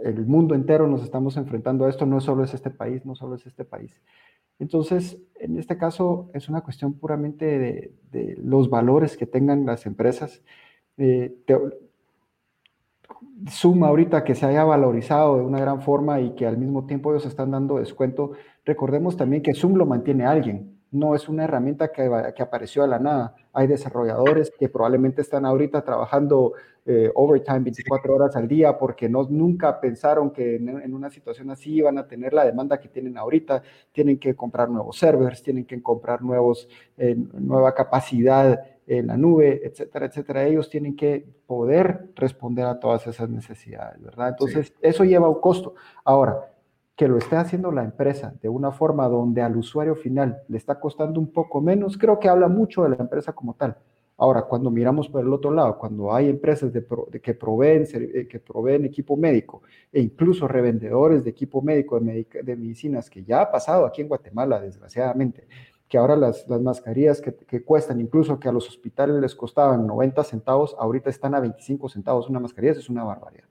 El 0.03 0.25
mundo 0.25 0.55
entero 0.55 0.87
nos 0.87 1.03
estamos 1.03 1.37
enfrentando 1.37 1.85
a 1.85 1.89
esto, 1.89 2.05
no 2.05 2.19
solo 2.19 2.43
es 2.43 2.53
este 2.53 2.69
país, 2.69 3.05
no 3.05 3.15
solo 3.15 3.35
es 3.35 3.45
este 3.45 3.63
país. 3.63 4.01
Entonces, 4.59 5.17
en 5.35 5.57
este 5.57 5.77
caso 5.77 6.29
es 6.33 6.49
una 6.49 6.61
cuestión 6.61 6.93
puramente 6.93 7.59
de, 8.11 8.37
los 8.41 8.69
valores 8.69 9.17
que 9.17 9.25
tengan 9.25 9.65
las 9.65 9.85
empresas. 9.85 10.41
Eh, 10.97 11.35
te, 11.45 11.57
ahorita 13.83 14.23
que 14.23 14.35
se 14.35 14.45
haya 14.45 14.63
valorizado 14.63 15.37
de 15.37 15.43
una 15.43 15.59
gran 15.59 15.81
forma 15.81 16.21
y 16.21 16.31
que 16.35 16.45
al 16.45 16.57
mismo 16.57 16.85
tiempo 16.85 17.11
ellos 17.11 17.25
están 17.25 17.51
dando 17.51 17.77
descuento. 17.77 18.31
Recordemos 18.63 19.17
también 19.17 19.43
que 19.43 19.53
Zoom 19.53 19.75
lo 19.75 19.85
mantiene 19.85 20.25
alguien, 20.25 20.74
no 20.95 21.13
es 21.13 21.27
una 21.27 21.43
herramienta 21.43 21.91
que, 21.91 22.09
que 22.35 22.43
apareció 22.43 22.83
de 22.83 22.87
la 22.87 22.99
nada. 22.99 23.35
Hay 23.53 23.67
desarrolladores 23.67 24.51
que 24.57 24.69
probablemente 24.69 25.21
están 25.21 25.45
ahorita 25.45 25.83
trabajando 25.83 26.53
eh, 26.85 27.11
overtime 27.15 27.59
24 27.59 28.15
horas 28.15 28.35
al 28.35 28.47
día 28.47 28.77
porque 28.77 29.09
no, 29.09 29.23
nunca 29.29 29.79
pensaron 29.79 30.31
que 30.31 30.55
en, 30.55 30.69
en, 30.69 30.93
una 30.93 31.09
situación 31.09 31.49
así 31.49 31.73
iban 31.73 31.97
a 31.97 32.07
tener 32.07 32.31
la 32.33 32.45
demanda 32.45 32.79
que 32.79 32.87
tienen 32.87 33.17
ahorita. 33.17 33.61
Tienen 33.91 34.17
que 34.17 34.35
comprar 34.35 34.69
nuevos 34.69 34.97
servers, 34.97 35.43
tienen 35.43 35.65
que 35.65 35.81
comprar 35.81 36.21
nuevos, 36.21 36.69
eh, 36.97 37.15
nueva 37.15 37.73
capacidad 37.73 38.63
en 38.87 39.07
la 39.07 39.17
nube, 39.17 39.61
etcétera, 39.65 40.05
etcétera. 40.05 40.45
Ellos 40.45 40.69
tienen 40.69 40.95
que 40.95 41.25
poder 41.45 42.09
responder 42.15 42.65
a 42.65 42.79
todas 42.79 43.05
esas 43.07 43.29
necesidades, 43.29 44.01
¿verdad? 44.01 44.29
Entonces, 44.29 44.67
sí. 44.67 44.73
eso 44.81 45.03
lleva 45.03 45.27
un 45.27 45.41
costo. 45.41 45.75
Ahora, 46.03 46.54
que 46.95 47.07
lo 47.07 47.17
esté 47.17 47.35
haciendo 47.35 47.71
la 47.71 47.83
empresa 47.83 48.33
de 48.41 48.49
una 48.49 48.71
forma 48.71 49.07
donde 49.07 49.41
al 49.41 49.57
usuario 49.57 49.95
final 49.95 50.41
le 50.47 50.57
está 50.57 50.79
costando 50.79 51.19
un 51.19 51.31
poco 51.31 51.61
menos, 51.61 51.97
creo 51.97 52.19
que 52.19 52.29
habla 52.29 52.47
mucho 52.47 52.83
de 52.83 52.89
la 52.89 52.95
empresa 52.97 53.33
como 53.33 53.53
tal. 53.53 53.77
Ahora, 54.17 54.43
cuando 54.43 54.71
miramos 54.71 55.09
por 55.09 55.21
el 55.21 55.33
otro 55.33 55.51
lado, 55.51 55.77
cuando 55.77 56.13
hay 56.13 56.29
empresas 56.29 56.71
que, 56.71 57.33
proveen, 57.33 57.85
eh, 57.93 58.27
que 58.29 58.39
proveen 58.39 58.85
equipo 58.85 59.17
médico 59.17 59.61
e 59.91 59.99
incluso 60.01 60.47
revendedores 60.47 61.25
de 61.25 61.31
equipo 61.31 61.61
médico 61.61 61.99
de, 61.99 62.25
de 62.43 62.55
medicinas, 62.55 63.09
que 63.09 63.25
ya 63.25 63.41
ha 63.41 63.51
pasado 63.51 63.85
aquí 63.85 64.01
en 64.01 64.07
Guatemala, 64.07 64.61
desgraciadamente, 64.61 65.47
que 65.89 65.97
ahora 65.97 66.15
las, 66.15 66.47
las 66.47 66.61
mascarillas 66.61 67.19
que, 67.19 67.35
que, 67.35 67.63
cuestan, 67.63 67.99
incluso 67.99 68.39
que 68.39 68.47
a 68.47 68.53
los 68.53 68.69
hospitales 68.69 69.17
les 69.17 69.35
costaban 69.35 69.85
90 69.85 70.23
centavos, 70.23 70.75
ahorita 70.79 71.09
están 71.09 71.35
a 71.35 71.41
25 71.41 71.89
centavos 71.89 72.29
una 72.29 72.39
mascarilla, 72.39 72.71
eso 72.71 72.79
es 72.79 72.89
una 72.89 73.03
barbaridad. 73.03 73.47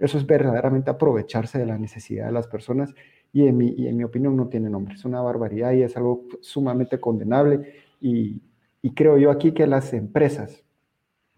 Eso 0.00 0.18
es 0.18 0.26
verdaderamente 0.26 0.90
aprovecharse 0.90 1.58
de 1.58 1.66
la 1.66 1.78
necesidad 1.78 2.26
de 2.26 2.32
las 2.32 2.48
personas 2.48 2.94
y 3.32 3.46
en 3.46 3.56
mi, 3.56 3.68
y 3.68 3.86
en 3.86 3.96
mi 3.96 4.02
opinión 4.02 4.36
no 4.36 4.48
tiene 4.48 4.70
nombre. 4.70 4.94
Es 4.94 5.04
una 5.04 5.20
barbaridad 5.20 5.72
y 5.72 5.82
es 5.82 5.96
algo 5.96 6.24
sumamente 6.40 6.98
condenable 6.98 7.74
y, 8.00 8.42
y 8.82 8.94
creo 8.94 9.18
yo 9.18 9.30
aquí 9.30 9.52
que 9.52 9.66
las 9.66 9.92
empresas 9.92 10.64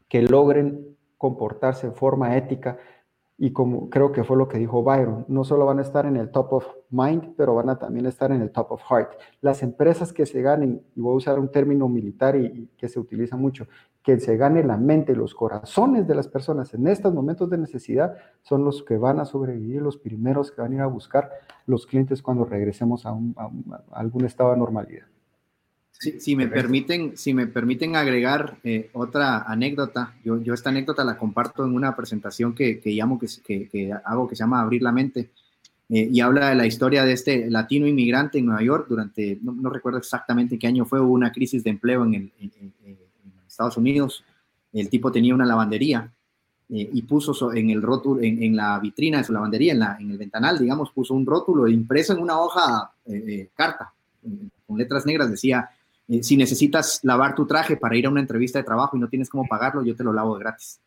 que 0.09 0.23
logren 0.23 0.97
comportarse 1.19 1.89
en 1.89 1.95
forma 1.95 2.37
ética 2.37 2.79
y 3.39 3.53
como 3.53 3.91
creo 3.91 4.13
que 4.13 4.25
fue 4.25 4.37
lo 4.37 4.49
que 4.49 4.59
dijo 4.59 4.83
Byron, 4.83 5.25
no 5.29 5.45
solo 5.45 5.67
van 5.67 5.79
a 5.79 5.83
estar 5.83 6.07
en 6.07 6.17
el 6.17 6.31
top 6.31 6.53
of 6.53 6.67
mind, 6.91 7.35
pero 7.37 7.55
van 7.55 7.71
a 7.71 7.79
también 7.79 8.07
estar 8.07 8.31
en 8.31 8.41
el 8.43 8.53
top 8.53 8.73
of 8.73 8.83
heart. 8.89 9.13
Las 9.41 9.63
empresas 9.63 10.13
que 10.13 10.27
se 10.27 10.43
ganen, 10.43 10.83
y 10.95 11.01
voy 11.01 11.15
a 11.15 11.17
usar 11.17 11.39
un 11.39 11.51
término 11.51 11.89
militar 11.89 12.37
y, 12.37 12.69
que 12.77 12.89
se 12.89 13.01
utiliza 13.01 13.37
mucho, 13.37 13.67
que 14.03 14.19
se 14.21 14.37
gane 14.37 14.63
la 14.63 14.77
mente 14.77 15.17
los 15.17 15.35
corazones 15.35 16.07
de 16.07 16.15
las 16.15 16.29
personas 16.29 16.75
en 16.75 16.87
estos 16.89 17.15
momentos 17.15 17.49
de 17.51 17.59
necesidad 17.59 18.17
son 18.43 18.65
los 18.65 18.83
que 18.83 18.97
van 18.97 19.21
a 19.21 19.25
sobrevivir, 19.25 19.81
los 19.81 19.97
primeros 19.97 20.51
que 20.51 20.61
van 20.61 20.73
a 20.73 20.75
ir 20.77 20.81
a 20.81 20.87
buscar 20.87 21.31
los 21.67 21.87
clientes 21.87 22.23
cuando 22.23 22.45
regresemos 22.45 23.07
a 23.07 23.17
algún 23.93 24.25
estado 24.25 24.51
de 24.51 24.57
normalidad. 24.57 25.12
Si, 26.03 26.19
si, 26.19 26.35
me 26.35 26.49
permiten, 26.49 27.17
si 27.17 27.33
me 27.33 27.47
permiten 27.47 27.95
agregar 27.95 28.57
eh, 28.65 28.91
otra 28.93 29.43
anécdota, 29.43 30.17
yo, 30.25 30.43
yo, 30.43 30.53
esta 30.53 30.71
anécdota 30.71 31.05
la 31.05 31.17
comparto 31.17 31.65
en 31.65 31.77
una 31.77 31.95
presentación 31.95 32.57
que, 32.57 32.81
que 32.81 32.91
llamo, 32.91 33.21
que, 33.21 33.29
que, 33.45 33.69
que, 33.69 33.93
hago, 34.05 34.27
que 34.27 34.35
se 34.35 34.43
llama 34.43 34.61
Abrir 34.61 34.83
la 34.83 34.91
Mente, 34.91 35.31
eh, 35.89 36.09
y 36.11 36.19
habla 36.19 36.49
de 36.49 36.57
la 36.57 36.67
historia 36.67 37.05
de 37.05 37.13
este 37.13 37.49
latino 37.49 37.87
inmigrante 37.87 38.39
en 38.39 38.47
Nueva 38.47 38.65
York 38.65 38.87
durante, 38.89 39.39
no, 39.43 39.53
no 39.53 39.71
recuerdo 39.71 39.99
exactamente 39.99 40.59
qué 40.59 40.67
año 40.67 40.85
fue, 40.85 41.01
hubo 41.01 41.13
una 41.13 41.31
crisis 41.31 41.63
de 41.63 41.71
empleo 41.71 42.05
en, 42.05 42.15
el, 42.15 42.33
en, 42.41 42.53
en, 42.61 42.73
en 42.85 42.99
Estados 43.47 43.77
Unidos, 43.77 44.25
el 44.73 44.89
tipo 44.89 45.13
tenía 45.13 45.37
una 45.37 45.47
lavandería 45.47 46.11
eh, 46.69 46.91
y 46.93 47.03
puso 47.03 47.53
en 47.53 47.71
el 47.71 47.81
rótulo, 47.81 48.23
en, 48.23 48.57
la 48.57 48.79
vitrina 48.81 49.19
de 49.19 49.25
su 49.25 49.33
lavandería, 49.33 49.73
en, 49.73 49.79
la, 49.79 49.99
el 50.01 50.19
ventanal, 50.19 50.59
digamos, 50.59 50.91
puso 50.91 51.15
un 51.15 51.27
rótulo 51.27 51.69
impreso 51.69 52.13
en 52.13 52.19
una 52.19 52.41
hoja 52.41 52.91
eh, 53.05 53.51
carta, 53.55 53.93
con 54.67 54.79
letras 54.79 55.05
negras, 55.05 55.31
decía, 55.31 55.69
eh, 55.71 55.82
si 56.21 56.37
necesitas 56.37 57.01
lavar 57.03 57.35
tu 57.35 57.47
traje 57.47 57.77
para 57.77 57.97
ir 57.97 58.07
a 58.07 58.11
una 58.11 58.21
entrevista 58.21 58.59
de 58.59 58.65
trabajo 58.65 58.97
y 58.97 59.01
no 59.01 59.09
tienes 59.09 59.29
cómo 59.29 59.47
pagarlo, 59.47 59.85
yo 59.85 59.97
te 59.97 60.05
lo 60.05 60.13
lavo 60.13 60.37
de 60.37 60.41
gratis. 60.41 60.81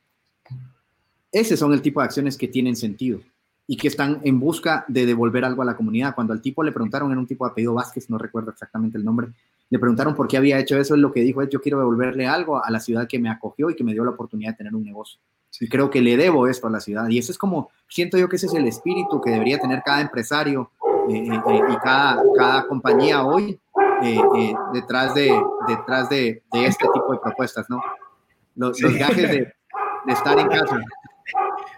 Ese 1.32 1.57
son 1.57 1.74
el 1.74 1.82
tipo 1.82 1.99
de 1.99 2.05
acciones 2.05 2.38
que 2.38 2.47
tienen 2.47 2.76
sentido 2.76 3.20
y 3.68 3.78
que 3.78 3.88
están 3.88 4.20
en 4.24 4.39
busca 4.39 4.86
de 4.88 5.05
devolver 5.05 5.43
algo 5.43 5.61
a 5.61 5.66
la 5.66 5.76
comunidad. 5.76 6.13
Cuando 6.16 6.34
al 6.34 6.41
tipo 6.41 6.63
le 6.63 6.72
preguntaron, 6.72 7.11
era 7.11 7.20
un 7.20 7.28
tipo 7.28 7.45
de 7.45 7.51
apellido 7.51 7.74
Vázquez, 7.74 8.09
no 8.09 8.18
recuerdo 8.18 8.51
exactamente 8.51 8.97
el 8.97 9.03
nombre, 9.03 9.30
le 9.70 9.80
preguntaron 9.80 10.16
por 10.16 10.28
qué 10.28 10.38
había 10.38 10.59
hecho 10.59 10.78
eso, 10.78 10.95
lo 10.95 11.11
que 11.11 11.22
dijo 11.22 11.41
es, 11.41 11.49
yo 11.49 11.59
quiero 11.59 11.80
devolverle 11.80 12.28
algo 12.28 12.63
a 12.63 12.70
la 12.70 12.80
ciudad 12.80 13.07
que 13.07 13.18
me 13.18 13.30
acogió 13.30 13.70
y 13.70 13.76
que 13.76 13.84
me 13.84 13.93
dio 13.93 14.03
la 14.03 14.11
oportunidad 14.11 14.51
de 14.51 14.57
tener 14.57 14.76
un 14.76 14.84
negocio. 14.84 15.20
Y 15.59 15.68
creo 15.68 15.89
que 15.89 16.01
le 16.01 16.18
debo 16.18 16.47
esto 16.47 16.68
a 16.68 16.70
la 16.70 16.80
ciudad. 16.80 17.07
Y 17.09 17.18
eso 17.18 17.32
es 17.32 17.38
como, 17.38 17.70
siento 17.88 18.18
yo 18.18 18.28
que 18.28 18.36
ese 18.36 18.45
es 18.47 18.53
el 18.53 18.68
espíritu 18.68 19.22
que 19.22 19.32
debería 19.32 19.57
tener 19.57 19.82
cada 19.84 20.01
empresario 20.01 20.72
eh, 21.09 21.28
eh, 21.28 21.61
y 21.70 21.76
cada, 21.78 22.22
cada 22.38 22.68
compañía 22.68 23.24
hoy 23.24 23.59
eh, 24.03 24.19
eh, 24.37 24.53
detrás, 24.73 25.13
de, 25.13 25.41
detrás 25.67 26.09
de, 26.09 26.43
de, 26.51 26.65
este 26.65 26.85
tipo 26.93 27.13
de 27.13 27.19
propuestas, 27.19 27.69
¿no? 27.69 27.81
Los, 28.55 28.77
sí. 28.77 28.83
los 28.83 28.93
gajes 28.95 29.29
de, 29.29 29.37
de, 30.05 30.13
estar 30.13 30.37
en 30.37 30.47
casa. 30.47 30.79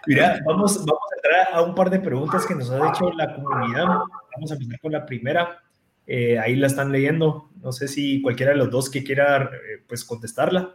Mira, 0.06 0.40
vamos, 0.46 0.78
vamos 0.84 1.02
a 1.12 1.16
entrar 1.16 1.54
a 1.54 1.62
un 1.62 1.74
par 1.74 1.90
de 1.90 2.00
preguntas 2.00 2.46
que 2.46 2.54
nos 2.54 2.70
ha 2.70 2.88
hecho 2.88 3.10
la 3.12 3.34
comunidad. 3.34 3.86
Vamos 4.34 4.50
a 4.50 4.54
empezar 4.54 4.80
con 4.80 4.92
la 4.92 5.04
primera. 5.04 5.62
Eh, 6.06 6.38
ahí 6.38 6.56
la 6.56 6.68
están 6.68 6.90
leyendo. 6.90 7.50
No 7.60 7.70
sé 7.70 7.86
si 7.86 8.22
cualquiera 8.22 8.52
de 8.52 8.58
los 8.58 8.70
dos 8.70 8.88
que 8.88 9.04
quiera 9.04 9.44
eh, 9.44 9.84
pues 9.86 10.04
contestarla. 10.04 10.74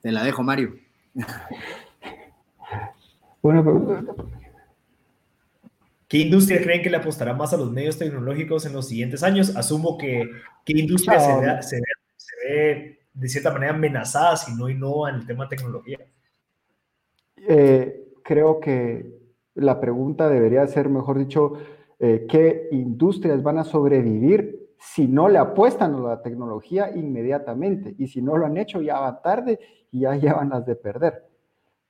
Te 0.00 0.10
la 0.12 0.24
dejo, 0.24 0.42
Mario. 0.42 0.76
Buena 3.42 3.62
pregunta. 3.62 4.02
¿Qué 6.08 6.18
industria 6.18 6.62
creen 6.62 6.82
que 6.82 6.90
le 6.90 6.98
apostará 6.98 7.34
más 7.34 7.52
a 7.52 7.56
los 7.56 7.70
medios 7.72 7.98
tecnológicos 7.98 8.64
en 8.66 8.72
los 8.72 8.88
siguientes 8.88 9.22
años? 9.22 9.56
Asumo 9.56 9.98
que 9.98 10.30
qué 10.64 10.78
industria 10.78 11.18
se, 11.18 11.32
ve, 11.34 11.62
se, 11.62 11.76
ve, 11.76 11.82
se, 12.16 12.48
ve, 12.48 12.98
de 13.12 13.28
cierta 13.28 13.50
manera 13.52 13.74
amenazada 13.74 14.36
si 14.36 14.54
no 14.54 14.68
innova 14.68 15.10
en 15.10 15.16
el 15.16 15.26
tema 15.26 15.44
de 15.44 15.56
tecnología. 15.56 15.98
Eh, 17.36 18.12
creo 18.22 18.60
que 18.60 19.10
la 19.54 19.80
pregunta 19.80 20.28
debería 20.28 20.66
ser, 20.66 20.88
mejor 20.88 21.18
dicho, 21.18 21.54
eh, 21.98 22.26
¿qué 22.28 22.68
industrias 22.70 23.42
van 23.42 23.58
a 23.58 23.64
sobrevivir 23.64 24.66
si 24.78 25.06
no 25.06 25.28
le 25.28 25.38
apuestan 25.38 25.94
a 25.94 26.00
la 26.00 26.22
tecnología 26.22 26.90
inmediatamente. 26.94 27.94
Y 27.98 28.06
si 28.08 28.22
no 28.22 28.36
lo 28.36 28.46
han 28.46 28.56
hecho, 28.56 28.80
ya 28.80 29.00
va 29.00 29.20
tarde 29.20 29.58
y 29.90 30.00
ya 30.00 30.14
llevan 30.14 30.50
las 30.50 30.66
de 30.66 30.76
perder. 30.76 31.24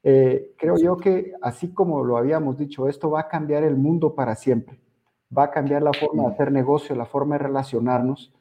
Eh, 0.09 0.54
creo 0.57 0.76
yo 0.76 0.96
que 0.96 1.32
así 1.42 1.74
como 1.74 2.04
lo 2.04 2.16
habíamos 2.16 2.57
dicho, 2.57 2.88
esto 2.88 3.11
va 3.11 3.22
a 3.22 3.28
cambiar 3.28 3.64
el 3.64 3.76
mundo 3.76 4.14
para 4.14 4.36
siempre. 4.36 4.78
Va 5.36 5.46
a 5.46 5.50
cambiar 5.50 5.82
la 5.82 5.92
forma 5.92 6.22
de 6.22 6.28
hacer 6.28 6.52
negocio, 6.52 6.94
la 6.94 7.07
forma 7.07 7.34
de 7.34 7.42
relacionarnos. 7.42 8.32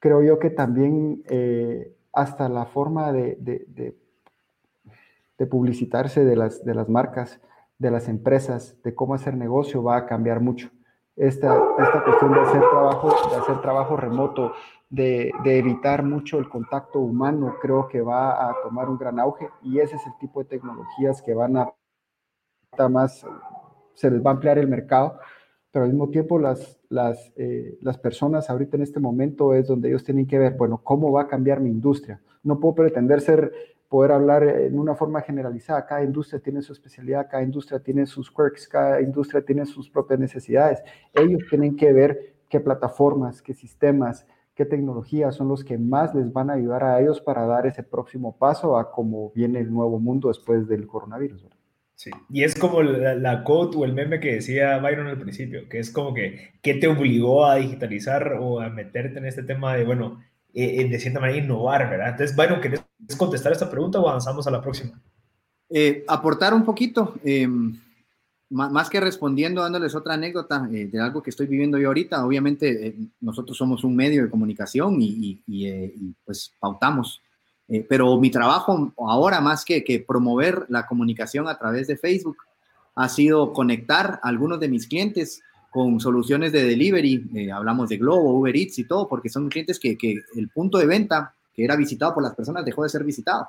Creo 0.00 0.24
yo 0.24 0.40
que 0.40 0.50
también 0.50 1.22
eh, 1.28 1.94
hasta 2.12 2.48
la 2.48 2.66
forma 2.66 3.12
de, 3.12 3.36
de, 3.38 3.94
de, 5.38 5.46
publicitarse 5.46 6.24
de 6.24 6.34
las, 6.34 6.64
de 6.64 6.74
las 6.74 6.88
marcas, 6.88 7.40
de 7.78 7.92
las 7.92 8.08
empresas, 8.08 8.76
de 8.82 8.92
cómo 8.92 9.14
hacer 9.14 9.36
negocio 9.36 9.84
va 9.84 9.98
a 9.98 10.06
cambiar 10.06 10.40
mucho. 10.40 10.70
Esta, 11.16 11.56
esta 11.78 12.04
cuestión 12.04 12.32
de 12.32 12.40
hacer 12.40 12.60
trabajo, 12.60 13.30
de 13.30 13.36
hacer 13.36 13.60
trabajo 13.60 13.96
remoto, 13.96 14.52
de, 14.90 15.30
de, 15.44 15.58
evitar 15.58 16.02
mucho 16.02 16.38
el 16.38 16.48
contacto 16.48 16.98
humano, 16.98 17.56
creo 17.62 17.86
que 17.86 18.00
va 18.00 18.50
a 18.50 18.54
tomar 18.62 18.88
un 18.88 18.98
gran 18.98 19.20
auge 19.20 19.48
y 19.62 19.78
ese 19.78 19.94
es 19.96 20.06
el 20.06 20.12
tipo 20.18 20.40
de 20.40 20.46
tecnologías 20.46 21.22
que 21.22 21.34
van 21.34 21.56
a 21.56 21.72
más, 22.90 23.24
se 23.94 24.10
les 24.10 24.24
va 24.24 24.30
a 24.30 24.34
ampliar 24.34 24.58
el 24.58 24.68
mercado, 24.68 25.18
pero 25.70 25.84
al 25.84 25.90
mismo 25.90 26.10
tiempo 26.10 26.38
las, 26.38 26.80
las, 26.88 27.32
eh, 27.36 27.78
las 27.80 27.98
personas 27.98 28.50
ahorita 28.50 28.76
en 28.76 28.82
este 28.82 29.00
momento 29.00 29.54
es 29.54 29.66
donde 29.66 29.88
ellos 29.88 30.04
tienen 30.04 30.26
que 30.26 30.38
ver, 30.38 30.54
bueno, 30.54 30.80
¿cómo 30.82 31.12
va 31.12 31.22
a 31.22 31.28
cambiar 31.28 31.60
mi 31.60 31.70
industria? 31.70 32.20
No 32.42 32.60
puedo 32.60 32.74
pretender 32.74 33.20
ser 33.20 33.52
poder 33.94 34.10
hablar 34.10 34.42
en 34.42 34.76
una 34.76 34.96
forma 34.96 35.20
generalizada. 35.20 35.86
Cada 35.86 36.02
industria 36.02 36.40
tiene 36.40 36.62
su 36.62 36.72
especialidad, 36.72 37.28
cada 37.30 37.44
industria 37.44 37.78
tiene 37.78 38.06
sus 38.06 38.28
quirks, 38.28 38.66
cada 38.66 39.00
industria 39.00 39.40
tiene 39.44 39.64
sus 39.66 39.88
propias 39.88 40.18
necesidades. 40.18 40.82
Ellos 41.12 41.42
tienen 41.48 41.76
que 41.76 41.92
ver 41.92 42.34
qué 42.48 42.58
plataformas, 42.58 43.40
qué 43.40 43.54
sistemas, 43.54 44.26
qué 44.56 44.64
tecnologías 44.64 45.36
son 45.36 45.46
los 45.46 45.62
que 45.62 45.78
más 45.78 46.12
les 46.12 46.32
van 46.32 46.50
a 46.50 46.54
ayudar 46.54 46.82
a 46.82 47.00
ellos 47.00 47.20
para 47.20 47.46
dar 47.46 47.68
ese 47.68 47.84
próximo 47.84 48.36
paso 48.36 48.76
a 48.76 48.90
cómo 48.90 49.30
viene 49.32 49.60
el 49.60 49.72
nuevo 49.72 50.00
mundo 50.00 50.26
después 50.26 50.66
del 50.66 50.88
coronavirus. 50.88 51.46
Sí, 51.94 52.10
y 52.30 52.42
es 52.42 52.56
como 52.56 52.82
la, 52.82 53.14
la, 53.14 53.44
quote 53.44 53.78
o 53.78 53.84
el 53.84 53.92
meme 53.92 54.18
que 54.18 54.34
decía 54.34 54.76
Byron 54.78 55.06
al 55.06 55.20
principio, 55.20 55.68
que 55.68 55.78
es 55.78 55.92
como 55.92 56.12
que, 56.14 56.54
¿qué 56.62 56.74
te 56.74 56.88
obligó 56.88 57.46
a 57.46 57.54
digitalizar 57.54 58.38
o 58.40 58.60
a 58.60 58.70
meterte 58.70 59.20
en 59.20 59.26
este 59.26 59.44
tema 59.44 59.76
de, 59.76 59.84
bueno, 59.84 60.20
eh, 60.52 60.80
eh, 60.80 60.88
de 60.88 60.98
cierta 60.98 61.20
manera 61.20 61.38
innovar, 61.38 61.88
¿verdad? 61.88 62.10
Entonces, 62.10 62.34
Byron, 62.36 62.60
¿querés 62.60 62.83
contestar 63.16 63.52
esta 63.52 63.70
pregunta 63.70 64.00
o 64.00 64.08
avanzamos 64.08 64.46
a 64.46 64.50
la 64.50 64.60
próxima? 64.60 65.00
Eh, 65.68 66.04
aportar 66.08 66.54
un 66.54 66.64
poquito, 66.64 67.14
em, 67.24 67.78
más 68.50 68.88
que 68.88 69.00
respondiendo, 69.00 69.62
dándoles 69.62 69.94
otra 69.94 70.14
anécdota 70.14 70.60
de 70.60 71.00
algo 71.00 71.22
que 71.22 71.30
estoy 71.30 71.46
viviendo 71.46 71.78
yo 71.78 71.88
ahorita. 71.88 72.24
Obviamente, 72.24 72.94
nosotros 73.20 73.56
somos 73.56 73.82
un 73.82 73.96
medio 73.96 74.22
de 74.22 74.30
comunicación 74.30 74.98
y, 75.00 75.42
pues 76.24 76.52
pautamos. 76.60 77.20
pero 77.88 78.20
mi 78.20 78.30
trabajo 78.30 78.92
ahora, 78.98 79.40
más 79.40 79.64
que, 79.64 79.82
que 79.82 79.98
promover 79.98 80.66
la 80.68 80.86
comunicación 80.86 81.48
a 81.48 81.58
través 81.58 81.86
de 81.86 81.96
Facebook, 81.96 82.36
ha 82.94 83.08
sido 83.08 83.52
conectar 83.52 84.20
a 84.22 84.28
algunos 84.28 84.60
de 84.60 84.68
mis 84.68 84.86
clientes 84.86 85.42
con 85.70 85.98
soluciones 85.98 86.52
de 86.52 86.64
delivery, 86.64 87.30
eh, 87.34 87.50
hablamos 87.50 87.88
de 87.88 87.96
Globo, 87.96 88.38
Uber 88.38 88.54
Eats 88.54 88.78
y 88.78 88.84
todo, 88.84 89.08
porque 89.08 89.28
son 89.28 89.48
clientes 89.48 89.80
que, 89.80 89.98
que, 89.98 90.20
el 90.36 90.48
punto 90.50 90.78
de 90.78 90.86
venta 90.86 91.34
que 91.54 91.64
era 91.64 91.76
visitado 91.76 92.14
por 92.14 92.22
las 92.22 92.34
personas 92.34 92.64
dejó 92.64 92.82
de 92.82 92.88
ser 92.88 93.04
visitado. 93.04 93.48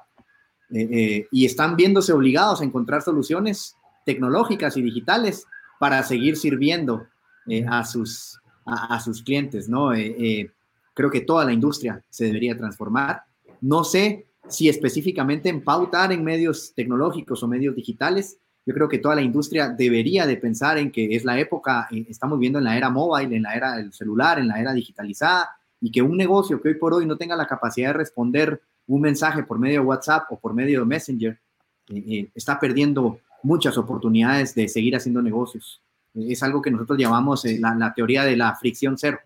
Eh, 0.71 0.87
eh, 0.91 1.27
y 1.31 1.45
están 1.45 1.75
viéndose 1.75 2.11
obligados 2.13 2.61
a 2.61 2.63
encontrar 2.63 3.01
soluciones 3.01 3.75
tecnológicas 4.05 4.77
y 4.77 4.81
digitales 4.81 5.45
para 5.79 6.01
seguir 6.03 6.37
sirviendo 6.37 7.07
a, 7.67 7.85
sus, 7.85 8.39
a, 8.65 8.99
sus 8.99 9.21
clientes, 9.21 9.67
¿no? 9.69 9.91
creo 10.93 11.11
que 11.11 11.21
toda 11.21 11.45
la 11.45 11.53
industria 11.53 12.03
se 12.09 12.25
debería 12.25 12.57
transformar. 12.57 13.23
No 13.61 13.83
sé 13.83 14.25
si 14.47 14.69
específicamente 14.69 15.49
en 15.49 15.63
pautar 15.63 16.11
en 16.11 16.23
medios 16.23 16.73
tecnológicos 16.75 17.43
o 17.43 17.47
medios 17.47 17.75
digitales, 17.75 18.37
yo 18.65 18.73
creo 18.73 18.89
que 18.89 18.97
toda 18.97 19.15
la 19.15 19.21
industria 19.21 19.69
debería 19.69 20.25
de 20.25 20.37
pensar 20.37 20.77
en 20.77 20.91
que 20.91 21.15
es 21.15 21.23
la 21.23 21.39
época, 21.39 21.87
eh, 21.91 22.05
estamos 22.09 22.39
viendo 22.39 22.57
en 22.57 22.65
la 22.65 22.75
era 22.75 22.89
móvil, 22.89 23.31
en 23.33 23.43
la 23.43 23.53
era 23.53 23.75
del 23.75 23.93
celular, 23.93 24.39
en 24.39 24.47
la 24.47 24.59
era 24.59 24.73
digitalizada, 24.73 25.49
y 25.81 25.91
que 25.91 26.01
un 26.01 26.17
negocio 26.17 26.61
que 26.61 26.69
hoy 26.69 26.75
por 26.75 26.93
hoy 26.93 27.05
no 27.05 27.17
tenga 27.17 27.35
la 27.35 27.47
capacidad 27.47 27.89
de 27.89 27.99
responder 27.99 28.61
un 28.87 29.01
mensaje 29.01 29.43
por 29.43 29.59
medio 29.59 29.81
de 29.81 29.87
WhatsApp 29.87 30.31
o 30.31 30.39
por 30.39 30.53
medio 30.53 30.79
de 30.79 30.85
Messenger, 30.85 31.39
eh, 31.89 32.03
eh, 32.07 32.27
está 32.35 32.59
perdiendo 32.59 33.19
muchas 33.43 33.77
oportunidades 33.77 34.55
de 34.55 34.67
seguir 34.67 34.95
haciendo 34.95 35.21
negocios. 35.21 35.81
Es 36.15 36.41
algo 36.43 36.61
que 36.61 36.71
nosotros 36.71 36.97
llamamos 36.97 37.45
la, 37.45 37.93
teoría 37.95 38.23
de 38.23 38.37
la 38.37 38.55
fricción 38.55 38.97
cero. 38.97 39.19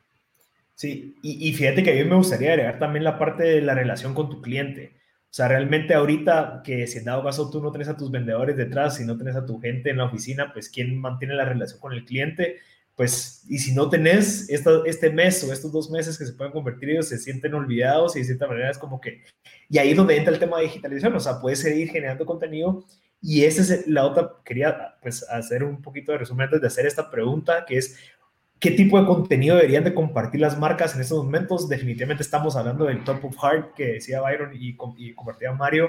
Sí, 0.75 1.15
y, 1.21 1.49
y, 1.49 1.53
fíjate 1.53 1.83
que 1.83 1.91
a 1.91 2.03
mí 2.03 2.09
me 2.09 2.15
gustaría 2.15 2.51
agregar 2.51 2.79
también 2.79 3.03
la 3.03 3.19
parte 3.19 3.43
de 3.43 3.61
la 3.61 3.75
relación 3.75 4.13
con 4.13 4.29
tu 4.29 4.41
cliente. 4.41 4.93
O 5.29 5.33
sea, 5.33 5.47
realmente 5.47 5.93
ahorita 5.93 6.63
que 6.63 6.87
si 6.87 6.97
en 6.97 7.05
dado 7.05 7.23
caso 7.23 7.51
tú 7.51 7.61
no 7.61 7.69
tienes 7.69 7.87
a 7.87 7.95
tus 7.95 8.09
vendedores 8.09 8.57
detrás, 8.57 8.99
y 8.99 9.05
no 9.05 9.15
tienes 9.15 9.35
a 9.35 9.45
tu 9.45 9.59
gente 9.59 9.91
en 9.91 9.97
la 9.97 10.05
oficina, 10.05 10.51
pues 10.51 10.69
quién 10.69 10.99
mantiene 10.99 11.35
la 11.35 11.45
relación 11.45 11.79
con 11.79 11.93
el 11.93 12.03
cliente, 12.03 12.57
pues, 12.99 13.45
y 13.47 13.59
si 13.59 13.73
no 13.73 13.89
tenés 13.89 14.49
este 14.49 15.09
mes 15.09 15.41
o 15.45 15.53
estos 15.53 15.71
dos 15.71 15.89
meses 15.89 16.17
que 16.17 16.25
se 16.25 16.33
pueden 16.33 16.51
convertir, 16.51 16.89
ellos 16.89 17.07
se 17.07 17.17
sienten 17.17 17.53
olvidados 17.53 18.13
y 18.17 18.19
de 18.19 18.25
cierta 18.25 18.45
manera 18.45 18.69
es 18.71 18.77
como 18.77 18.99
que, 18.99 19.23
y 19.69 19.77
ahí 19.77 19.91
es 19.91 19.95
donde 19.95 20.17
entra 20.17 20.33
el 20.33 20.39
tema 20.39 20.57
de 20.57 20.63
digitalización, 20.63 21.15
o 21.15 21.19
sea, 21.21 21.39
puedes 21.39 21.59
seguir 21.59 21.89
generando 21.91 22.25
contenido 22.25 22.83
y 23.21 23.45
esa 23.45 23.61
es 23.61 23.87
la 23.87 24.05
otra, 24.05 24.33
quería 24.43 24.95
pues 25.01 25.23
hacer 25.29 25.63
un 25.63 25.81
poquito 25.81 26.11
de 26.11 26.17
resumen 26.17 26.47
antes 26.47 26.59
de 26.59 26.67
hacer 26.67 26.85
esta 26.85 27.09
pregunta, 27.09 27.63
que 27.65 27.77
es, 27.77 27.95
¿Qué 28.59 28.71
tipo 28.71 28.99
de 28.99 29.07
contenido 29.07 29.55
deberían 29.55 29.85
de 29.85 29.93
compartir 29.93 30.41
las 30.41 30.59
marcas 30.59 30.93
en 30.93 30.99
estos 30.99 31.23
momentos? 31.23 31.69
Definitivamente 31.69 32.23
estamos 32.23 32.57
hablando 32.57 32.83
del 32.83 33.05
top 33.05 33.23
of 33.23 33.37
heart 33.41 33.73
que 33.75 33.93
decía 33.93 34.19
Byron 34.19 34.53
y, 34.53 34.75
y 34.97 35.13
compartía 35.13 35.53
Mario. 35.53 35.87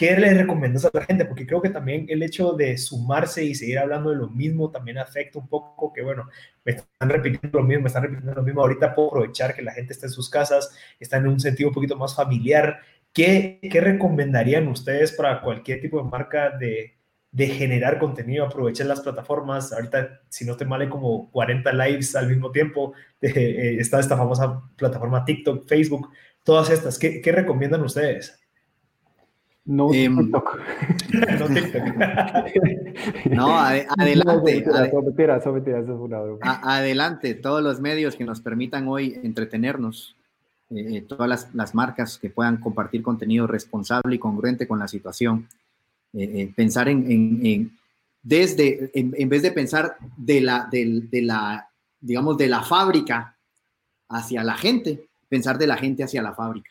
¿Qué 0.00 0.16
le 0.16 0.32
recomiendas 0.32 0.86
a 0.86 0.90
la 0.94 1.04
gente? 1.04 1.26
Porque 1.26 1.46
creo 1.46 1.60
que 1.60 1.68
también 1.68 2.06
el 2.08 2.22
hecho 2.22 2.54
de 2.54 2.78
sumarse 2.78 3.44
y 3.44 3.54
seguir 3.54 3.78
hablando 3.78 4.08
de 4.08 4.16
lo 4.16 4.30
mismo 4.30 4.70
también 4.70 4.96
afecta 4.96 5.38
un 5.38 5.46
poco 5.46 5.92
que, 5.92 6.00
bueno, 6.00 6.26
me 6.64 6.72
están 6.72 7.10
repitiendo 7.10 7.58
lo 7.58 7.66
mismo, 7.66 7.82
me 7.82 7.88
están 7.88 8.04
repitiendo 8.04 8.32
lo 8.32 8.42
mismo. 8.42 8.62
Ahorita 8.62 8.94
puedo 8.94 9.08
aprovechar 9.08 9.54
que 9.54 9.60
la 9.60 9.72
gente 9.72 9.92
está 9.92 10.06
en 10.06 10.12
sus 10.12 10.30
casas, 10.30 10.74
está 10.98 11.18
en 11.18 11.26
un 11.26 11.38
sentido 11.38 11.68
un 11.68 11.74
poquito 11.74 11.96
más 11.96 12.16
familiar. 12.16 12.80
¿Qué, 13.12 13.58
qué 13.60 13.78
recomendarían 13.82 14.68
ustedes 14.68 15.12
para 15.12 15.42
cualquier 15.42 15.82
tipo 15.82 16.02
de 16.02 16.08
marca 16.08 16.48
de, 16.48 16.96
de 17.30 17.48
generar 17.48 17.98
contenido, 17.98 18.46
aprovechar 18.46 18.86
las 18.86 19.02
plataformas. 19.02 19.70
Ahorita, 19.70 20.22
si 20.30 20.46
no 20.46 20.56
te 20.56 20.64
mal, 20.64 20.88
como 20.88 21.30
40 21.30 21.74
lives 21.74 22.16
al 22.16 22.26
mismo 22.26 22.50
tiempo. 22.50 22.94
Eh, 23.22 23.76
está 23.78 24.00
esta 24.00 24.16
famosa 24.16 24.62
plataforma 24.76 25.26
TikTok, 25.26 25.68
Facebook, 25.68 26.08
todas 26.42 26.70
estas. 26.70 26.98
¿Qué, 26.98 27.20
qué 27.20 27.32
recomiendan 27.32 27.82
ustedes? 27.82 28.39
No 29.64 29.92
em, 29.92 30.16
TikTok. 30.16 30.58
no 31.38 31.46
TikTok. 31.48 31.84
no, 33.30 33.58
adelante. 33.58 34.64
adelante, 36.42 37.34
todos 37.34 37.62
los 37.62 37.80
medios 37.80 38.16
que 38.16 38.24
nos 38.24 38.40
permitan 38.40 38.88
hoy 38.88 39.20
entretenernos. 39.22 40.16
Eh, 40.70 40.98
eh, 40.98 41.02
todas 41.02 41.28
las, 41.28 41.54
las 41.54 41.74
marcas 41.74 42.16
que 42.18 42.30
puedan 42.30 42.58
compartir 42.58 43.02
contenido 43.02 43.48
responsable 43.48 44.14
y 44.14 44.18
congruente 44.20 44.68
con 44.68 44.78
la 44.78 44.86
situación 44.86 45.48
eh, 46.12 46.42
eh, 46.42 46.52
pensar 46.54 46.88
en, 46.88 47.78
desde, 48.22 48.90
en, 48.94 49.28
vez 49.28 49.42
de 49.42 49.52
pensar 49.52 49.96
de 50.16 50.40
la, 50.40 50.68
de, 50.70 51.22
la, 51.22 51.68
digamos, 52.00 52.36
de 52.36 52.48
la 52.48 52.62
fábrica 52.62 53.36
hacia 54.08 54.42
la 54.42 54.56
gente, 54.56 55.06
pensar 55.28 55.56
de 55.56 55.68
la 55.68 55.76
gente 55.76 56.02
hacia 56.02 56.20
la 56.20 56.34
fábrica, 56.34 56.70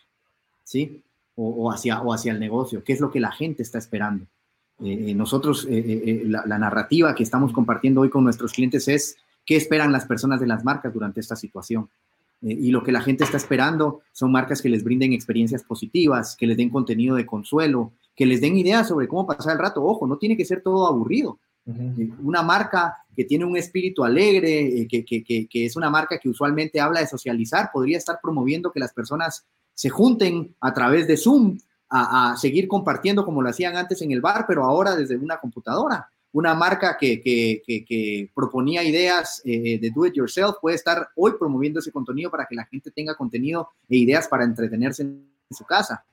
¿sí? 0.65 1.01
O, 1.41 1.71
hacia, 1.71 2.01
o 2.01 2.13
hacia 2.13 2.33
el 2.33 2.39
negocio, 2.39 2.83
qué 2.83 2.91
es 2.91 2.99
lo 2.99 3.09
que 3.09 3.21
la 3.21 3.31
gente 3.31 3.63
está 3.63 3.77
esperando. 3.77 4.25
Eh, 4.83 5.13
nosotros, 5.13 5.65
la, 5.69 6.43
la, 6.45 6.57
narrativa 6.57 7.15
que 7.15 7.23
estamos 7.23 7.53
compartiendo 7.53 8.01
hoy 8.01 8.09
con 8.09 8.25
nuestros 8.25 8.51
clientes 8.51 8.89
es 8.89 9.15
qué 9.45 9.55
esperan 9.55 9.93
las 9.93 10.05
personas 10.05 10.41
de 10.41 10.47
las 10.47 10.65
marcas 10.65 10.93
durante 10.93 11.21
esta 11.21 11.37
situación. 11.37 11.89
y 12.41 12.71
lo 12.71 12.83
que 12.83 12.91
la 12.91 13.01
gente 13.01 13.23
está 13.23 13.37
esperando 13.37 14.01
son 14.11 14.31
marcas 14.31 14.61
que 14.61 14.69
les 14.69 14.83
brinden 14.83 15.13
experiencias 15.13 15.63
positivas, 15.63 16.35
que 16.35 16.47
les 16.47 16.57
den 16.57 16.69
contenido 16.69 17.15
de 17.15 17.25
consuelo, 17.25 17.93
que 18.19 18.25
les 18.25 18.41
den 18.41 18.57
ideas 18.57 18.89
sobre 18.89 19.07
cómo 19.07 19.25
pasar 19.25 19.53
el 19.53 19.59
rato. 19.59 19.81
Ojo, 19.81 20.05
no 20.05 20.17
tiene 20.17 20.35
que 20.35 20.43
ser 20.43 20.61
todo 20.61 20.87
aburrido. 20.87 21.39
Eh, 21.65 22.09
una 22.21 22.41
marca 22.41 22.97
que 23.15 23.23
tiene 23.23 23.45
un 23.45 23.55
espíritu 23.55 24.03
alegre, 24.03 24.81
eh, 24.81 24.87
que, 24.89 25.05
que, 25.05 25.23
que, 25.23 25.65
es 25.65 25.75
una 25.75 25.89
marca 25.89 26.17
que 26.17 26.29
usualmente 26.29 26.81
habla 26.81 26.99
de 26.99 27.07
socializar, 27.07 27.69
podría 27.71 27.97
estar 27.97 28.19
promoviendo 28.21 28.71
que 28.71 28.79
las 28.79 28.93
personas 28.93 29.45
se 29.79 29.89
junten 29.89 30.53
a 30.59 30.73
través 30.73 31.07
de 31.07 31.15
Zoom 31.15 31.57
a, 31.89 32.35
seguir 32.35 32.67
compartiendo 32.67 33.23
como 33.23 33.41
lo 33.41 33.47
hacían 33.47 33.77
antes 33.77 34.01
en 34.01 34.11
el 34.11 34.19
bar, 34.19 34.43
pero 34.45 34.65
ahora 34.65 34.93
desde 34.93 35.15
una 35.15 35.39
computadora. 35.39 36.09
Una 36.33 36.53
marca 36.53 36.97
que, 36.99 38.29
proponía 38.35 38.83
ideas 38.83 39.41
eh, 39.45 39.79
de 39.79 39.89
do 39.89 40.05
it 40.05 40.15
yourself 40.15 40.57
puede 40.59 40.75
estar 40.75 41.07
hoy 41.15 41.31
promoviendo 41.39 41.79
ese 41.79 41.93
contenido 41.93 42.29
para 42.29 42.45
que 42.45 42.55
la 42.55 42.65
gente 42.65 42.91
tenga 42.91 43.15
contenido 43.15 43.69
e 43.87 43.95
ideas 43.95 44.27
para 44.27 44.43
entretenerse 44.43 45.03
en 45.03 45.31
su 45.49 45.63
casa. 45.63 46.03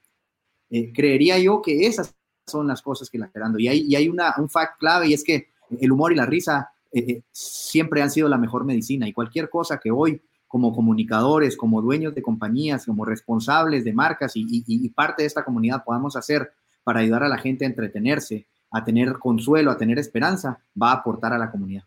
Eh, 0.70 0.92
creería 0.94 1.36
yo 1.40 1.60
que 1.60 1.88
esas 1.88 2.14
son 2.46 2.68
las 2.68 2.80
cosas 2.80 3.10
que 3.10 3.18
la 3.18 3.26
esperando. 3.26 3.58
Y 3.58 3.66
hay, 3.66 3.80
y 3.80 3.96
hay 3.96 4.08
una, 4.08 4.32
un 4.38 4.48
fact 4.48 4.78
clave 4.78 5.08
y 5.08 5.14
es 5.14 5.24
que 5.24 5.48
el 5.80 5.90
humor 5.90 6.12
y 6.12 6.14
la 6.14 6.24
risa 6.24 6.70
eh, 6.92 7.22
siempre 7.32 8.00
han 8.00 8.12
sido 8.12 8.28
la 8.28 8.38
mejor 8.38 8.64
medicina 8.64 9.08
y 9.08 9.12
cualquier 9.12 9.50
cosa 9.50 9.80
que 9.82 9.90
hoy 9.90 10.22
como 10.48 10.74
comunicadores, 10.74 11.56
como 11.56 11.82
dueños 11.82 12.14
de 12.14 12.22
compañías, 12.22 12.86
como 12.86 13.04
responsables 13.04 13.84
de 13.84 13.92
marcas 13.92 14.32
y, 14.34 14.88
parte 14.90 15.22
de 15.22 15.26
esta 15.26 15.44
comunidad 15.44 15.84
podamos 15.84 16.16
hacer 16.16 16.52
para 16.84 17.00
ayudar 17.00 17.24
a 17.24 17.28
la 17.28 17.38
gente 17.38 17.64
a 17.64 17.68
entretenerse, 17.68 18.46
a 18.70 18.84
tener 18.84 19.14
consuelo, 19.14 19.70
a 19.70 19.76
tener 19.76 19.98
esperanza, 19.98 20.58
va 20.80 20.90
a 20.90 20.94
aportar 20.94 21.32
a 21.32 21.38
la 21.38 21.50
comunidad. 21.50 21.84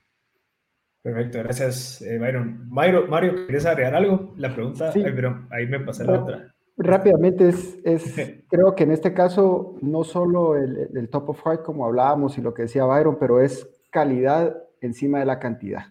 Perfecto, 1.02 1.40
gracias, 1.40 2.02
eh, 2.02 2.18
Byron. 2.18 2.68
Mario, 2.70 3.08
Mario, 3.08 3.46
¿quieres 3.46 3.66
agregar 3.66 3.96
algo? 3.96 4.34
La 4.36 4.54
pregunta, 4.54 4.92
pero 4.94 5.48
ahí 5.50 5.66
me 5.66 5.80
pasé 5.80 6.04
la 6.04 6.22
otra. 6.22 6.54
Rápidamente, 6.76 7.48
es, 7.48 7.78
es, 7.86 8.16
creo 8.50 8.76
que 8.76 8.84
en 8.84 8.92
este 8.92 9.14
caso 9.14 9.78
no 9.82 10.04
solo 10.04 10.58
el, 10.58 10.90
el, 10.94 11.10
top 11.10 11.30
of 11.30 11.42
heart 11.46 11.64
como 11.64 11.86
hablábamos 11.86 12.38
y 12.38 12.42
lo 12.42 12.54
que 12.54 12.64
decía 12.64 12.84
Byron, 12.84 13.18
pero 13.18 13.42
es 13.42 13.68
calidad 13.90 14.58
encima 14.82 15.20
de 15.20 15.26
la 15.26 15.40
cantidad. 15.40 15.88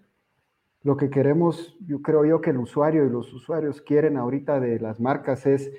Lo 0.89 0.97
que 0.97 1.11
queremos, 1.11 1.77
yo 1.87 2.01
creo 2.01 2.25
yo 2.25 2.41
que 2.41 2.49
el 2.49 2.57
usuario 2.57 3.05
y 3.05 3.11
los 3.11 3.31
usuarios 3.35 3.83
quieren 3.83 4.17
ahorita 4.17 4.59
de 4.59 4.81
las 4.81 4.99
marcas 4.99 5.45
es 5.45 5.71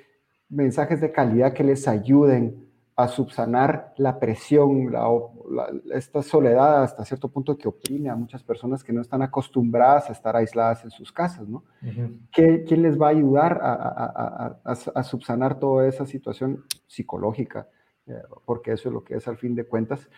mensajes 0.48 1.00
de 1.00 1.10
calidad 1.10 1.52
que 1.52 1.64
les 1.64 1.88
ayuden 1.88 2.70
a 2.94 3.08
subsanar 3.08 3.92
la 3.96 4.20
presión, 4.20 4.94
esta 5.92 6.22
soledad 6.22 6.84
hasta 6.84 7.04
cierto 7.04 7.28
punto 7.28 7.58
que 7.58 7.66
oprime 7.66 8.08
a 8.08 8.14
muchas 8.14 8.44
personas 8.44 8.84
que 8.84 8.92
no 8.92 9.00
están 9.00 9.20
acostumbradas 9.22 10.08
a 10.08 10.12
estar 10.12 10.36
aisladas 10.36 10.84
en 10.84 10.92
sus 10.92 11.10
casas, 11.10 11.48
¿no? 11.48 11.64
¿Quién 12.30 12.82
les 12.82 12.96
va 12.96 13.08
a 13.08 13.10
ayudar 13.10 13.58
a, 13.60 15.02
subsanar 15.02 15.58
toda 15.58 15.88
esa 15.88 16.06
situación 16.06 16.62
psicológica? 16.86 17.66
Eh, 18.06 18.12
porque 18.44 18.70
eso 18.74 18.90
es 18.90 18.92
lo 18.92 19.02
que 19.02 19.16
es 19.16 19.26
al 19.26 19.38
fin 19.38 19.56
de 19.56 19.64
cuentas. 19.64 20.08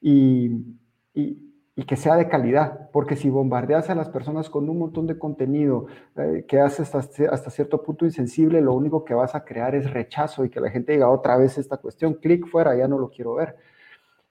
y, 0.00 0.74
y 1.12 1.47
que 1.84 1.94
sea 1.94 2.16
de 2.16 2.28
calidad, 2.28 2.90
porque 2.90 3.14
si 3.14 3.30
bombardeas 3.30 3.88
a 3.88 3.94
las 3.94 4.08
personas 4.08 4.50
con 4.50 4.68
un 4.68 4.80
montón 4.80 5.06
de 5.06 5.16
contenido 5.16 5.86
eh, 6.16 6.44
que 6.48 6.58
hace 6.58 6.82
hasta, 6.82 6.98
hasta, 6.98 7.50
cierto 7.50 7.84
punto 7.84 8.04
insensible, 8.04 8.60
lo 8.60 8.74
único 8.74 9.04
que 9.04 9.14
vas 9.14 9.36
a 9.36 9.44
crear 9.44 9.76
es 9.76 9.88
rechazo 9.88 10.44
y 10.44 10.50
que 10.50 10.60
la 10.60 10.70
gente 10.70 10.90
diga 10.90 11.08
otra 11.08 11.36
vez 11.36 11.56
esta 11.56 11.76
cuestión, 11.76 12.14
clic 12.14 12.48
fuera, 12.48 12.76
ya 12.76 12.88
no 12.88 12.98
lo 12.98 13.10
quiero 13.10 13.34
ver. 13.34 13.54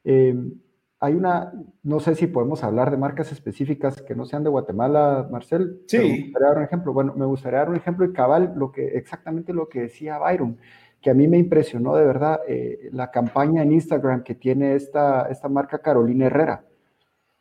Em, 0.03 0.59
hay 0.99 1.13
una, 1.13 1.53
no 1.83 2.01
sé 2.01 2.15
si 2.15 2.27
podemos 2.27 2.65
hablar 2.65 2.91
de 2.91 2.97
marcas 2.97 3.31
específicas 3.31 4.01
que 4.01 4.13
no 4.13 4.25
sean 4.25 4.43
de 4.43 4.49
Guatemala, 4.49 5.25
Marcel. 5.31 5.83
Sí. 5.87 5.99
Me 5.99 6.21
gustaría 6.23 6.47
dar 6.49 6.57
un 6.57 6.63
ejemplo. 6.63 6.91
Bueno, 6.91 7.13
me 7.15 7.25
gustaría 7.25 7.59
dar 7.59 7.69
un 7.69 7.77
ejemplo 7.77 8.05
y 8.05 8.11
cabal, 8.11 8.53
lo 8.57 8.73
que, 8.73 8.87
exactamente 8.97 9.53
lo 9.53 9.69
que 9.69 9.83
decía 9.83 10.17
Byron, 10.17 10.57
que 10.99 11.11
a 11.11 11.13
mí 11.13 11.29
me 11.29 11.37
impresionó 11.37 11.95
de 11.95 12.05
verdad 12.05 12.41
eh, 12.45 12.89
la 12.91 13.09
campaña 13.09 13.63
en 13.63 13.71
Instagram 13.71 14.23
que 14.23 14.35
tiene 14.35 14.75
esta, 14.75 15.29
esta 15.29 15.47
marca 15.47 15.79
Carolina 15.79 16.25
Herrera 16.25 16.66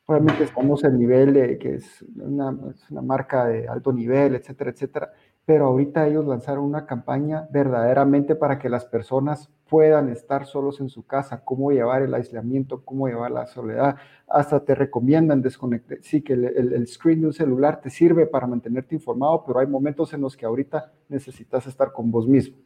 Obviamente 0.08 0.44
estamos 0.44 0.84
en 0.84 0.98
nivel 0.98 1.34
de 1.34 1.58
que 1.58 1.74
es 1.74 2.04
una, 2.16 2.50
una, 2.90 3.02
marca 3.02 3.46
de 3.46 3.66
alto 3.66 3.92
nivel, 3.92 4.36
etcétera, 4.36 4.70
etcétera. 4.70 5.12
Pero 5.44 5.66
ahorita 5.66 6.06
ellos 6.06 6.24
lanzaron 6.26 6.64
una 6.64 6.86
campaña 6.86 7.48
verdaderamente 7.50 8.36
para 8.36 8.60
que 8.60 8.68
las 8.68 8.84
personas 8.84 9.50
puedan 9.68 10.08
estar 10.08 10.46
solos 10.46 10.80
en 10.80 10.90
su 10.90 11.04
casa, 11.04 11.42
cómo 11.44 11.72
llevar 11.72 12.02
el 12.02 12.14
aislamiento, 12.14 12.84
cómo 12.84 13.08
llevar 13.08 13.32
la 13.32 13.46
soledad. 13.46 13.96
Hasta 14.28 14.64
te 14.64 14.76
recomiendan 14.76 15.42
desconectar. 15.42 15.98
Sí, 16.02 16.22
que 16.22 16.34
el 16.34 16.86
screen 16.86 17.22
de 17.22 17.26
un 17.26 17.32
celular 17.32 17.80
te 17.80 17.90
sirve 17.90 18.26
para 18.26 18.46
mantenerte 18.46 18.94
informado, 18.94 19.44
pero 19.44 19.58
hay 19.58 19.66
momentos 19.66 20.12
en 20.14 20.20
los 20.20 20.36
que 20.36 20.46
ahorita 20.46 20.92
necesitas 21.08 21.66
estar 21.66 21.92
con 21.92 22.12
vos 22.12 22.28
mismo 22.28 22.56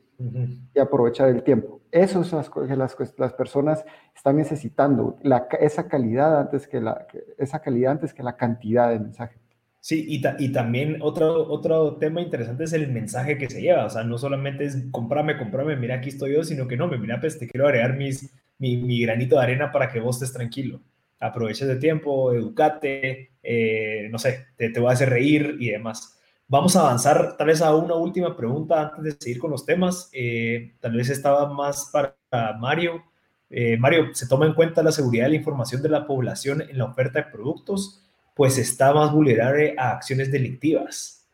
y 0.74 0.78
aprovechar 0.78 1.28
el 1.28 1.42
tiempo. 1.42 1.80
Eso 1.90 2.20
es 2.20 2.32
las 2.32 2.50
que 2.50 2.76
las, 2.76 2.96
las 3.18 3.32
personas 3.32 3.84
están 4.14 4.36
necesitando, 4.36 5.18
la, 5.22 5.48
esa, 5.60 5.88
calidad 5.88 6.40
antes 6.40 6.68
que 6.68 6.80
la, 6.80 7.06
esa 7.38 7.60
calidad 7.60 7.92
antes 7.92 8.14
que 8.14 8.22
la 8.22 8.36
cantidad 8.36 8.90
de 8.90 9.00
mensaje. 9.00 9.38
Sí, 9.80 10.04
y, 10.06 10.22
y, 10.38 10.52
también 10.52 10.98
otro, 11.00 11.50
otro 11.50 11.96
tema 11.96 12.20
interesante 12.20 12.64
es 12.64 12.74
el 12.74 12.88
mensaje 12.92 13.38
que 13.38 13.48
se 13.48 13.62
lleva. 13.62 13.86
O 13.86 13.90
sea, 13.90 14.04
no 14.04 14.18
solamente 14.18 14.64
es 14.64 14.76
comprame, 14.90 15.38
comprame, 15.38 15.74
mira, 15.76 15.96
aquí 15.96 16.10
estoy 16.10 16.34
yo, 16.34 16.44
sino 16.44 16.68
que 16.68 16.76
no, 16.76 16.86
me 16.86 16.98
mira, 16.98 17.18
pues 17.18 17.38
te 17.38 17.48
quiero 17.48 17.66
agregar 17.66 17.96
mis, 17.96 18.30
mi, 18.58 18.76
mi 18.76 19.00
granito 19.00 19.36
de 19.36 19.42
arena 19.42 19.72
para 19.72 19.88
que 19.88 20.00
vos 20.00 20.16
estés 20.16 20.34
tranquilo. 20.34 20.80
Aproveches 21.18 21.66
de 21.66 21.76
tiempo, 21.76 22.32
educate, 22.32 23.30
eh, 23.42 24.08
no 24.10 24.18
sé, 24.18 24.46
te, 24.56 24.68
te 24.68 24.80
voy 24.80 24.90
a 24.90 24.92
hacer 24.92 25.08
reír 25.08 25.56
y 25.58 25.70
demás. 25.70 26.19
Vamos 26.50 26.74
a 26.74 26.80
avanzar 26.80 27.36
tal 27.36 27.46
vez 27.46 27.62
a 27.62 27.76
una 27.76 27.94
última 27.94 28.36
pregunta 28.36 28.88
antes 28.88 29.04
de 29.04 29.24
seguir 29.24 29.38
con 29.38 29.52
los 29.52 29.64
temas. 29.64 30.10
Eh, 30.12 30.74
tal 30.80 30.96
vez 30.96 31.08
estaba 31.08 31.48
más 31.54 31.92
para 31.92 32.16
Mario. 32.58 33.04
Eh, 33.48 33.76
Mario, 33.76 34.12
¿se 34.14 34.26
toma 34.26 34.46
en 34.46 34.54
cuenta 34.54 34.82
la 34.82 34.90
seguridad 34.90 35.26
de 35.26 35.30
la 35.30 35.36
información 35.36 35.80
de 35.80 35.88
la 35.88 36.08
población 36.08 36.60
en 36.60 36.76
la 36.76 36.86
oferta 36.86 37.20
de 37.20 37.30
productos? 37.30 38.04
Pues 38.34 38.58
está 38.58 38.92
más 38.92 39.12
vulnerable 39.12 39.76
a 39.78 39.92
acciones 39.92 40.32
delictivas. 40.32 41.24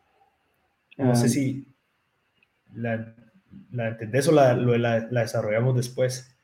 No 0.98 1.16
sé 1.16 1.30
si 1.30 1.66
la, 2.74 3.14
entendés 3.72 4.28
o 4.28 4.32
la, 4.32 5.00
desarrollamos 5.00 5.76
después. 5.76 6.36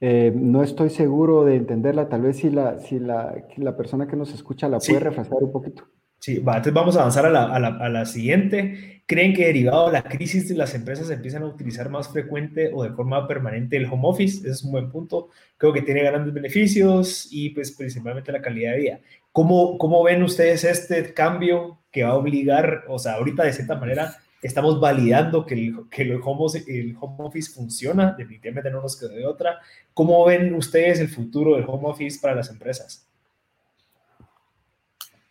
Eh, 0.00 0.32
no 0.34 0.64
estoy 0.64 0.90
seguro 0.90 1.44
de 1.44 1.54
entenderla. 1.54 2.08
Tal 2.08 2.22
vez 2.22 2.38
si 2.38 2.50
la, 2.50 2.80
si 2.80 2.98
la, 2.98 3.76
persona 3.76 4.08
que 4.08 4.16
nos 4.16 4.34
escucha 4.34 4.68
la 4.68 4.80
puede 4.80 4.98
refrescar 4.98 5.40
un 5.40 5.52
poquito. 5.52 5.84
Sí, 6.22 6.36
entonces 6.36 6.72
vamos 6.72 6.96
a 6.96 7.00
avanzar 7.00 7.26
a 7.26 7.88
la, 7.88 8.06
siguiente. 8.06 9.02
¿Creen 9.06 9.34
que 9.34 9.46
derivado 9.46 9.86
de 9.86 9.94
la 9.94 10.04
crisis 10.04 10.48
las 10.52 10.72
empresas 10.72 11.10
empiezan 11.10 11.42
a 11.42 11.46
utilizar 11.46 11.90
más 11.90 12.10
frecuente 12.10 12.70
o 12.72 12.84
de 12.84 12.92
forma 12.92 13.26
permanente 13.26 13.76
el 13.76 13.86
home 13.86 14.04
office? 14.04 14.38
Ese 14.38 14.50
es 14.50 14.62
un 14.62 14.70
buen 14.70 14.88
punto. 14.88 15.30
Creo 15.56 15.72
que 15.72 15.82
tiene 15.82 16.04
grandes 16.04 16.32
beneficios 16.32 17.26
y 17.32 17.50
pues 17.50 17.72
principalmente 17.72 18.30
la 18.30 18.40
calidad 18.40 18.70
de 18.70 18.78
vida. 18.78 19.00
¿Cómo, 19.32 19.76
cómo 19.78 20.04
ven 20.04 20.22
ustedes 20.22 20.62
este 20.62 21.12
cambio 21.12 21.80
que 21.90 22.04
va 22.04 22.10
a 22.10 22.14
obligar, 22.14 22.84
o 22.86 23.00
sea, 23.00 23.14
ahorita 23.14 23.42
de 23.42 23.54
cierta 23.54 23.74
manera 23.74 24.16
estamos 24.42 24.78
validando 24.78 25.44
que 25.44 25.54
el, 25.54 25.74
que 25.90 26.02
el, 26.02 26.20
home, 26.22 26.62
el 26.68 26.96
home 27.00 27.16
office 27.18 27.52
funciona, 27.52 28.14
definitivamente 28.16 28.70
no 28.70 28.80
nos 28.80 28.96
queda 28.96 29.14
de 29.14 29.26
otra. 29.26 29.58
¿Cómo 29.92 30.24
ven 30.24 30.54
ustedes 30.54 31.00
el 31.00 31.08
futuro 31.08 31.56
del 31.56 31.64
home 31.66 31.88
office 31.88 32.20
para 32.22 32.36
las 32.36 32.48
empresas? 32.48 33.11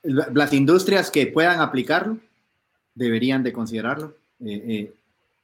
Las 0.04 0.54
industrias 0.54 1.12
que 1.12 1.28
puedan 1.28 1.60
aplicarlo 1.60 2.18
deberían 2.96 3.44
de 3.44 3.54
considerarlo. 3.54 4.16
Eh, 4.40 4.64
eh, 4.68 4.94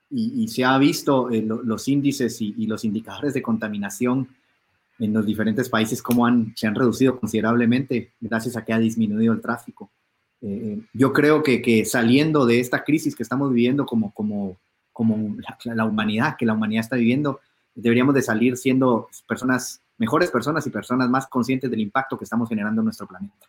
y, 0.10 0.48
se 0.48 0.64
ha 0.64 0.78
visto 0.78 1.30
eh, 1.30 1.42
los 1.42 1.88
índices 1.88 2.42
y, 2.42 2.66
los 2.66 2.86
indicadores 2.86 3.34
de 3.34 3.42
contaminación 3.42 4.30
en 5.00 5.14
los 5.14 5.26
diferentes 5.26 5.70
países 5.70 6.02
cómo 6.02 6.26
han, 6.26 6.54
se 6.56 6.66
han 6.66 6.76
reducido 6.76 7.20
considerablemente 7.20 8.14
gracias 8.22 8.56
a 8.56 8.64
que 8.64 8.74
ha 8.74 8.80
disminuido 8.80 9.34
el 9.34 9.42
tráfico. 9.42 9.92
yo 10.94 11.14
creo 11.14 11.44
que, 11.44 11.62
que, 11.62 11.84
saliendo 11.84 12.46
de 12.46 12.60
esta 12.62 12.84
crisis 12.84 13.16
que 13.16 13.24
estamos 13.24 13.52
viviendo 13.52 13.86
como, 13.86 14.14
como, 14.14 14.58
como 14.94 15.36
la, 15.40 15.76
la, 15.76 15.86
humanidad, 15.86 16.38
que 16.38 16.46
la 16.46 16.54
humanidad 16.54 16.86
está 16.86 16.96
viviendo, 16.96 17.42
deberíamos 17.76 18.16
de 18.16 18.22
salir 18.22 18.56
siendo 18.56 19.10
personas, 19.28 19.82
mejores 19.98 20.32
personas 20.32 20.66
y 20.66 20.70
personas 20.70 21.10
más 21.10 21.28
conscientes 21.28 21.70
del 21.70 21.82
impacto 21.82 22.18
que 22.18 22.24
estamos 22.24 22.48
generando 22.48 22.82
en 22.82 22.86
nuestro 22.86 23.08
planeta. 23.08 23.48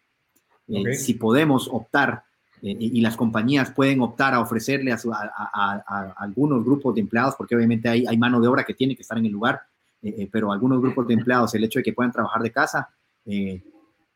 Eh, 0.68 0.94
si 0.94 1.14
podemos 1.14 1.68
optar 1.72 2.24
eh, 2.60 2.76
y 2.78 3.00
las 3.00 3.16
compañías 3.16 3.70
pueden 3.70 4.02
optar 4.02 4.34
a 4.34 4.40
ofrecerle 4.40 4.92
a, 4.92 6.14
algunos 6.18 6.64
grupos 6.64 6.94
de 6.94 7.00
empleados, 7.00 7.34
porque 7.36 7.56
obviamente 7.56 7.88
hay, 7.88 8.04
hay, 8.06 8.18
mano 8.18 8.40
de 8.40 8.48
obra 8.48 8.64
que 8.64 8.74
tiene 8.74 8.94
que 8.94 9.02
estar 9.02 9.16
en 9.16 9.26
el 9.26 9.32
lugar, 9.32 9.62
eh, 10.02 10.28
pero 10.30 10.52
algunos 10.52 10.80
grupos 10.80 11.06
de 11.06 11.14
empleados, 11.14 11.54
el 11.54 11.64
hecho 11.64 11.78
de 11.78 11.84
que 11.84 11.92
puedan 11.92 12.12
trabajar 12.12 12.42
de 12.42 12.52
casa, 12.52 12.88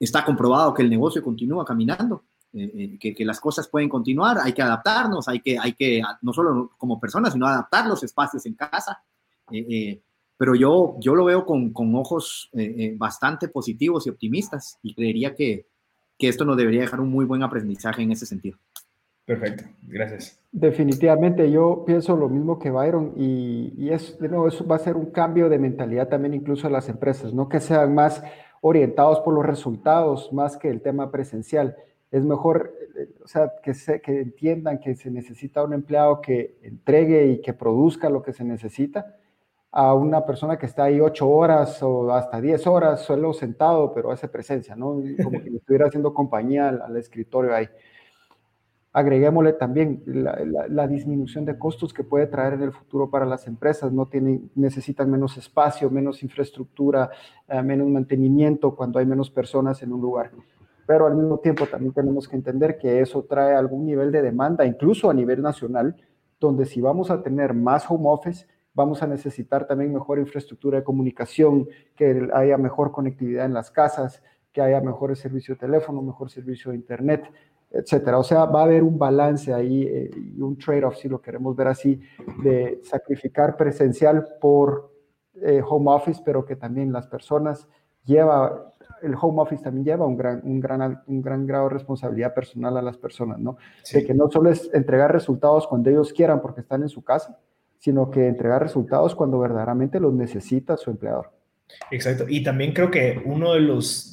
está 0.00 0.24
comprobado 0.24 0.72
que 0.72 0.82
el 0.82 0.88
negocio 0.88 1.22
continúa 1.22 1.66
caminando, 1.66 2.24
que, 2.50 3.14
que, 3.14 3.24
las 3.26 3.38
cosas 3.38 3.68
pueden 3.68 3.90
continuar, 3.90 4.38
hay 4.42 4.54
que 4.54 4.62
adaptarnos, 4.62 5.28
hay 5.28 5.40
que, 5.40 5.58
hay 5.58 5.74
que 5.74 6.02
no 6.22 6.32
solo 6.32 6.72
como 6.78 6.98
personas, 6.98 7.34
sino 7.34 7.46
adaptar 7.46 7.86
los 7.86 8.02
espacios 8.02 8.46
en 8.46 8.54
casa. 8.54 9.02
pero 10.38 10.54
yo, 10.54 10.96
yo 10.98 11.14
lo 11.14 11.26
veo 11.26 11.44
con, 11.44 11.74
con 11.74 11.94
ojos 11.94 12.50
bastante 12.96 13.48
positivos 13.48 14.06
y 14.06 14.10
optimistas 14.10 14.78
y 14.82 14.94
creería 14.94 15.34
que, 15.34 15.66
que 16.22 16.28
esto 16.28 16.44
nos 16.44 16.56
debería 16.56 16.82
dejar 16.82 17.00
un 17.00 17.10
muy 17.10 17.24
buen 17.24 17.42
aprendizaje 17.42 18.00
en 18.00 18.12
ese 18.12 18.26
sentido. 18.26 18.56
Perfecto, 19.24 19.64
gracias. 19.82 20.40
Definitivamente, 20.52 21.50
yo 21.50 21.82
pienso 21.84 22.16
lo 22.16 22.28
mismo 22.28 22.60
que 22.60 22.70
Byron 22.70 23.14
y, 23.16 23.74
y 23.76 23.90
es, 23.90 24.16
de 24.20 24.28
nuevo, 24.28 24.46
eso 24.46 24.64
va 24.64 24.76
a 24.76 24.78
ser 24.78 24.94
un 24.96 25.06
cambio 25.06 25.48
de 25.48 25.58
mentalidad 25.58 26.06
también 26.06 26.34
incluso 26.34 26.68
a 26.68 26.70
las 26.70 26.88
empresas, 26.88 27.34
no 27.34 27.48
que 27.48 27.58
sean 27.58 27.92
más 27.92 28.22
orientados 28.60 29.18
por 29.18 29.34
los 29.34 29.44
resultados 29.44 30.32
más 30.32 30.56
que 30.56 30.68
el 30.68 30.80
tema 30.80 31.10
presencial. 31.10 31.74
Es 32.12 32.24
mejor, 32.24 32.72
o 33.24 33.26
sea, 33.26 33.50
que, 33.64 33.74
se, 33.74 34.00
que 34.00 34.20
entiendan 34.20 34.78
que 34.78 34.94
se 34.94 35.10
necesita 35.10 35.64
un 35.64 35.72
empleado 35.72 36.20
que 36.20 36.56
entregue 36.62 37.26
y 37.32 37.40
que 37.40 37.52
produzca 37.52 38.08
lo 38.10 38.22
que 38.22 38.32
se 38.32 38.44
necesita 38.44 39.16
a 39.72 39.94
una 39.94 40.26
persona 40.26 40.58
que 40.58 40.66
está 40.66 40.84
ahí 40.84 41.00
ocho 41.00 41.28
horas 41.28 41.82
o 41.82 42.12
hasta 42.12 42.42
diez 42.42 42.66
horas, 42.66 43.00
solo 43.00 43.32
sentado, 43.32 43.94
pero 43.94 44.12
hace 44.12 44.28
presencia, 44.28 44.76
¿no? 44.76 45.00
Como 45.24 45.42
que 45.42 45.48
estuviera 45.56 45.86
haciendo 45.86 46.12
compañía 46.12 46.68
al, 46.68 46.94
escritorio 46.98 47.54
ahí. 47.54 47.66
Agreguémosle 48.92 49.54
también 49.54 50.02
la, 50.04 50.86
disminución 50.86 51.46
de 51.46 51.58
costos 51.58 51.94
que 51.94 52.04
puede 52.04 52.26
traer 52.26 52.52
en 52.52 52.62
el 52.64 52.72
futuro 52.72 53.08
para 53.08 53.24
las 53.24 53.46
empresas. 53.46 53.90
No 53.90 54.04
tienen, 54.04 54.50
necesitan 54.54 55.10
menos 55.10 55.38
espacio, 55.38 55.88
menos 55.90 56.22
infraestructura, 56.22 57.08
eh, 57.48 57.62
menos 57.62 57.88
mantenimiento 57.88 58.76
cuando 58.76 58.98
hay 58.98 59.06
menos 59.06 59.30
personas 59.30 59.82
en 59.82 59.94
un 59.94 60.02
lugar. 60.02 60.30
pero 60.84 61.06
al 61.06 61.14
mismo 61.14 61.38
tiempo 61.38 61.64
también 61.64 61.94
tenemos 61.94 62.28
que 62.28 62.36
entender 62.36 62.76
que 62.76 63.00
eso 63.00 63.22
trae 63.22 63.54
algún 63.54 63.86
nivel 63.86 64.12
de 64.12 64.20
demanda, 64.20 64.66
incluso 64.66 65.08
a 65.08 65.14
nivel 65.14 65.40
nacional, 65.40 65.96
donde 66.38 66.66
si 66.66 66.82
vamos 66.82 67.10
a 67.10 67.22
tener 67.22 67.54
más 67.54 67.90
home 67.90 68.04
office, 68.08 68.46
vamos 68.74 69.02
a 69.02 69.06
necesitar 69.06 69.66
también 69.66 69.92
mejor 69.92 70.18
infraestructura 70.18 70.78
de 70.78 70.84
comunicación, 70.84 71.68
que 71.94 72.28
haya 72.32 72.56
mejor 72.56 72.92
conectividad 72.92 73.46
en 73.46 73.54
las 73.54 73.70
casas, 73.70 74.22
que 74.52 74.60
haya 74.60 74.80
mejores 74.80 75.18
servicios 75.18 75.58
de 75.58 75.66
teléfono, 75.66 76.02
mejor 76.02 76.30
servicio 76.30 76.70
de 76.70 76.76
internet, 76.76 77.24
etcétera. 77.70 78.18
O 78.18 78.24
sea, 78.24 78.44
va 78.44 78.60
a 78.60 78.64
haber 78.64 78.82
un 78.82 78.98
balance 78.98 79.52
ahí 79.52 79.84
eh, 79.84 80.10
y 80.14 80.40
un 80.40 80.56
trade-off, 80.58 80.96
si 80.96 81.08
lo 81.08 81.20
queremos 81.20 81.56
ver 81.56 81.68
así, 81.68 82.00
de 82.42 82.80
sacrificar 82.84 83.56
presencial 83.56 84.26
por 84.40 84.92
eh, 85.40 85.62
home 85.66 85.90
office, 85.90 86.22
pero 86.24 86.44
que 86.44 86.56
también 86.56 86.92
las 86.92 87.06
personas 87.06 87.66
lleva, 88.04 88.74
el 89.00 89.14
home 89.18 89.40
office 89.42 89.62
también 89.62 89.84
lleva 89.84 90.06
un 90.06 90.16
gran, 90.16 90.42
un 90.44 90.60
gran, 90.60 91.02
un 91.06 91.22
gran 91.22 91.46
grado 91.46 91.68
de 91.68 91.74
responsabilidad 91.74 92.34
personal 92.34 92.76
a 92.76 92.82
las 92.82 92.98
personas, 92.98 93.38
¿no? 93.38 93.56
De 93.90 94.04
que 94.04 94.14
no 94.14 94.30
solo 94.30 94.50
es 94.50 94.70
entregar 94.74 95.10
resultados 95.10 95.66
cuando 95.66 95.88
ellos 95.88 96.12
quieran 96.12 96.42
porque 96.42 96.60
están 96.60 96.82
en 96.82 96.88
su 96.88 97.02
casa, 97.02 97.38
sino 97.82 98.12
que 98.12 98.28
entregar 98.28 98.62
resultados 98.62 99.16
cuando 99.16 99.40
verdaderamente 99.40 99.98
los 99.98 100.14
necesita 100.14 100.76
su 100.76 100.90
empleador. 100.90 101.32
Exacto. 101.90 102.26
Y 102.28 102.44
también 102.44 102.74
creo 102.74 102.92
que 102.92 103.20
uno 103.24 103.54
de 103.54 103.60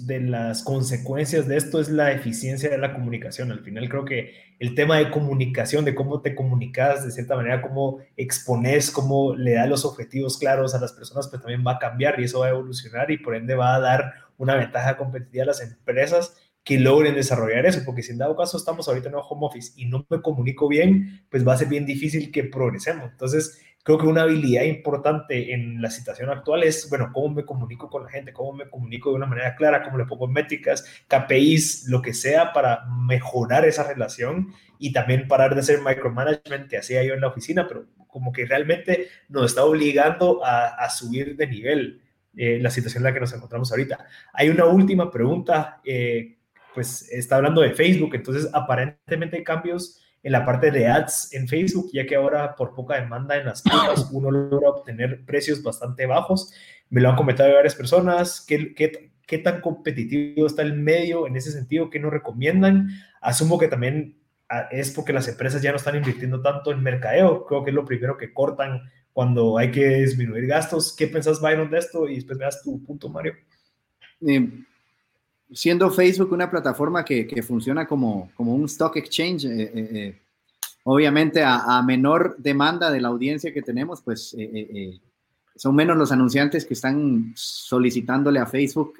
de 0.08 0.22
las 0.22 0.64
consecuencias 0.64 1.48
de 1.48 1.58
esto 1.58 1.80
es 1.80 1.88
la 1.90 2.12
eficiencia 2.12 2.68
de 2.68 2.80
la 2.80 2.94
comunicación. 2.94 3.52
Al 3.52 3.60
final 3.60 3.88
creo 3.88 4.06
que 4.06 4.34
el 4.58 4.74
tema 4.74 4.98
de 4.98 5.12
comunicación, 5.12 5.86
de 5.86 5.94
cómo 5.94 6.22
te 6.22 6.34
comunicas 6.34 7.06
de 7.06 7.12
cierta 7.12 7.36
manera, 7.36 7.62
cómo 7.62 8.00
expones, 8.18 8.90
cómo 8.90 9.36
le 9.36 9.54
das 9.54 9.70
los 9.70 9.86
objetivos 9.86 10.40
claros 10.40 10.74
a 10.74 10.80
las 10.80 10.94
personas, 10.94 11.28
pues 11.28 11.40
también 11.40 11.64
va 11.66 11.74
a 11.74 11.80
cambiar 11.80 12.20
y 12.20 12.24
eso 12.24 12.40
va 12.40 12.48
a 12.48 12.50
evolucionar 12.50 13.12
y 13.12 13.20
por 13.20 13.36
ende 13.36 13.54
va 13.54 13.76
a 13.76 13.80
dar 13.80 14.14
una 14.40 14.56
ventaja 14.56 14.98
competitiva 14.98 15.44
a 15.44 15.48
las 15.48 15.62
empresas 15.62 16.36
que 16.64 16.80
logren 16.80 17.16
desarrollar 17.16 17.66
eso, 17.66 17.82
porque 17.86 18.04
si 18.04 18.12
en 18.12 18.20
dado 18.20 18.36
caso 18.36 18.58
estamos 18.58 18.88
ahorita 18.88 19.10
en 19.10 19.16
un 19.16 19.22
home 19.28 19.48
office 19.48 19.74
y 19.76 19.86
no 19.86 20.06
me 20.10 20.22
comunico 20.22 20.68
bien, 20.68 21.24
pues 21.30 21.48
va 21.48 21.54
a 21.54 21.58
ser 21.58 21.68
bien 21.68 21.86
difícil 21.86 22.32
que 22.32 22.44
progresemos. 22.44 23.10
Entonces, 23.12 23.60
creo 23.84 23.98
que 23.98 24.08
una 24.08 24.24
habilidad 24.24 24.64
importante 24.64 25.54
en 25.54 25.82
la 25.82 25.90
situación 25.90 26.30
actual 26.30 26.64
es, 26.64 26.88
bueno, 26.90 27.10
cómo 27.14 27.30
me 27.30 27.46
comunico 27.46 27.90
con 27.90 28.04
la 28.04 28.10
gente, 28.10 28.34
cómo 28.34 28.54
me 28.54 28.70
comunico 28.70 29.10
de 29.10 29.16
una 29.16 29.26
manera 29.26 29.56
clara, 29.56 29.84
cómo 29.84 29.98
le 29.98 30.06
pongo 30.06 30.28
métricas, 30.28 30.86
KPIs, 31.08 31.88
lo 31.88 32.02
que 32.02 32.14
sea 32.14 32.54
para 32.54 32.86
mejorar 32.86 33.66
esa 33.66 33.84
relación 33.84 34.54
y 34.78 34.92
también 34.94 35.28
parar 35.28 35.56
de 35.56 35.62
hacer 35.62 35.82
micromanagement 35.82 36.70
que 36.70 36.78
hacía 36.78 37.04
yo 37.04 37.14
en 37.14 37.22
la 37.22 37.28
oficina, 37.28 37.68
pero 37.68 37.86
como 38.08 38.32
que 38.32 38.46
realmente 38.46 39.08
nos 39.28 39.46
está 39.46 39.64
obligando 39.64 40.42
a, 40.44 40.90
subir 40.90 41.36
de 41.36 41.48
nivel 41.48 42.02
eh, 42.36 42.60
la 42.62 42.70
situación 42.70 43.02
en 43.02 43.06
la 43.06 43.14
que 43.14 43.20
nos 43.20 43.34
encontramos 43.34 43.72
ahorita. 43.72 44.06
Hay 44.34 44.50
una 44.50 44.66
última 44.66 45.12
pregunta, 45.12 45.82
eh, 45.84 46.39
pues 46.80 47.12
está 47.12 47.36
hablando 47.36 47.60
de 47.60 47.74
Facebook, 47.74 48.16
entonces 48.16 48.50
aparentemente 48.54 49.36
hay 49.36 49.44
cambios 49.44 50.00
en 50.24 50.32
la 50.32 50.46
parte 50.46 50.72
de 50.72 50.88
ads 50.88 51.34
en 51.34 51.46
Facebook, 51.46 51.90
ya 51.92 52.06
que 52.06 52.16
ahora 52.16 52.56
por 52.56 52.74
poca 52.74 52.96
demanda 52.96 53.36
en 53.36 53.48
las 53.48 53.62
tiendas 53.64 54.10
uno 54.14 54.32
logra 54.32 54.70
obtener 54.70 55.26
precios 55.26 55.62
bastante 55.62 56.06
bajos. 56.06 56.54
Me 56.90 57.02
lo 57.02 57.10
han 57.10 57.18
comentado 57.18 57.54
varias 57.54 57.76
personas. 57.76 58.46
¿Qué, 58.48 58.74
qué, 58.74 59.12
qué 59.28 59.40
tan 59.40 59.60
competitivo 59.60 60.48
está 60.48 60.62
el 60.62 60.74
medio 60.74 61.28
en 61.28 61.36
ese 61.36 61.52
sentido? 61.52 61.90
¿Qué 61.90 62.00
nos 62.00 62.14
recomiendan? 62.14 62.88
Asumo 63.20 63.60
que 63.60 63.68
también 63.68 64.18
ah, 64.48 64.70
es 64.72 64.92
porque 64.92 65.12
las 65.12 65.28
empresas 65.28 65.62
ya 65.62 65.72
no 65.72 65.78
están 65.78 65.98
invirtiendo 65.98 66.42
tanto 66.42 66.72
en 66.72 66.82
mercadeo. 66.82 67.46
Creo 67.46 67.66
que 67.66 67.72
es 67.72 67.76
lo 67.76 67.84
primero 67.84 68.16
que 68.16 68.32
cortan 68.32 68.84
cuando 69.12 69.58
hay 69.58 69.70
que 69.70 69.86
disminuir 69.98 70.48
gastos. 70.48 70.96
¿Qué 70.96 71.08
pensás, 71.08 71.42
Byron, 71.42 71.70
de 71.70 71.80
esto? 71.80 72.08
Y 72.08 72.16
después 72.16 72.40
me 72.40 72.46
das 72.46 72.64
tu 72.64 72.82
punto, 72.86 73.10
Mario. 73.10 73.34
Eh, 74.26 74.64
siendo 75.52 75.90
Facebook 75.90 76.32
una 76.32 76.50
plataforma 76.50 77.04
que, 77.04 77.26
que 77.26 77.42
funciona 77.42 77.88
como, 77.88 78.32
como, 78.36 78.54
un 78.54 78.66
stock 78.66 78.96
exchange, 78.98 79.46
eh, 79.46 79.62
eh, 79.62 79.90
eh, 79.92 80.20
obviamente 80.84 81.44
a, 81.44 81.82
menor 81.82 82.36
demanda 82.38 82.92
de 82.92 83.02
la 83.02 83.10
audiencia 83.10 83.54
que 83.54 83.62
tenemos, 83.62 84.02
pues 84.02 84.36
son 85.56 85.76
menos 85.76 85.98
los 85.98 86.12
anunciantes 86.12 86.66
que 86.66 86.74
están 86.74 87.34
solicitándole 87.36 88.40
a 88.40 88.46
Facebook 88.46 88.94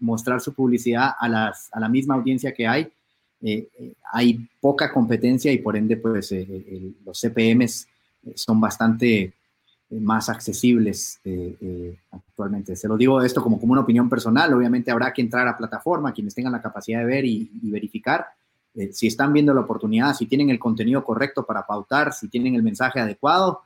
mostrar 0.00 0.40
su 0.40 0.52
publicidad 0.54 1.12
a, 1.18 1.28
las, 1.28 1.68
a, 1.72 1.80
la 1.80 1.88
misma 1.88 2.16
audiencia 2.16 2.52
que 2.52 2.66
hay. 2.66 2.90
hay 4.12 4.48
poca 4.60 4.92
competencia 4.92 5.52
y 5.52 5.58
por 5.58 5.76
ende, 5.76 5.96
pues 5.96 6.34
los 7.04 7.18
CPMs 7.20 7.86
son 8.34 8.60
bastante 8.60 9.32
más 9.90 10.28
accesibles 10.28 11.20
eh, 11.24 11.56
eh, 11.60 11.98
actualmente. 12.12 12.76
Se 12.76 12.86
lo 12.86 12.96
digo 12.96 13.20
esto 13.22 13.42
como, 13.42 13.58
como 13.58 13.72
una 13.72 13.82
opinión 13.82 14.08
personal, 14.08 14.52
obviamente 14.54 14.90
habrá 14.90 15.12
que 15.12 15.22
entrar 15.22 15.48
a 15.48 15.56
plataforma, 15.56 16.12
quienes 16.12 16.34
tengan 16.34 16.52
la 16.52 16.62
capacidad 16.62 17.00
de 17.00 17.06
ver 17.06 17.24
y, 17.24 17.50
verificar 17.62 18.26
eh, 18.74 18.92
si 18.92 19.08
están 19.08 19.32
viendo 19.32 19.52
la 19.52 19.62
oportunidad, 19.62 20.14
si 20.14 20.26
tienen 20.26 20.50
el 20.50 20.58
contenido 20.58 21.04
correcto 21.04 21.44
para 21.44 21.66
pautar, 21.66 22.12
si 22.12 22.28
tienen 22.28 22.54
el 22.54 22.62
mensaje 22.62 23.00
adecuado. 23.00 23.62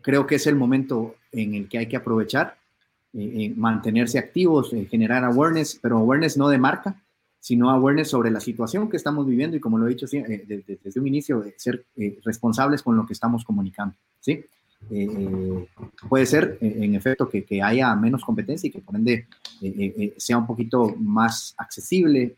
creo 0.00 0.26
que 0.26 0.36
es 0.36 0.46
el 0.46 0.54
momento 0.54 1.16
en 1.32 1.54
el 1.54 1.68
que 1.68 1.78
hay 1.78 1.88
que 1.88 1.96
aprovechar, 1.96 2.56
mantenerse 3.56 4.18
activos, 4.18 4.70
generar 4.90 5.24
awareness, 5.24 5.78
pero 5.82 5.98
awareness 5.98 6.36
no 6.36 6.48
de 6.48 6.58
marca, 6.58 7.02
sino 7.46 7.70
awareness 7.70 8.08
sobre 8.08 8.32
la 8.32 8.40
situación 8.40 8.90
que 8.90 8.96
estamos 8.96 9.24
viviendo 9.24 9.56
y 9.56 9.60
como 9.60 9.78
lo 9.78 9.86
he 9.86 9.90
dicho 9.90 10.06
desde, 10.06 10.80
desde 10.82 11.00
un 11.00 11.06
inicio, 11.06 11.44
ser 11.56 11.84
responsables 12.24 12.82
con 12.82 12.96
lo 12.96 13.06
que 13.06 13.12
estamos 13.12 13.44
comunicando. 13.44 13.94
¿sí? 14.18 14.44
Eh, 14.90 15.68
puede 16.08 16.26
ser, 16.26 16.58
eh, 16.60 16.78
en 16.80 16.96
efecto, 16.96 17.28
que, 17.28 17.44
que, 17.44 17.62
haya 17.62 17.94
menos 17.94 18.24
competencia 18.24 18.66
y 18.66 18.72
que 18.72 18.80
por 18.80 18.96
ende 18.96 19.28
eh, 19.62 20.12
sea 20.16 20.38
un 20.38 20.46
poquito 20.48 20.96
más 20.98 21.54
accesible 21.56 22.34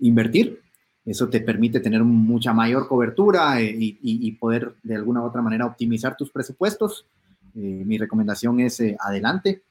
invertir. 0.00 0.60
Eso 1.06 1.26
te 1.30 1.40
permite 1.40 1.80
tener 1.80 2.04
mucha 2.04 2.52
mayor 2.52 2.86
cobertura 2.86 3.62
y, 3.62 3.98
y, 4.02 4.32
poder 4.32 4.74
de 4.82 4.96
alguna 4.96 5.22
u 5.22 5.24
otra 5.24 5.40
manera 5.40 5.64
optimizar 5.64 6.14
tus 6.14 6.30
presupuestos. 6.30 7.06
mi 7.54 7.96
recomendación 7.96 8.60
es 8.60 8.82
adelante, 9.00 9.62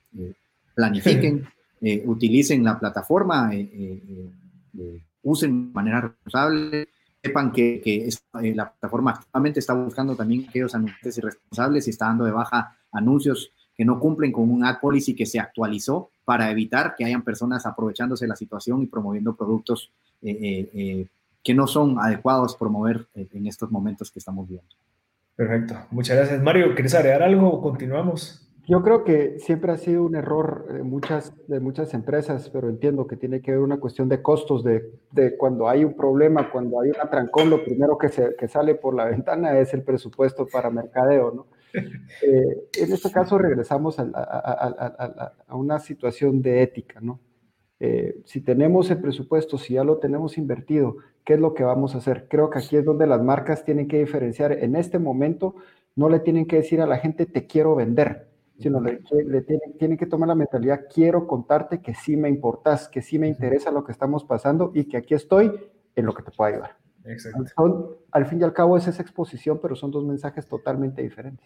planifiquen, 0.74 1.45
utilicen 2.06 2.64
la 2.64 2.80
plataforma, 2.80 3.52
usen 5.24 5.68
de 5.68 5.74
manera 5.74 6.02
responsable, 6.02 6.88
sepan 7.24 7.52
que, 7.52 7.82
eh, 7.86 8.54
la 8.54 8.70
plataforma 8.70 9.12
actualmente 9.12 9.60
está 9.60 9.74
buscando 9.74 10.16
también 10.16 10.46
aquellos 10.48 10.76
anunciantes 10.76 11.18
irresponsables 11.18 11.88
y 11.88 11.92
está 11.92 12.08
dando 12.08 12.26
de 12.26 12.32
baja 12.32 12.76
anuncios 12.92 13.52
que 13.76 13.86
no 13.86 14.00
cumplen 14.00 14.32
con 14.32 14.52
un 14.52 14.66
ad 14.66 14.80
policy 14.80 15.16
que 15.16 15.26
se 15.26 15.40
actualizó 15.40 16.10
para 16.26 16.52
evitar 16.52 16.96
que 16.96 17.06
hayan 17.06 17.24
personas 17.24 17.66
aprovechándose 17.66 18.26
de 18.26 18.30
la 18.30 18.36
situación 18.36 18.84
y 18.84 18.88
promoviendo 18.88 19.36
productos 19.36 19.92
eh, 20.22 20.70
eh, 20.74 21.08
que 21.42 21.54
no 21.54 21.66
son 21.66 21.98
adecuados 22.00 22.56
promover 22.56 23.08
en 23.16 23.48
estos 23.48 23.72
momentos 23.72 24.12
que 24.12 24.20
estamos 24.20 24.48
viviendo. 24.48 24.76
Perfecto. 25.36 25.76
Muchas 25.92 26.18
gracias. 26.18 26.42
Mario, 26.42 26.74
¿quieres 26.74 26.94
agregar 26.94 27.24
algo 27.24 27.50
o 27.50 27.62
continuamos? 27.62 28.48
Yo 28.66 28.82
creo 28.82 29.03
que 29.03 29.39
siempre 29.39 29.74
ha 29.74 29.78
sido 29.78 30.05
un 30.05 30.16
error 30.16 30.66
de 30.72 30.84
muchas, 30.84 31.34
de 31.47 31.59
muchas 31.59 31.93
empresas, 31.93 32.49
pero 32.49 32.70
entiendo 32.70 33.07
que 33.07 33.18
tiene 33.18 33.41
que 33.41 33.51
ver 33.51 33.59
una 33.59 33.78
cuestión 33.78 34.07
de 34.07 34.22
costos, 34.22 34.64
de, 34.64 35.36
cuando 35.38 35.68
hay 35.68 35.84
un 35.84 35.95
problema, 35.95 36.49
cuando 36.49 36.80
hay 36.80 36.89
una 36.91 37.09
trancón, 37.09 37.49
lo 37.49 37.61
primero 37.61 37.97
que, 37.97 38.07
se, 38.07 38.36
que 38.38 38.47
sale 38.47 38.76
por 38.76 38.95
la 38.95 39.05
ventana 39.09 39.59
es 39.59 39.74
el 39.74 39.84
presupuesto 39.84 40.47
para 40.47 40.70
mercadeo, 40.70 41.32
¿no? 41.32 41.47
Eh, 41.74 42.70
en 42.80 42.93
este 42.93 43.11
caso 43.11 43.38
regresamos 43.38 43.97
a, 43.99 45.34
una 45.49 45.80
situación 45.80 46.41
de 46.41 46.61
ética, 46.61 47.01
¿no? 47.01 47.20
Eh, 47.82 48.22
si 48.24 48.39
tenemos 48.39 48.89
el 48.91 49.01
presupuesto, 49.01 49.57
si 49.57 49.74
ya 49.74 49.84
lo 49.84 49.97
tenemos 49.97 50.38
invertido, 50.38 50.97
¿qué 51.26 51.34
es 51.34 51.39
lo 51.39 51.53
que 51.53 51.64
vamos 51.64 51.95
a 51.95 51.97
hacer? 51.97 52.28
Creo 52.30 52.49
que 52.49 52.59
aquí 52.59 52.78
es 52.78 52.86
donde 52.86 53.07
las 53.07 53.22
marcas 53.22 53.66
tienen 53.66 53.89
que 53.89 53.99
diferenciar. 53.99 54.53
En 54.53 54.78
este 54.78 54.99
momento 54.99 55.55
no 55.95 56.07
le 56.07 56.22
tienen 56.22 56.45
que 56.45 56.57
decir 56.57 56.80
a 56.80 56.88
la 56.88 56.97
gente, 56.97 57.26
te 57.26 57.45
quiero 57.45 57.76
vender 57.76 58.33
sino 58.64 58.82
le, 58.82 59.01
le 59.26 59.41
tiene, 59.78 59.97
que 59.97 60.05
tomar 60.05 60.30
la 60.30 60.36
mentalidad, 60.36 60.82
quiero 60.91 61.28
contarte 61.28 61.82
que 61.82 61.93
sí 61.93 62.18
me 62.18 62.30
importas, 62.30 62.88
que 62.88 63.01
sí 63.01 63.20
me 63.20 63.28
interesa 63.28 63.72
lo 63.72 63.84
que 63.84 63.91
estamos 63.91 64.24
pasando 64.24 64.72
y 64.74 64.86
que 64.86 64.97
aquí 64.97 65.14
estoy 65.14 65.51
en 65.95 66.05
lo 66.05 66.14
que 66.14 66.24
te 66.24 66.32
pueda 66.32 66.51
ayudar. 66.51 66.78
Exacto. 67.05 67.99
al 68.11 68.26
fin 68.26 68.39
y 68.39 68.43
al 68.43 68.53
cabo 68.53 68.78
es 68.78 68.88
esa 68.88 69.01
exposición, 69.01 69.59
pero 69.61 69.76
son 69.76 69.91
dos 69.91 70.05
mensajes 70.05 70.47
totalmente 70.47 71.01
diferentes. 71.01 71.45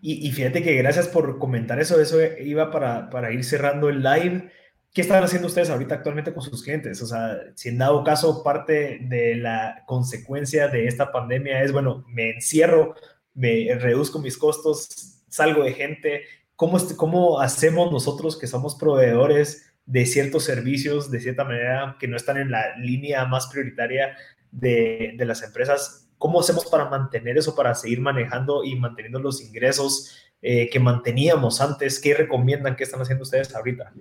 Y, 0.00 0.30
fíjate 0.30 0.62
que 0.62 0.76
gracias 0.76 1.08
por 1.08 1.38
comentar 1.38 1.80
eso, 1.80 2.00
eso 2.00 2.18
iba 2.40 2.70
para, 2.70 3.10
para 3.10 3.32
ir 3.32 3.42
cerrando 3.44 3.88
el 3.88 4.02
live. 4.02 4.48
¿Qué 4.92 5.00
están 5.00 5.24
haciendo 5.24 5.48
ustedes 5.48 5.70
ahorita 5.70 5.96
actualmente 5.96 6.32
con 6.32 6.44
sus 6.44 6.62
clientes? 6.62 7.02
O 7.02 7.06
sea, 7.06 7.36
si 7.56 7.70
en 7.70 7.78
dado 7.78 8.04
caso 8.04 8.44
parte 8.44 9.00
de 9.02 9.34
la 9.34 9.82
consecuencia 9.86 10.68
de 10.68 10.86
esta 10.86 11.10
pandemia 11.10 11.62
es, 11.62 11.72
bueno, 11.72 12.04
me 12.06 12.30
encierro, 12.30 12.94
me 13.34 13.74
reduzco 13.74 14.20
mis 14.20 14.38
costos, 14.38 15.24
salgo 15.28 15.64
de 15.64 15.72
gente, 15.72 16.22
¿cómo, 16.56 16.78
cómo 16.96 17.40
hacemos 17.40 17.90
nosotros 17.92 18.38
que 18.38 18.46
somos 18.46 18.76
proveedores 18.76 19.74
de 19.86 20.06
ciertos 20.06 20.44
servicios, 20.44 21.10
de 21.10 21.20
cierta 21.20 21.44
manera, 21.44 21.96
que 21.98 22.08
no 22.08 22.16
están 22.16 22.38
en 22.38 22.50
la 22.50 22.76
línea 22.78 23.24
más 23.26 23.48
prioritaria 23.48 24.16
de, 24.50 25.14
de 25.16 25.24
las 25.24 25.42
empresas? 25.42 26.08
¿Cómo 26.18 26.40
hacemos 26.40 26.66
para 26.66 26.88
mantener 26.88 27.36
eso, 27.36 27.54
para 27.54 27.74
seguir 27.74 28.00
manejando 28.00 28.64
y 28.64 28.76
manteniendo 28.76 29.18
los 29.18 29.42
ingresos 29.42 30.16
eh, 30.40 30.70
que 30.70 30.80
manteníamos 30.80 31.60
antes? 31.60 32.00
¿Qué 32.00 32.14
recomiendan? 32.14 32.76
¿Qué 32.76 32.84
están 32.84 33.02
haciendo 33.02 33.24
ustedes 33.24 33.54
ahorita? 33.54 33.92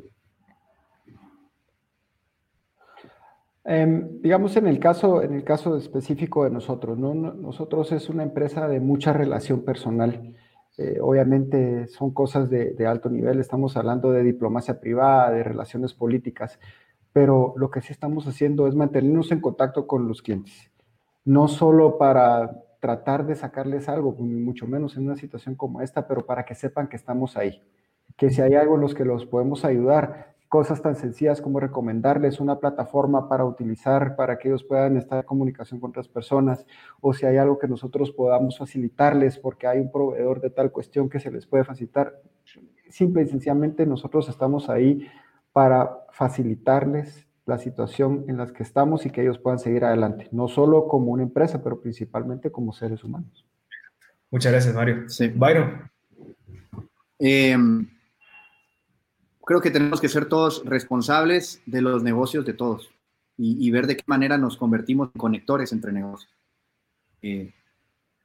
Em, 3.66 4.22
digamos 4.22 4.56
en 4.58 4.68
el 4.68 4.80
caso, 4.80 5.22
en 5.22 5.34
el 5.34 5.44
caso 5.44 5.78
específico 5.78 6.44
de 6.44 6.50
nosotros, 6.50 6.98
¿no? 6.98 7.14
nosotros 7.14 7.94
es 7.94 8.10
una 8.10 8.24
empresa 8.24 8.68
de 8.68 8.80
mucha 8.80 9.14
relación 9.14 9.64
personal. 9.64 10.36
Eh, 10.78 10.98
obviamente 11.02 11.88
son 11.88 12.12
cosas 12.12 12.50
de, 12.50 12.76
alto 12.88 13.10
nivel, 13.10 13.40
estamos 13.40 13.78
hablando 13.78 14.12
de 14.12 14.24
diplomacia 14.24 14.80
privada, 14.80 15.30
de 15.30 15.44
relaciones 15.44 15.94
políticas, 15.94 16.60
pero 17.12 17.54
lo 17.58 17.70
que 17.70 17.82
sí 17.82 17.94
estamos 17.94 18.28
haciendo 18.28 18.68
es 18.68 18.74
mantenernos 18.74 19.32
en 19.32 19.40
contacto 19.40 19.86
con 19.86 20.08
los 20.08 20.24
clientes, 20.24 20.72
no 21.26 21.48
solo 21.48 22.00
para 22.00 22.64
tratar 22.80 23.26
de 23.28 23.36
sacarles 23.36 23.88
algo, 23.88 24.14
mucho 24.14 24.66
menos 24.66 24.98
en 24.98 25.06
una 25.06 25.16
situación 25.16 25.56
como 25.56 25.82
esta, 25.82 26.08
pero 26.08 26.26
para 26.26 26.44
que 26.44 26.56
sepan 26.56 26.88
que 26.88 26.96
estamos 26.96 27.38
ahí, 27.38 27.62
que 28.18 28.32
si 28.32 28.42
hay 28.42 28.56
algo 28.56 28.76
en 28.76 28.82
los 28.82 28.96
que 28.96 29.06
los 29.06 29.28
podemos 29.28 29.64
ayudar, 29.66 30.33
cosas 30.54 30.84
tan 30.84 30.96
sencillas 30.96 31.42
como 31.42 31.60
recomendarles 31.60 32.40
una 32.40 32.60
plataforma 32.60 33.28
para 33.28 33.44
utilizar 33.44 34.16
para 34.16 34.38
que 34.38 34.50
ellos 34.50 34.64
puedan 34.64 34.98
estar 34.98 35.18
en 35.18 35.26
comunicación 35.26 35.80
con 35.80 35.90
otras 35.90 36.08
personas 36.08 36.64
o 37.02 37.12
si 37.12 37.26
hay 37.26 37.38
algo 37.38 37.58
que 37.58 37.68
nosotros 37.68 38.12
podamos 38.12 38.60
facilitarles 38.60 39.40
porque 39.40 39.66
hay 39.66 39.80
un 39.80 39.92
proveedor 39.92 40.42
de 40.42 40.52
tal 40.52 40.72
cuestión 40.72 41.10
que 41.10 41.20
se 41.20 41.32
les 41.32 41.48
puede 41.48 41.64
facilitar. 41.64 42.22
Simple 42.88 43.24
y 43.24 43.28
sencillamente 43.30 43.88
nosotros 43.88 44.30
estamos 44.30 44.70
ahí 44.70 45.08
para 45.54 45.90
facilitarles 46.12 47.28
la 47.48 47.58
situación 47.58 48.26
en 48.28 48.38
la 48.38 48.46
que 48.54 48.62
estamos 48.62 49.08
y 49.08 49.10
que 49.10 49.24
ellos 49.24 49.40
puedan 49.40 49.58
seguir 49.58 49.84
adelante, 49.86 50.28
no 50.32 50.48
solo 50.48 50.88
como 50.88 51.14
una 51.14 51.24
empresa, 51.24 51.64
pero 51.64 51.82
principalmente 51.82 52.52
como 52.52 52.74
seres 52.74 53.04
humanos. 53.04 53.44
Muchas 54.30 54.52
gracias, 54.52 54.76
Mario. 54.76 55.10
Sí. 55.10 55.30
Byron. 55.30 55.90
Eh, 57.18 57.58
creo 59.46 59.62
que 59.62 59.72
tenemos 59.72 60.00
que 60.00 60.10
ser 60.10 60.26
todos 60.26 60.64
responsables 60.66 61.62
de 61.66 61.82
los 61.82 62.04
negocios 62.04 62.46
de 62.46 62.54
todos 62.54 62.90
y, 63.38 63.70
ver 63.72 63.88
de 63.88 63.98
qué 63.98 64.04
manera 64.06 64.38
nos 64.38 64.58
convertimos 64.58 65.10
en 65.14 65.20
conectores 65.20 65.72
entre 65.72 65.92
negocios. 65.92 66.32
Eh, 67.22 67.52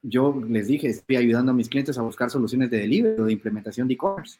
yo 0.03 0.39
les 0.47 0.67
dije, 0.67 0.87
estoy 0.87 1.15
ayudando 1.15 1.51
a 1.51 1.55
mis 1.55 1.67
clientes 1.67 1.97
a 1.97 2.03
buscar 2.03 2.29
soluciones 2.29 2.69
de 2.69 2.77
delivery 2.77 3.19
o 3.19 3.25
de 3.25 3.33
implementación 3.33 3.87
de 3.87 3.95
e-commerce. 3.95 4.39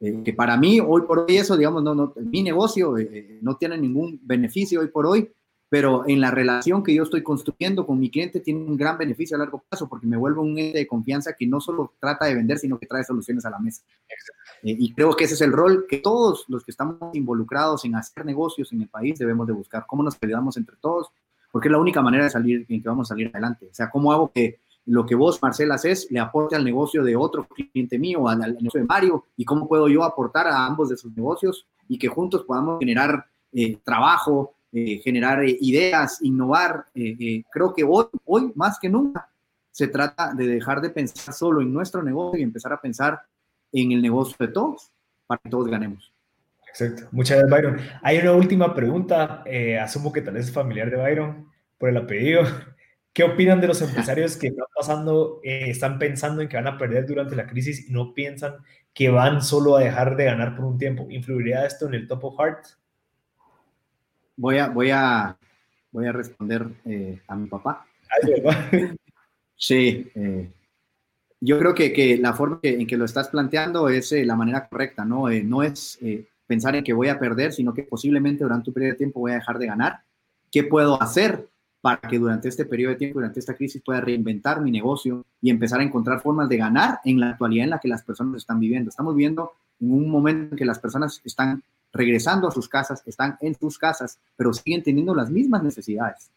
Eh, 0.00 0.20
que 0.24 0.32
para 0.32 0.56
mí, 0.56 0.80
hoy 0.80 1.02
por 1.02 1.20
hoy, 1.20 1.36
eso, 1.36 1.56
digamos, 1.56 1.82
no, 1.82 1.94
no, 1.94 2.12
mi 2.16 2.42
negocio 2.42 2.98
eh, 2.98 3.38
no 3.40 3.56
tiene 3.56 3.78
ningún 3.78 4.18
beneficio 4.22 4.80
hoy 4.80 4.88
por 4.88 5.06
hoy, 5.06 5.30
pero 5.70 6.02
en 6.08 6.20
la 6.20 6.32
relación 6.32 6.82
que 6.82 6.92
yo 6.92 7.04
estoy 7.04 7.22
construyendo 7.22 7.86
con 7.86 7.98
mi 7.98 8.10
cliente 8.10 8.40
tiene 8.40 8.60
un 8.60 8.76
gran 8.76 8.98
beneficio 8.98 9.36
a 9.36 9.38
largo 9.38 9.62
plazo 9.66 9.88
porque 9.88 10.06
me 10.06 10.16
vuelve 10.16 10.40
un 10.40 10.58
ente 10.58 10.78
de 10.78 10.86
confianza 10.86 11.34
que 11.38 11.46
no 11.46 11.60
solo 11.60 11.94
trata 12.00 12.26
de 12.26 12.34
vender, 12.34 12.58
sino 12.58 12.76
que 12.76 12.86
trae 12.86 13.04
soluciones 13.04 13.46
a 13.46 13.50
la 13.50 13.60
mesa. 13.60 13.82
Eh, 14.64 14.76
y 14.76 14.92
creo 14.92 15.14
que 15.14 15.24
ese 15.24 15.34
es 15.34 15.40
el 15.42 15.52
rol 15.52 15.86
que 15.88 15.98
todos 15.98 16.44
los 16.48 16.64
que 16.64 16.72
estamos 16.72 16.98
involucrados 17.14 17.84
en 17.84 17.94
hacer 17.94 18.26
negocios 18.26 18.72
en 18.72 18.82
el 18.82 18.88
país 18.88 19.16
debemos 19.20 19.46
de 19.46 19.52
buscar, 19.52 19.84
cómo 19.86 20.02
nos 20.02 20.18
ayudamos 20.20 20.56
entre 20.56 20.74
todos, 20.80 21.12
porque 21.52 21.68
es 21.68 21.72
la 21.72 21.78
única 21.78 22.02
manera 22.02 22.24
de 22.24 22.30
salir 22.30 22.66
en 22.68 22.82
que 22.82 22.88
vamos 22.88 23.06
a 23.06 23.14
salir 23.14 23.28
adelante. 23.28 23.68
O 23.70 23.74
sea, 23.74 23.90
cómo 23.90 24.12
hago 24.12 24.32
que 24.32 24.58
lo 24.86 25.06
que 25.06 25.14
vos, 25.14 25.40
Marcela, 25.40 25.76
haces 25.76 26.08
le 26.10 26.18
aporte 26.18 26.56
al 26.56 26.64
negocio 26.64 27.04
de 27.04 27.14
otro 27.14 27.46
cliente 27.46 27.96
mío, 27.96 28.26
al, 28.26 28.40
negocio 28.40 28.80
de 28.80 28.86
Mario, 28.86 29.26
y 29.36 29.44
cómo 29.44 29.68
puedo 29.68 29.86
yo 29.88 30.02
aportar 30.02 30.48
a 30.48 30.66
ambos 30.66 30.88
de 30.88 30.96
sus 30.96 31.14
negocios 31.14 31.68
y 31.86 31.96
que 31.96 32.08
juntos 32.08 32.42
podamos 32.44 32.80
generar 32.80 33.26
eh, 33.52 33.78
trabajo, 33.84 34.54
eh, 34.72 35.00
generar 35.02 35.42
eh, 35.42 35.56
ideas, 35.60 36.22
innovar. 36.22 36.84
Eh, 36.94 37.42
creo 37.50 37.74
que 37.74 37.82
hoy, 37.82 38.06
hoy 38.24 38.52
más 38.54 38.78
que 38.78 38.88
nunca 38.88 39.28
se 39.72 39.88
trata 39.88 40.32
de 40.32 40.46
dejar 40.46 40.80
de 40.80 40.90
pensar 40.90 41.34
solo 41.34 41.60
en 41.60 41.72
nuestro 41.72 42.02
negocio 42.04 42.38
y 42.38 42.44
empezar 42.44 42.72
a 42.72 42.80
pensar 42.80 43.20
en 43.72 43.90
el 43.90 44.00
negocio 44.00 44.36
de 44.38 44.52
todos 44.52 44.92
para 45.26 45.40
que 45.42 45.50
todos 45.50 45.68
ganemos. 45.68 46.12
Exacto. 46.68 47.08
Muchas 47.10 47.38
gracias, 47.38 47.50
Byron. 47.50 47.80
Hay 48.02 48.18
una 48.18 48.32
última 48.32 48.72
pregunta. 48.74 49.42
asumo 49.82 50.12
que 50.12 50.22
tal 50.22 50.34
vez 50.34 50.46
es 50.46 50.52
familiar 50.52 50.88
de 50.88 50.96
Byron 50.98 51.48
por 51.76 51.88
el 51.88 51.96
apellido. 51.96 52.42
¿Qué 53.12 53.24
opinan 53.24 53.60
de 53.60 53.66
los 53.66 53.82
empresarios 53.82 54.36
que 54.36 54.48
están 54.48 54.66
pasando, 54.76 55.40
están 55.42 55.98
pensando 55.98 56.42
en 56.42 56.48
que 56.48 56.56
van 56.56 56.68
a 56.68 56.78
perder 56.78 57.06
durante 57.06 57.34
la 57.34 57.48
crisis 57.48 57.88
y 57.88 57.92
no 57.92 58.14
piensan 58.14 58.54
que 58.94 59.10
van 59.10 59.42
solo 59.42 59.76
a 59.76 59.80
dejar 59.80 60.14
de 60.14 60.26
ganar 60.26 60.54
por 60.54 60.64
un 60.64 60.78
tiempo? 60.78 61.08
¿Influiría 61.10 61.66
esto 61.66 61.88
en 61.88 61.94
el 61.94 62.06
top 62.06 62.24
of 62.26 62.36
heart? 62.38 62.79
Voy 64.40 64.56
a, 64.56 64.68
voy 64.68 64.90
a, 64.90 65.36
voy 65.92 66.06
a 66.06 66.12
responder 66.12 66.66
eh, 66.86 67.20
a 67.28 67.36
mi 67.36 67.46
papá. 67.46 67.84
sí, 69.56 70.10
eh, 70.14 70.50
yo 71.40 71.58
creo 71.58 71.74
que, 71.74 71.92
que 71.92 72.16
la 72.16 72.32
forma 72.32 72.58
en 72.62 72.86
que 72.86 72.96
lo 72.96 73.04
estás 73.04 73.28
planteando 73.28 73.88
es 73.90 74.12
eh, 74.12 74.24
la 74.24 74.36
manera 74.36 74.66
correcta, 74.66 75.04
¿no? 75.04 75.28
no 75.28 75.62
es 75.62 75.98
pensar 76.46 76.74
en 76.74 76.84
que 76.84 76.92
voy 76.92 77.08
a 77.08 77.18
perder, 77.18 77.52
sino 77.52 77.74
que 77.74 77.82
posiblemente 77.82 78.42
durante 78.42 78.70
un 78.70 78.74
periodo 78.74 78.92
de 78.92 78.98
tiempo 78.98 79.20
voy 79.20 79.32
a 79.32 79.36
dejar 79.36 79.58
de 79.58 79.66
ganar. 79.66 80.00
¿Qué 80.50 80.64
puedo 80.64 81.00
hacer 81.00 81.46
para 81.80 82.00
que 82.00 82.18
durante 82.18 82.48
este 82.48 82.64
periodo 82.64 82.92
de 82.92 82.98
tiempo, 82.98 83.20
durante 83.20 83.40
esta 83.40 83.54
crisis, 83.54 83.82
pueda 83.82 84.00
reinventar 84.00 84.60
mi 84.60 84.70
negocio 84.70 85.24
y 85.40 85.50
empezar 85.50 85.80
a 85.80 85.84
encontrar 85.84 86.20
formas 86.20 86.48
de 86.48 86.56
ganar 86.56 86.98
en 87.04 87.20
la 87.20 87.30
actualidad 87.30 87.64
en 87.64 87.70
la 87.70 87.78
que 87.78 87.88
las 87.88 88.02
personas 88.02 88.38
están 88.38 88.58
viviendo? 88.58 88.90
Estamos 88.90 89.14
viviendo 89.14 89.52
en 89.80 89.92
un 89.92 90.10
momento 90.10 90.54
en 90.54 90.58
que 90.58 90.64
las 90.64 90.78
personas 90.78 91.22
están 91.24 91.62
regresando 91.92 92.48
a 92.48 92.50
sus 92.50 92.68
casas, 92.68 93.02
están 93.06 93.36
en 93.40 93.54
sus 93.58 93.78
casas, 93.78 94.18
pero 94.36 94.52
siguen 94.52 94.82
teniendo 94.82 95.14
las 95.14 95.30
mismas 95.30 95.62
necesidades. 95.62 96.30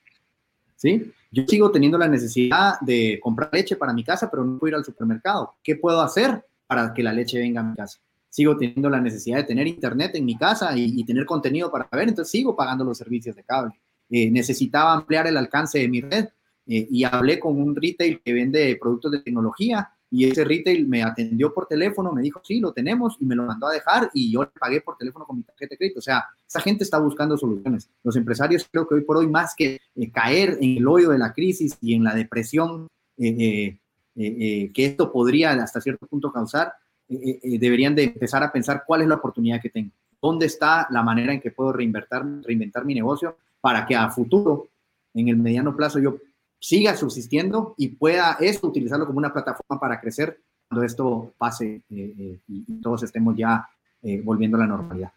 ¿Sí? 0.75 1.11
Yo 1.31 1.45
sigo 1.47 1.71
teniendo 1.71 1.97
la 1.97 2.07
necesidad 2.07 2.79
de 2.81 3.19
comprar 3.21 3.49
leche 3.53 3.75
para 3.75 3.93
mi 3.93 4.03
casa, 4.03 4.29
pero 4.29 4.43
no 4.43 4.57
puedo 4.57 4.71
ir 4.71 4.75
al 4.75 4.83
supermercado. 4.83 5.55
¿Qué 5.63 5.75
puedo 5.75 6.01
hacer 6.01 6.45
para 6.67 6.93
que 6.93 7.01
la 7.01 7.13
leche 7.13 7.39
venga 7.39 7.61
a 7.61 7.63
mi 7.63 7.75
casa? 7.75 7.99
Sigo 8.29 8.57
teniendo 8.57 8.89
la 8.89 8.99
necesidad 8.99 9.37
de 9.37 9.43
tener 9.43 9.67
internet 9.67 10.11
en 10.15 10.25
mi 10.25 10.37
casa 10.37 10.75
y, 10.75 11.03
tener 11.05 11.25
contenido 11.25 11.71
para 11.71 11.87
ver, 11.91 12.09
entonces 12.09 12.31
sigo 12.31 12.55
pagando 12.55 12.83
los 12.83 12.97
servicios 12.97 13.35
de 13.35 13.43
cable. 13.43 13.73
Eh, 14.09 14.29
necesitaba 14.29 14.93
ampliar 14.93 15.27
el 15.27 15.37
alcance 15.37 15.79
de 15.79 15.87
mi 15.87 16.01
red 16.01 16.25
eh, 16.67 16.87
y 16.89 17.03
hablé 17.03 17.39
con 17.39 17.61
un 17.61 17.75
retail 17.75 18.21
que 18.21 18.33
vende 18.33 18.77
productos 18.81 19.11
de 19.13 19.19
tecnología 19.21 19.92
y 20.13 20.29
ese 20.29 20.43
retail 20.43 20.87
me 20.87 21.01
atendió 21.01 21.51
por 21.51 21.65
teléfono, 21.65 22.11
me 22.11 22.21
dijo, 22.21 22.39
sí, 22.43 22.59
lo 22.59 22.71
tenemos, 22.71 23.17
y 23.19 23.25
me 23.25 23.33
lo 23.33 23.45
mandó 23.45 23.65
a 23.65 23.73
dejar, 23.73 24.11
y 24.13 24.31
yo 24.31 24.43
le 24.43 24.51
pagué 24.59 24.79
por 24.79 24.95
teléfono 24.95 25.25
con 25.25 25.37
mi 25.37 25.41
tarjeta 25.41 25.73
de 25.73 25.77
crédito. 25.77 25.97
O 25.97 26.03
sea, 26.03 26.25
esa 26.47 26.59
gente 26.61 26.83
está 26.83 26.99
buscando 26.99 27.35
soluciones. 27.35 27.89
Los 28.03 28.15
empresarios 28.15 28.69
creo 28.71 28.87
que 28.87 28.93
hoy 28.93 29.01
por 29.01 29.17
hoy, 29.17 29.25
más 29.25 29.55
que 29.57 29.79
eh, 29.95 30.11
caer 30.11 30.59
en 30.61 30.77
el 30.77 30.87
hoyo 30.87 31.09
de 31.09 31.17
la 31.17 31.33
crisis 31.33 31.79
y 31.81 31.95
en 31.95 32.03
la 32.03 32.13
depresión 32.13 32.85
eh, 33.17 33.75
eh, 34.15 34.71
que 34.71 34.85
esto 34.85 35.11
podría 35.11 35.53
hasta 35.53 35.81
cierto 35.81 36.05
punto 36.05 36.31
causar, 36.31 36.73
deberían 37.07 37.95
de 37.95 38.03
empezar 38.03 38.43
a 38.43 38.51
pensar 38.51 38.83
cuál 38.85 39.01
es 39.01 39.07
la 39.07 39.15
oportunidad 39.15 39.59
que 39.59 39.71
tengo. 39.71 39.89
¿Dónde 40.21 40.45
está 40.45 40.85
la 40.91 41.01
manera 41.01 41.33
en 41.33 41.41
que 41.41 41.49
puedo 41.49 41.73
reinventar, 41.73 42.23
reinventar 42.43 42.85
mi 42.85 42.93
negocio 42.93 43.35
para 43.59 43.83
que 43.87 43.95
a 43.95 44.11
futuro, 44.11 44.67
en 45.15 45.29
el 45.29 45.37
mediano 45.37 45.75
plazo, 45.75 45.97
yo 45.97 46.17
siga 46.63 46.95
subsistiendo 46.95 47.75
y 47.77 47.89
pueda 47.89 48.37
esto 48.39 48.67
utilizarlo 48.67 49.05
como 49.05 49.17
una 49.17 49.33
plataforma 49.33 49.81
para 49.81 49.99
crecer 49.99 50.39
cuando 50.69 50.85
esto 50.85 51.33
pase 51.37 51.83
eh, 51.89 52.13
eh, 52.17 52.39
y, 52.47 52.81
todos 52.81 53.03
estemos 53.03 53.35
ya 53.35 53.67
eh, 54.01 54.21
volviendo 54.23 54.55
a 54.55 54.61
la 54.61 54.67
normalidad. 54.67 55.11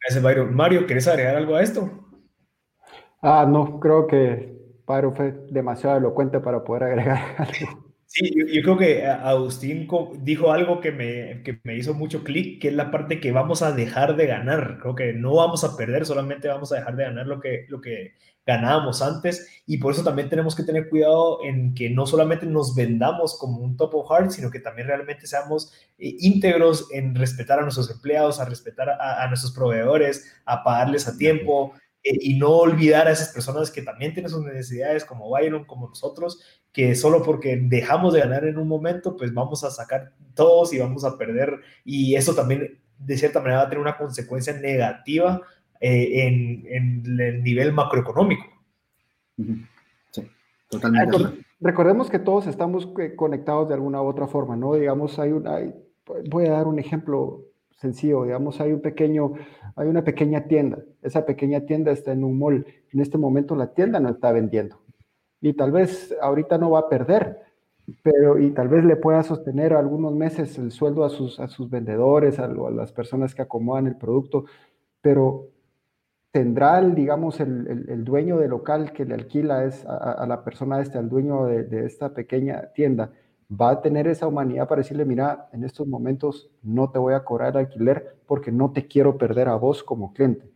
Gracias, 0.00 0.22
Byron. 0.22 0.52
Mario, 0.52 0.86
¿quieres 0.86 1.06
agregar 1.06 1.36
algo 1.36 1.54
a 1.54 1.62
esto? 1.62 1.88
Ah, 3.22 3.46
no, 3.48 3.78
creo 3.78 4.08
que 4.08 4.52
Byron 4.84 5.14
fue 5.14 5.32
demasiado 5.50 5.96
elocuente 5.96 6.40
para 6.40 6.64
poder 6.64 6.82
agregar 6.82 7.18
algo. 7.38 7.92
Sí, 8.06 8.34
yo, 8.34 8.62
creo 8.62 8.76
que 8.76 9.06
Agustín 9.06 9.86
dijo 10.22 10.50
algo 10.50 10.80
que 10.80 10.90
me, 10.90 11.44
que 11.44 11.60
me 11.62 11.76
hizo 11.76 11.94
mucho 11.94 12.24
clic, 12.24 12.60
que 12.60 12.66
es 12.66 12.74
la 12.74 12.90
parte 12.90 13.20
que 13.20 13.30
vamos 13.30 13.62
a 13.62 13.70
dejar 13.70 14.16
de 14.16 14.26
ganar. 14.26 14.78
Creo 14.80 14.96
que 14.96 15.12
no 15.12 15.36
vamos 15.36 15.62
a 15.62 15.76
perder, 15.76 16.04
solamente 16.04 16.48
vamos 16.48 16.72
a 16.72 16.76
dejar 16.78 16.96
de 16.96 17.04
ganar 17.04 17.28
lo 17.28 17.38
que, 17.38 17.66
lo 17.68 17.80
que 17.80 18.14
ganábamos 18.50 19.00
antes. 19.02 19.48
Y 19.66 19.78
por 19.78 19.92
eso 19.92 20.02
también 20.02 20.28
tenemos 20.28 20.56
que 20.56 20.64
tener 20.64 20.88
cuidado 20.88 21.38
en 21.44 21.74
que 21.74 21.90
no 21.90 22.06
solamente 22.06 22.46
nos 22.46 22.74
vendamos 22.74 23.38
como 23.38 23.58
un 23.58 23.76
top 23.76 23.94
of 23.94 24.10
heart, 24.10 24.30
sino 24.32 24.50
que 24.50 24.58
también 24.58 24.88
realmente 24.88 25.26
seamos 25.26 25.72
eh, 25.98 26.16
íntegros 26.18 26.88
en 26.92 27.14
respetar 27.14 27.58
a 27.58 27.62
nuestros 27.62 27.90
empleados, 27.90 28.40
a 28.40 28.44
respetar 28.44 28.90
a, 28.90 29.26
nuestros 29.28 29.52
proveedores, 29.52 30.24
a 30.44 30.64
pagarles 30.64 31.06
a 31.06 31.16
tiempo. 31.16 31.72
Eh, 32.02 32.16
y 32.20 32.38
no 32.38 32.48
olvidar 32.48 33.06
a 33.06 33.12
esas 33.12 33.28
personas 33.28 33.70
que 33.70 33.82
también 33.82 34.14
tienen 34.14 34.30
sus 34.30 34.42
necesidades, 34.42 35.04
como 35.04 35.28
Byron, 35.28 35.66
como 35.66 35.88
nosotros, 35.88 36.40
que 36.72 36.94
solo 36.94 37.22
porque 37.22 37.58
dejamos 37.62 38.14
de 38.14 38.20
ganar 38.20 38.44
en 38.44 38.56
un 38.56 38.66
momento, 38.66 39.16
pues 39.16 39.34
vamos 39.34 39.64
a 39.64 39.70
sacar 39.70 40.12
todos 40.34 40.72
y 40.72 40.78
vamos 40.78 41.04
a 41.04 41.18
perder. 41.18 41.60
Y 41.84 42.14
eso 42.16 42.34
también, 42.34 42.80
de 42.98 43.18
cierta 43.18 43.40
manera, 43.40 43.58
va 43.58 43.66
a 43.66 43.68
tener 43.68 43.82
una 43.82 43.98
consecuencia 43.98 44.54
negativa 44.54 45.42
eh, 45.80 46.26
en, 46.26 47.20
el 47.20 47.42
nivel 47.42 47.72
macroeconómico. 47.72 48.44
Sí, 50.10 50.28
totalmente. 50.68 51.44
Recordemos 51.60 52.10
que 52.10 52.18
todos 52.18 52.46
estamos 52.46 52.88
eh, 52.98 53.14
conectados 53.16 53.68
de 53.68 53.74
alguna 53.74 54.02
u 54.02 54.06
otra 54.06 54.26
forma, 54.26 54.56
¿no? 54.56 54.74
Digamos, 54.74 55.18
hay 55.18 55.32
una, 55.32 55.58
voy 56.28 56.46
a 56.46 56.52
dar 56.52 56.66
un 56.66 56.78
ejemplo 56.78 57.44
sencillo, 57.80 58.24
digamos, 58.24 58.60
hay 58.60 58.72
un 58.72 58.80
pequeño, 58.80 59.32
hay 59.76 59.88
una 59.88 60.04
pequeña 60.04 60.44
tienda, 60.44 60.78
esa 61.02 61.24
pequeña 61.24 61.60
tienda 61.60 61.92
está 61.92 62.12
en 62.12 62.24
un 62.24 62.38
mall, 62.38 62.66
en 62.92 63.00
este 63.00 63.16
momento 63.16 63.56
la 63.56 63.72
tienda 63.72 64.00
no 64.00 64.10
está 64.10 64.32
vendiendo 64.32 64.78
y 65.40 65.54
tal 65.54 65.72
vez 65.72 66.14
ahorita 66.20 66.58
no 66.58 66.70
va 66.70 66.80
a 66.80 66.88
perder, 66.88 67.38
pero 68.02 68.38
y 68.38 68.50
tal 68.50 68.68
vez 68.68 68.84
le 68.84 68.96
pueda 68.96 69.22
sostener 69.22 69.72
algunos 69.72 70.14
meses 70.14 70.58
el 70.58 70.70
sueldo 70.70 71.04
a 71.04 71.08
sus, 71.08 71.40
a 71.40 71.48
sus 71.48 71.70
vendedores, 71.70 72.38
a, 72.38 72.44
a 72.44 72.70
las 72.70 72.92
personas 72.92 73.34
que 73.34 73.42
acomodan 73.42 73.86
el 73.86 73.96
producto, 73.96 74.44
pero 75.00 75.48
tendrá, 76.32 76.78
el, 76.78 76.94
digamos, 76.94 77.40
el, 77.40 77.86
el, 77.88 78.04
dueño 78.04 78.38
del 78.38 78.50
local 78.50 78.92
que 78.92 79.04
le 79.04 79.14
alquila 79.14 79.64
es 79.64 79.84
a, 79.86 80.24
la 80.26 80.44
persona 80.44 80.80
este, 80.80 80.98
al 80.98 81.08
dueño 81.08 81.46
de, 81.46 81.64
de, 81.64 81.86
esta 81.86 82.14
pequeña 82.14 82.72
tienda, 82.74 83.10
va 83.50 83.70
a 83.70 83.80
tener 83.80 84.06
esa 84.06 84.28
humanidad 84.28 84.68
para 84.68 84.82
decirle, 84.82 85.04
mira, 85.04 85.48
en 85.52 85.64
estos 85.64 85.86
momentos 85.88 86.50
no 86.62 86.90
te 86.90 86.98
voy 86.98 87.14
a 87.14 87.24
cobrar 87.24 87.50
el 87.50 87.58
alquiler 87.58 88.16
porque 88.26 88.52
no 88.52 88.70
te 88.72 88.86
quiero 88.86 89.18
perder 89.18 89.48
a 89.48 89.56
vos 89.56 89.82
como 89.82 90.12
cliente. 90.12 90.48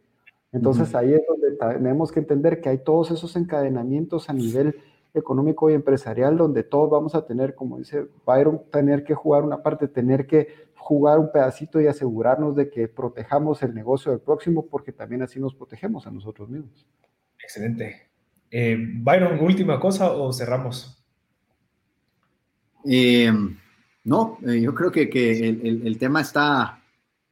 Entonces 0.53 0.95
ahí 0.95 1.13
es 1.13 1.23
donde 1.27 1.57
tenemos 1.57 2.13
que 2.13 2.21
entender 2.21 2.61
que 2.61 2.69
hay 2.69 2.79
todos 2.79 3.11
esos 3.11 3.35
encadenamientos 3.35 4.31
a 4.31 4.33
nivel 4.33 4.77
económico 5.13 5.69
y 5.69 5.75
empresarial 5.75 6.37
donde 6.37 6.63
todos 6.63 6.91
vamos 6.91 7.17
a 7.17 7.27
tener, 7.27 7.57
como 7.57 7.79
dice 7.79 8.07
Byron, 8.25 8.63
tener 8.71 9.03
que 9.03 9.15
jugar 9.15 9.43
una 9.43 9.63
parte, 9.63 9.89
tener 9.89 10.29
que 10.29 10.47
jugar 10.85 11.19
un 11.19 11.33
pedacito 11.33 11.81
y 11.81 11.87
asegurarnos 11.87 12.55
de 12.55 12.69
que 12.69 12.89
protejamos 12.89 13.63
el 13.63 13.75
negocio 13.75 14.13
del 14.13 14.21
próximo 14.21 14.67
porque 14.67 14.93
también 14.93 15.23
así 15.23 15.41
nos 15.41 15.55
protegemos 15.55 16.07
a 16.07 16.11
nosotros 16.11 16.51
mismos. 16.51 16.87
Excelente. 17.43 18.11
Eh, 18.51 18.77
Byron, 18.79 19.41
última 19.41 19.81
cosa 19.81 20.13
o 20.13 20.31
cerramos? 20.31 21.03
Eh, 22.85 23.33
no, 24.05 24.37
eh, 24.47 24.61
yo 24.61 24.75
creo 24.75 24.93
que, 24.93 25.09
que 25.09 25.49
el, 25.49 25.87
el, 25.87 25.97
tema 25.97 26.21
está, 26.21 26.83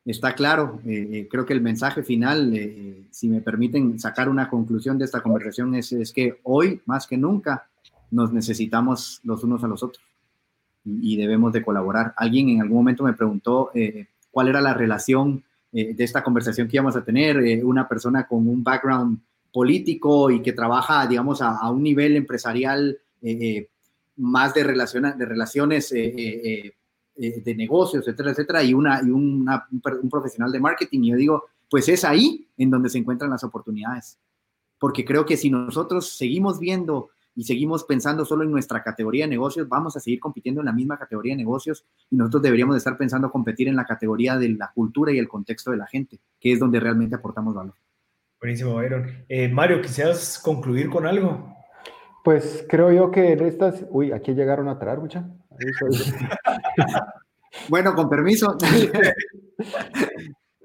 está 0.07 0.35
claro. 0.35 0.81
Eh, 0.87 1.29
creo 1.31 1.45
que 1.45 1.53
el 1.53 1.61
mensaje 1.61 2.03
final, 2.03 2.59
si 3.11 3.29
me 3.29 3.43
permiten 3.43 3.99
sacar 3.99 4.31
una 4.31 4.49
conclusión 4.49 4.97
de 4.97 5.05
esta 5.05 5.21
conversación, 5.21 5.75
es, 5.75 5.93
es, 5.93 6.11
que 6.11 6.41
hoy, 6.45 6.81
más 6.87 7.07
que 7.07 7.19
nunca, 7.19 7.69
nos 8.11 8.33
necesitamos 8.33 9.21
los 9.25 9.45
unos 9.45 9.63
a 9.63 9.69
los 9.69 9.83
otros 9.83 10.03
y, 10.85 11.17
debemos 11.17 11.53
de 11.53 11.63
colaborar. 11.63 12.15
Alguien 12.17 12.49
en 12.51 12.63
algún 12.63 12.79
momento 12.79 13.05
me 13.05 13.13
preguntó 13.13 13.71
cuál 14.31 14.49
era 14.49 14.61
la 14.61 14.75
relación 14.75 15.45
de 15.71 15.95
esta 15.99 16.23
conversación 16.23 16.69
que 16.69 16.77
íbamos 16.77 16.97
a 16.97 17.05
tener, 17.05 17.65
una 17.65 17.89
persona 17.89 18.27
con 18.27 18.49
un 18.49 18.63
background 18.63 19.21
político 19.53 20.31
y 20.31 20.43
que 20.43 20.53
trabaja, 20.53 21.07
digamos, 21.07 21.41
a, 21.43 21.71
un 21.71 21.83
nivel 21.83 22.17
empresarial 22.17 22.99
más 24.17 24.55
de, 24.55 24.65
relaciones, 24.65 25.17
de 25.19 25.25
relaciones 25.27 25.93
eh, 25.93 26.15
eh, 26.17 26.73
eh, 27.17 27.41
de 27.41 27.55
negocios, 27.55 28.07
etcétera, 28.07 28.31
etcétera, 28.31 28.63
y, 28.63 28.75
una, 28.75 29.01
y 29.03 29.11
un 29.11 29.47
profesional 30.11 30.53
de 30.53 30.61
marketing. 30.61 31.01
Y 31.03 31.11
yo 31.11 31.17
digo, 31.17 31.45
pues 31.71 31.89
es 31.89 32.05
ahí 32.05 32.47
en 32.57 32.71
donde 32.71 32.89
se 32.89 32.99
encuentran 32.99 33.31
las 33.31 33.45
oportunidades. 33.45 34.19
Porque 34.79 35.05
creo 35.05 35.25
que 35.25 35.37
si 35.37 35.51
nosotros 35.51 36.17
seguimos 36.17 36.59
viendo 36.59 37.11
y 37.35 37.45
seguimos 37.45 37.85
pensando 37.85 38.25
solo 38.25 38.45
en 38.45 38.51
nuestra 38.51 38.83
categoría 38.83 39.25
de 39.25 39.31
negocios, 39.31 39.69
vamos 39.69 39.97
a 39.97 40.01
seguir 40.01 40.21
compitiendo 40.21 40.61
en 40.61 40.67
la 40.67 40.73
misma 40.73 40.99
categoría 40.99 41.33
de 41.33 41.39
negocios 41.39 41.85
y 42.11 42.17
nosotros 42.17 42.43
deberíamos 42.43 42.75
de 42.75 42.79
estar 42.79 42.97
pensando 42.97 43.31
competir 43.31 43.69
en 43.69 43.77
la 43.77 43.85
categoría 43.85 44.37
de 44.37 44.51
la 44.51 44.71
cultura 44.75 45.13
y 45.13 45.19
el 45.19 45.29
contexto 45.29 45.71
de 45.71 45.79
la 45.79 45.87
gente, 45.87 46.19
que 46.41 46.53
es 46.53 46.59
donde 46.59 46.81
realmente 46.81 47.17
aportamos 47.17 47.55
valor. 47.55 47.75
Buenísimo, 48.41 48.75
Byron. 48.75 49.07
Mario, 49.53 49.81
¿quisieras 49.81 50.41
concluir 50.43 50.91
con 50.91 51.07
algo? 51.07 51.53
Pues 52.25 52.65
creo 52.69 52.93
yo 52.93 53.11
que 53.11 53.33
en 53.33 53.45
estas. 53.45 53.85
Uy, 53.91 54.13
aquí 54.13 54.33
llegaron 54.33 54.69
a 54.69 54.79
traer, 54.79 54.99
mucha. 54.99 55.29
bueno, 57.69 57.95
con 57.95 58.09
permiso. 58.09 58.57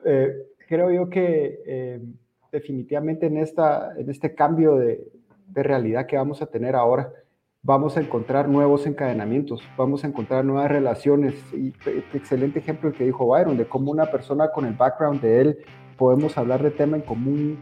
Eh, 0.09 0.32
creo 0.70 0.89
yo 0.89 1.09
que 1.09 1.59
eh, 1.65 2.01
definitivamente 2.49 3.26
en, 3.26 3.38
esta, 3.39 3.91
en 3.97 4.09
este 4.09 4.34
cambio 4.34 4.76
de, 4.76 5.05
de, 5.58 5.64
realidad 5.64 6.05
que 6.05 6.18
vamos 6.18 6.41
a 6.41 6.45
tener 6.45 6.76
ahora, 6.76 7.12
vamos 7.62 7.97
a 7.97 8.01
encontrar 8.01 8.47
nuevos 8.47 8.86
encadenamientos, 8.86 9.62
vamos 9.78 10.03
a 10.03 10.08
encontrar 10.08 10.45
nuevas 10.45 10.70
relaciones. 10.70 11.36
Y 11.53 11.74
excelente 12.14 12.60
ejemplo 12.60 12.89
el 12.89 12.95
que 12.95 13.05
dijo 13.05 13.28
Byron, 13.28 13.58
de 13.58 13.68
cómo 13.68 13.91
una 13.91 14.05
persona 14.05 14.49
con 14.51 14.66
el 14.66 14.74
background 14.74 15.22
de 15.22 15.41
él 15.41 15.58
podemos 15.97 16.38
hablar 16.38 16.62
de 16.62 16.72
tema 16.72 16.97
en 16.97 17.03
común 17.03 17.60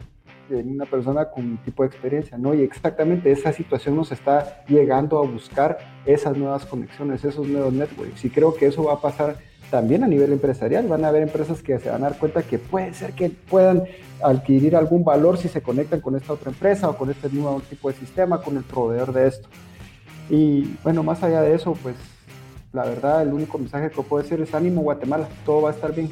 en 0.50 0.70
una 0.70 0.86
persona 0.86 1.30
con 1.30 1.44
un 1.44 1.58
tipo 1.58 1.84
de 1.84 1.88
experiencia, 1.88 2.38
¿no? 2.38 2.54
Y 2.54 2.62
exactamente 2.62 3.32
esa 3.32 3.52
situación 3.52 3.96
nos 3.96 4.12
está 4.12 4.64
llegando 4.68 5.18
a 5.18 5.26
buscar 5.26 5.78
esas 6.06 6.38
nuevas 6.38 6.66
conexiones, 6.66 7.24
esos 7.24 7.48
nuevos 7.48 7.74
networks. 7.74 8.24
Y 8.26 8.30
creo 8.30 8.54
que 8.54 8.68
eso 8.68 8.84
va 8.84 8.94
a 8.94 9.02
pasar 9.02 9.38
también 9.70 10.04
a 10.04 10.08
nivel 10.08 10.34
empresarial. 10.34 10.88
Van 10.88 11.06
a 11.06 11.10
haber 11.10 11.24
empresas 11.24 11.62
que 11.62 11.80
se 11.80 11.90
van 11.90 12.04
a 12.04 12.10
dar 12.10 12.20
cuenta 12.20 12.44
que 12.44 12.60
puede 12.60 12.94
ser 12.94 13.14
que 13.14 13.30
puedan 13.30 13.84
adquirir 14.24 14.76
algún 14.76 15.04
valor 15.04 15.38
si 15.38 15.48
se 15.48 15.62
conectan 15.62 16.02
con 16.02 16.16
esta 16.16 16.34
otra 16.34 16.52
empresa 16.52 16.90
o 16.90 16.98
con 16.98 17.10
este 17.10 17.30
nuevo 17.30 17.62
tipo 17.62 17.90
de 17.90 17.98
sistema, 17.98 18.42
con 18.42 18.58
el 18.58 18.64
proveedor 18.64 19.14
de 19.14 19.28
esto. 19.28 19.50
Y 20.30 20.76
bueno, 20.84 21.04
más 21.04 21.22
allá 21.24 21.42
de 21.42 21.54
eso, 21.54 21.78
pues 21.82 21.96
la 22.74 22.84
verdad, 22.84 23.22
el 23.22 23.34
único 23.34 23.58
mensaje 23.58 23.90
que 23.90 24.02
puedo 24.02 24.24
decir 24.24 24.42
es 24.42 24.54
ánimo 24.54 24.82
Guatemala, 24.82 25.28
todo 25.46 25.62
va 25.62 25.70
a 25.70 25.74
estar 25.74 25.94
bien 25.94 26.10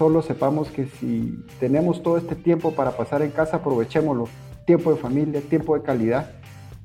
solo 0.00 0.22
sepamos 0.22 0.70
que 0.70 0.86
si 0.86 1.44
tenemos 1.58 2.02
todo 2.02 2.16
este 2.16 2.34
tiempo 2.34 2.72
para 2.72 2.92
pasar 2.92 3.20
en 3.20 3.30
casa, 3.32 3.58
aprovechémoslo. 3.58 4.30
Tiempo 4.64 4.92
de 4.92 4.96
familia, 4.96 5.42
tiempo 5.42 5.74
de 5.74 5.82
calidad. 5.82 6.30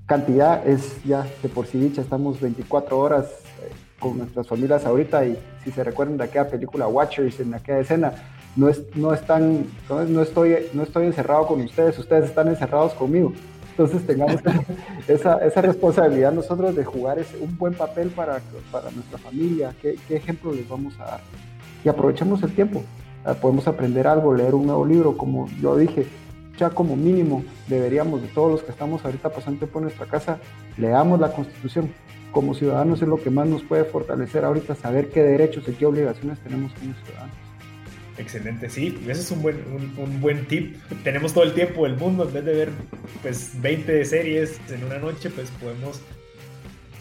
Cantidad 0.05 0.67
es 0.67 1.01
ya 1.05 1.25
de 1.41 1.47
por 1.47 1.65
sí 1.65 1.79
dicha, 1.79 2.01
estamos 2.01 2.41
24 2.41 2.99
horas 2.99 3.27
eh, 3.63 3.71
con 3.99 4.17
nuestras 4.17 4.47
familias 4.47 4.85
ahorita 4.85 5.25
y 5.25 5.37
si 5.63 5.71
se 5.71 5.83
recuerdan 5.83 6.17
de 6.17 6.25
aquella 6.25 6.47
película 6.47 6.87
Watchers, 6.87 7.39
en 7.39 7.53
aquella 7.53 7.79
escena, 7.79 8.13
no, 8.55 8.69
es, 8.69 8.83
no, 8.95 9.13
están, 9.13 9.65
no, 9.89 10.21
estoy, 10.21 10.55
no 10.73 10.83
estoy 10.83 11.05
encerrado 11.07 11.47
con 11.47 11.61
ustedes, 11.61 11.97
ustedes 11.97 12.25
están 12.25 12.47
encerrados 12.47 12.93
conmigo. 12.93 13.33
Entonces 13.71 14.05
tengamos 14.07 14.41
esa, 15.07 15.37
esa, 15.45 15.61
responsabilidad 15.61 16.31
nosotros 16.31 16.75
de 16.75 16.85
jugar 16.85 17.19
ese, 17.19 17.37
un 17.37 17.57
buen 17.57 17.73
papel 17.73 18.09
para, 18.09 18.39
para 18.71 18.89
nuestra 18.91 19.17
familia, 19.17 19.73
¿Qué, 19.81 19.97
qué 20.07 20.15
ejemplo 20.15 20.53
les 20.53 20.67
vamos 20.67 20.97
a 20.99 21.05
dar. 21.05 21.19
Y 21.83 21.89
aprovechemos 21.89 22.41
el 22.43 22.53
tiempo. 22.55 22.83
Ah, 23.25 23.33
podemos 23.33 23.67
aprender 23.67 24.07
algo, 24.07 24.33
leer 24.33 24.53
un 24.53 24.67
nuevo 24.67 24.85
libro, 24.85 25.17
como 25.17 25.49
yo 25.59 25.75
dije, 25.75 26.05
ya 26.57 26.69
como 26.69 26.95
mínimo 26.95 27.43
deberíamos 27.67 28.21
de 28.21 28.27
todos 28.29 28.51
los 28.51 28.63
que 28.63 28.71
estamos 28.71 29.03
ahorita 29.03 29.29
pasando 29.29 29.67
por 29.67 29.81
nuestra 29.81 30.05
casa, 30.05 30.37
leamos 30.77 31.19
la 31.19 31.31
constitución. 31.31 31.91
Como 32.35 32.53
ciudadanos 32.53 33.01
es 33.01 33.07
lo 33.07 33.15
que 33.15 33.29
más 33.29 33.47
nos 33.47 33.63
puede 33.63 33.85
fortalecer 33.85 34.43
ahorita, 34.43 34.75
saber 34.75 35.07
qué 35.07 35.23
derechos 35.23 35.63
y 35.69 35.71
qué 35.71 35.85
obligaciones 35.85 36.37
tenemos 36.39 36.73
como 36.73 36.93
ciudadanos. 37.05 37.33
Excelente, 38.17 38.69
sí, 38.69 39.01
ese 39.07 39.21
es 39.21 39.31
un 39.31 39.41
buen, 39.41 39.55
un, 39.97 40.19
buen 40.19 40.45
tip. 40.45 40.75
Tenemos 41.05 41.33
todo 41.33 41.45
el 41.45 41.53
tiempo 41.53 41.85
del 41.85 41.95
mundo, 41.95 42.27
en 42.27 42.33
vez 42.33 42.43
de 42.43 42.53
ver 42.53 42.69
pues 43.21 43.51
20 43.61 44.03
series 44.03 44.59
en 44.69 44.83
una 44.83 44.97
noche, 44.97 45.29
pues 45.29 45.49
podemos 45.61 46.01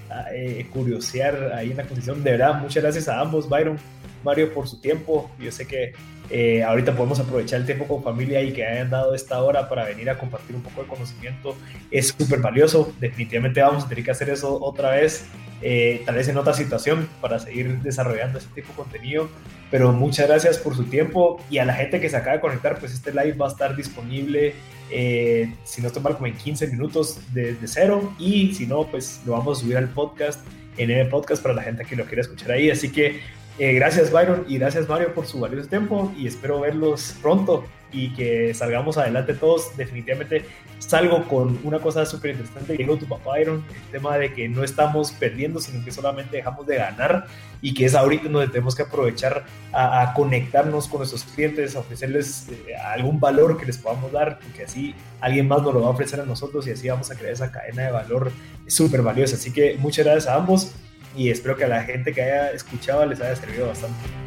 ah, 0.09 0.27
eh, 0.33 0.69
curiosear 0.73 1.53
ahí 1.53 1.73
en 1.73 1.79
la 1.79 1.83
constitución. 1.83 2.23
De 2.23 2.31
verdad, 2.31 2.61
muchas 2.61 2.85
gracias 2.85 3.09
a 3.09 3.21
ambos, 3.21 3.49
Byron, 3.49 3.77
Mario, 4.23 4.55
por 4.55 4.69
su 4.69 4.81
tiempo. 4.81 5.33
Yo 5.41 5.51
sé 5.51 5.67
que 5.67 5.95
eh, 6.31 6.63
ahorita 6.63 6.97
podemos 6.97 7.21
aprovechar 7.21 7.61
el 7.61 7.67
tiempo 7.67 7.87
con 7.87 8.03
familia 8.03 8.43
y 8.43 8.53
que 8.53 8.65
hayan 8.65 8.91
dado 8.91 9.15
esta 9.15 9.43
hora 9.43 9.69
para 9.69 9.85
venir 9.85 10.09
a 10.09 10.19
compartir 10.19 10.57
un 10.57 10.63
poco 10.63 10.83
de 10.83 10.89
conocimiento. 10.89 11.57
Es 11.91 12.15
súper 12.19 12.41
valioso. 12.41 12.93
Definitivamente 12.99 13.61
vamos 13.61 13.85
a 13.85 13.89
tener 13.89 14.05
que 14.05 14.11
hacer 14.11 14.31
eso 14.31 14.59
otra 14.63 14.91
vez, 14.93 15.27
eh, 15.61 16.03
tal 16.07 16.15
vez 16.15 16.29
en 16.29 16.39
otra 16.39 16.55
situación, 16.55 17.09
para 17.21 17.39
seguir 17.39 17.79
desarrollando 17.81 18.39
este 18.39 18.63
tipo 18.63 18.73
de 18.73 18.77
contenido. 18.77 19.29
Pero 19.71 19.93
muchas 19.93 20.29
gracias 20.29 20.59
por 20.59 20.75
su 20.75 20.85
tiempo 20.85 21.41
y 21.51 21.59
a 21.59 21.65
la 21.65 21.75
gente 21.75 22.01
que 22.01 22.09
se 22.09 22.17
acaba 22.17 22.37
de 22.37 22.41
conectar, 22.41 22.79
pues 22.79 22.93
este 22.93 23.11
live 23.11 23.35
va 23.35 23.47
a 23.47 23.51
estar 23.51 23.77
disponible, 23.77 24.55
eh, 24.91 25.53
si 25.65 25.83
no 25.83 25.89
estoy 25.89 26.03
mal, 26.03 26.15
como 26.15 26.27
en 26.27 26.37
15 26.37 26.69
minutos 26.69 27.21
desde 27.33 27.67
cero. 27.67 28.15
Y 28.19 28.55
si 28.55 28.67
no, 28.67 28.87
pues 28.87 29.21
lo 29.27 29.33
vamos 29.33 29.59
a 29.59 29.61
subir 29.61 29.77
al 29.77 29.89
podcast 29.89 30.41
en 30.77 30.91
el 30.91 31.09
podcast 31.09 31.43
para 31.43 31.55
la 31.55 31.63
gente 31.63 31.85
que 31.85 31.97
lo 31.97 32.05
quiera 32.07 32.23
escuchar 32.23 32.53
ahí. 32.53 32.71
Así 32.71 32.91
que 32.91 33.21
eh, 33.59 33.73
gracias 33.75 34.11
Byron 34.11 34.45
y 34.49 34.59
gracias 34.59 34.89
Mario 34.89 35.15
por 35.15 35.27
su 35.27 35.39
valioso 35.39 35.69
tiempo 35.69 36.13
y 36.17 36.27
espero 36.27 36.61
verlos 36.61 37.15
pronto 37.23 37.65
y 37.95 38.13
que 38.13 38.53
salgamos 38.53 38.99
adelante 38.99 39.35
todos. 39.35 39.77
Definitivamente 39.77 40.45
salgo 40.79 41.27
con 41.29 41.59
una 41.63 41.79
cosa 41.79 42.05
súper 42.05 42.33
interesante 42.33 42.77
que 42.77 42.83
dijo 42.83 42.97
tu 42.97 43.07
papá 43.07 43.33
Byron, 43.33 43.65
el 43.69 43.91
tema 43.93 44.19
de 44.19 44.33
que 44.35 44.49
no 44.49 44.65
estamos 44.65 45.13
perdiendo, 45.13 45.61
sino 45.61 45.85
que 45.85 45.93
solamente 45.93 46.37
dejamos 46.37 46.67
de 46.67 46.77
ganar 46.77 47.27
y 47.63 47.73
que 47.73 47.87
es 47.87 47.95
ahorita 47.95 48.29
donde 48.29 48.49
tenemos 48.49 48.75
que 48.75 48.83
aprovechar 48.83 49.45
a, 49.73 50.13
conectarnos 50.15 50.89
con 50.89 50.99
nuestros 50.99 51.25
clientes, 51.25 51.77
a 51.77 51.81
ofrecerles 51.81 52.49
eh, 52.51 52.75
algún 52.77 53.21
valor 53.21 53.57
que 53.57 53.65
les 53.65 53.79
podamos 53.79 54.13
dar, 54.13 54.39
porque 54.41 54.65
así 54.65 54.95
alguien 55.21 55.49
más 55.49 55.63
nos 55.63 55.73
lo 55.73 55.81
va 55.81 55.87
a 55.87 55.91
ofrecer 55.91 56.21
a 56.21 56.27
nosotros 56.27 56.67
y 56.67 56.73
así 56.73 56.89
vamos 56.89 57.11
a 57.11 57.15
crear 57.15 57.33
esa 57.33 57.51
cadena 57.51 57.85
de 57.85 57.93
valor 57.93 58.33
súper 58.67 59.03
valiosa. 59.03 59.37
Así 59.37 59.53
que 59.53 59.77
muchas 59.79 60.05
gracias 60.05 60.27
a 60.27 60.35
ambos 60.35 60.75
y 61.17 61.31
espero 61.31 61.57
que 61.57 61.65
a 61.65 61.69
la 61.69 61.83
gente 61.83 62.13
que 62.13 62.23
haya 62.23 62.51
escuchado 62.51 63.07
les 63.07 63.21
haya 63.21 63.37
servido 63.37 63.69
bastante. 63.69 64.24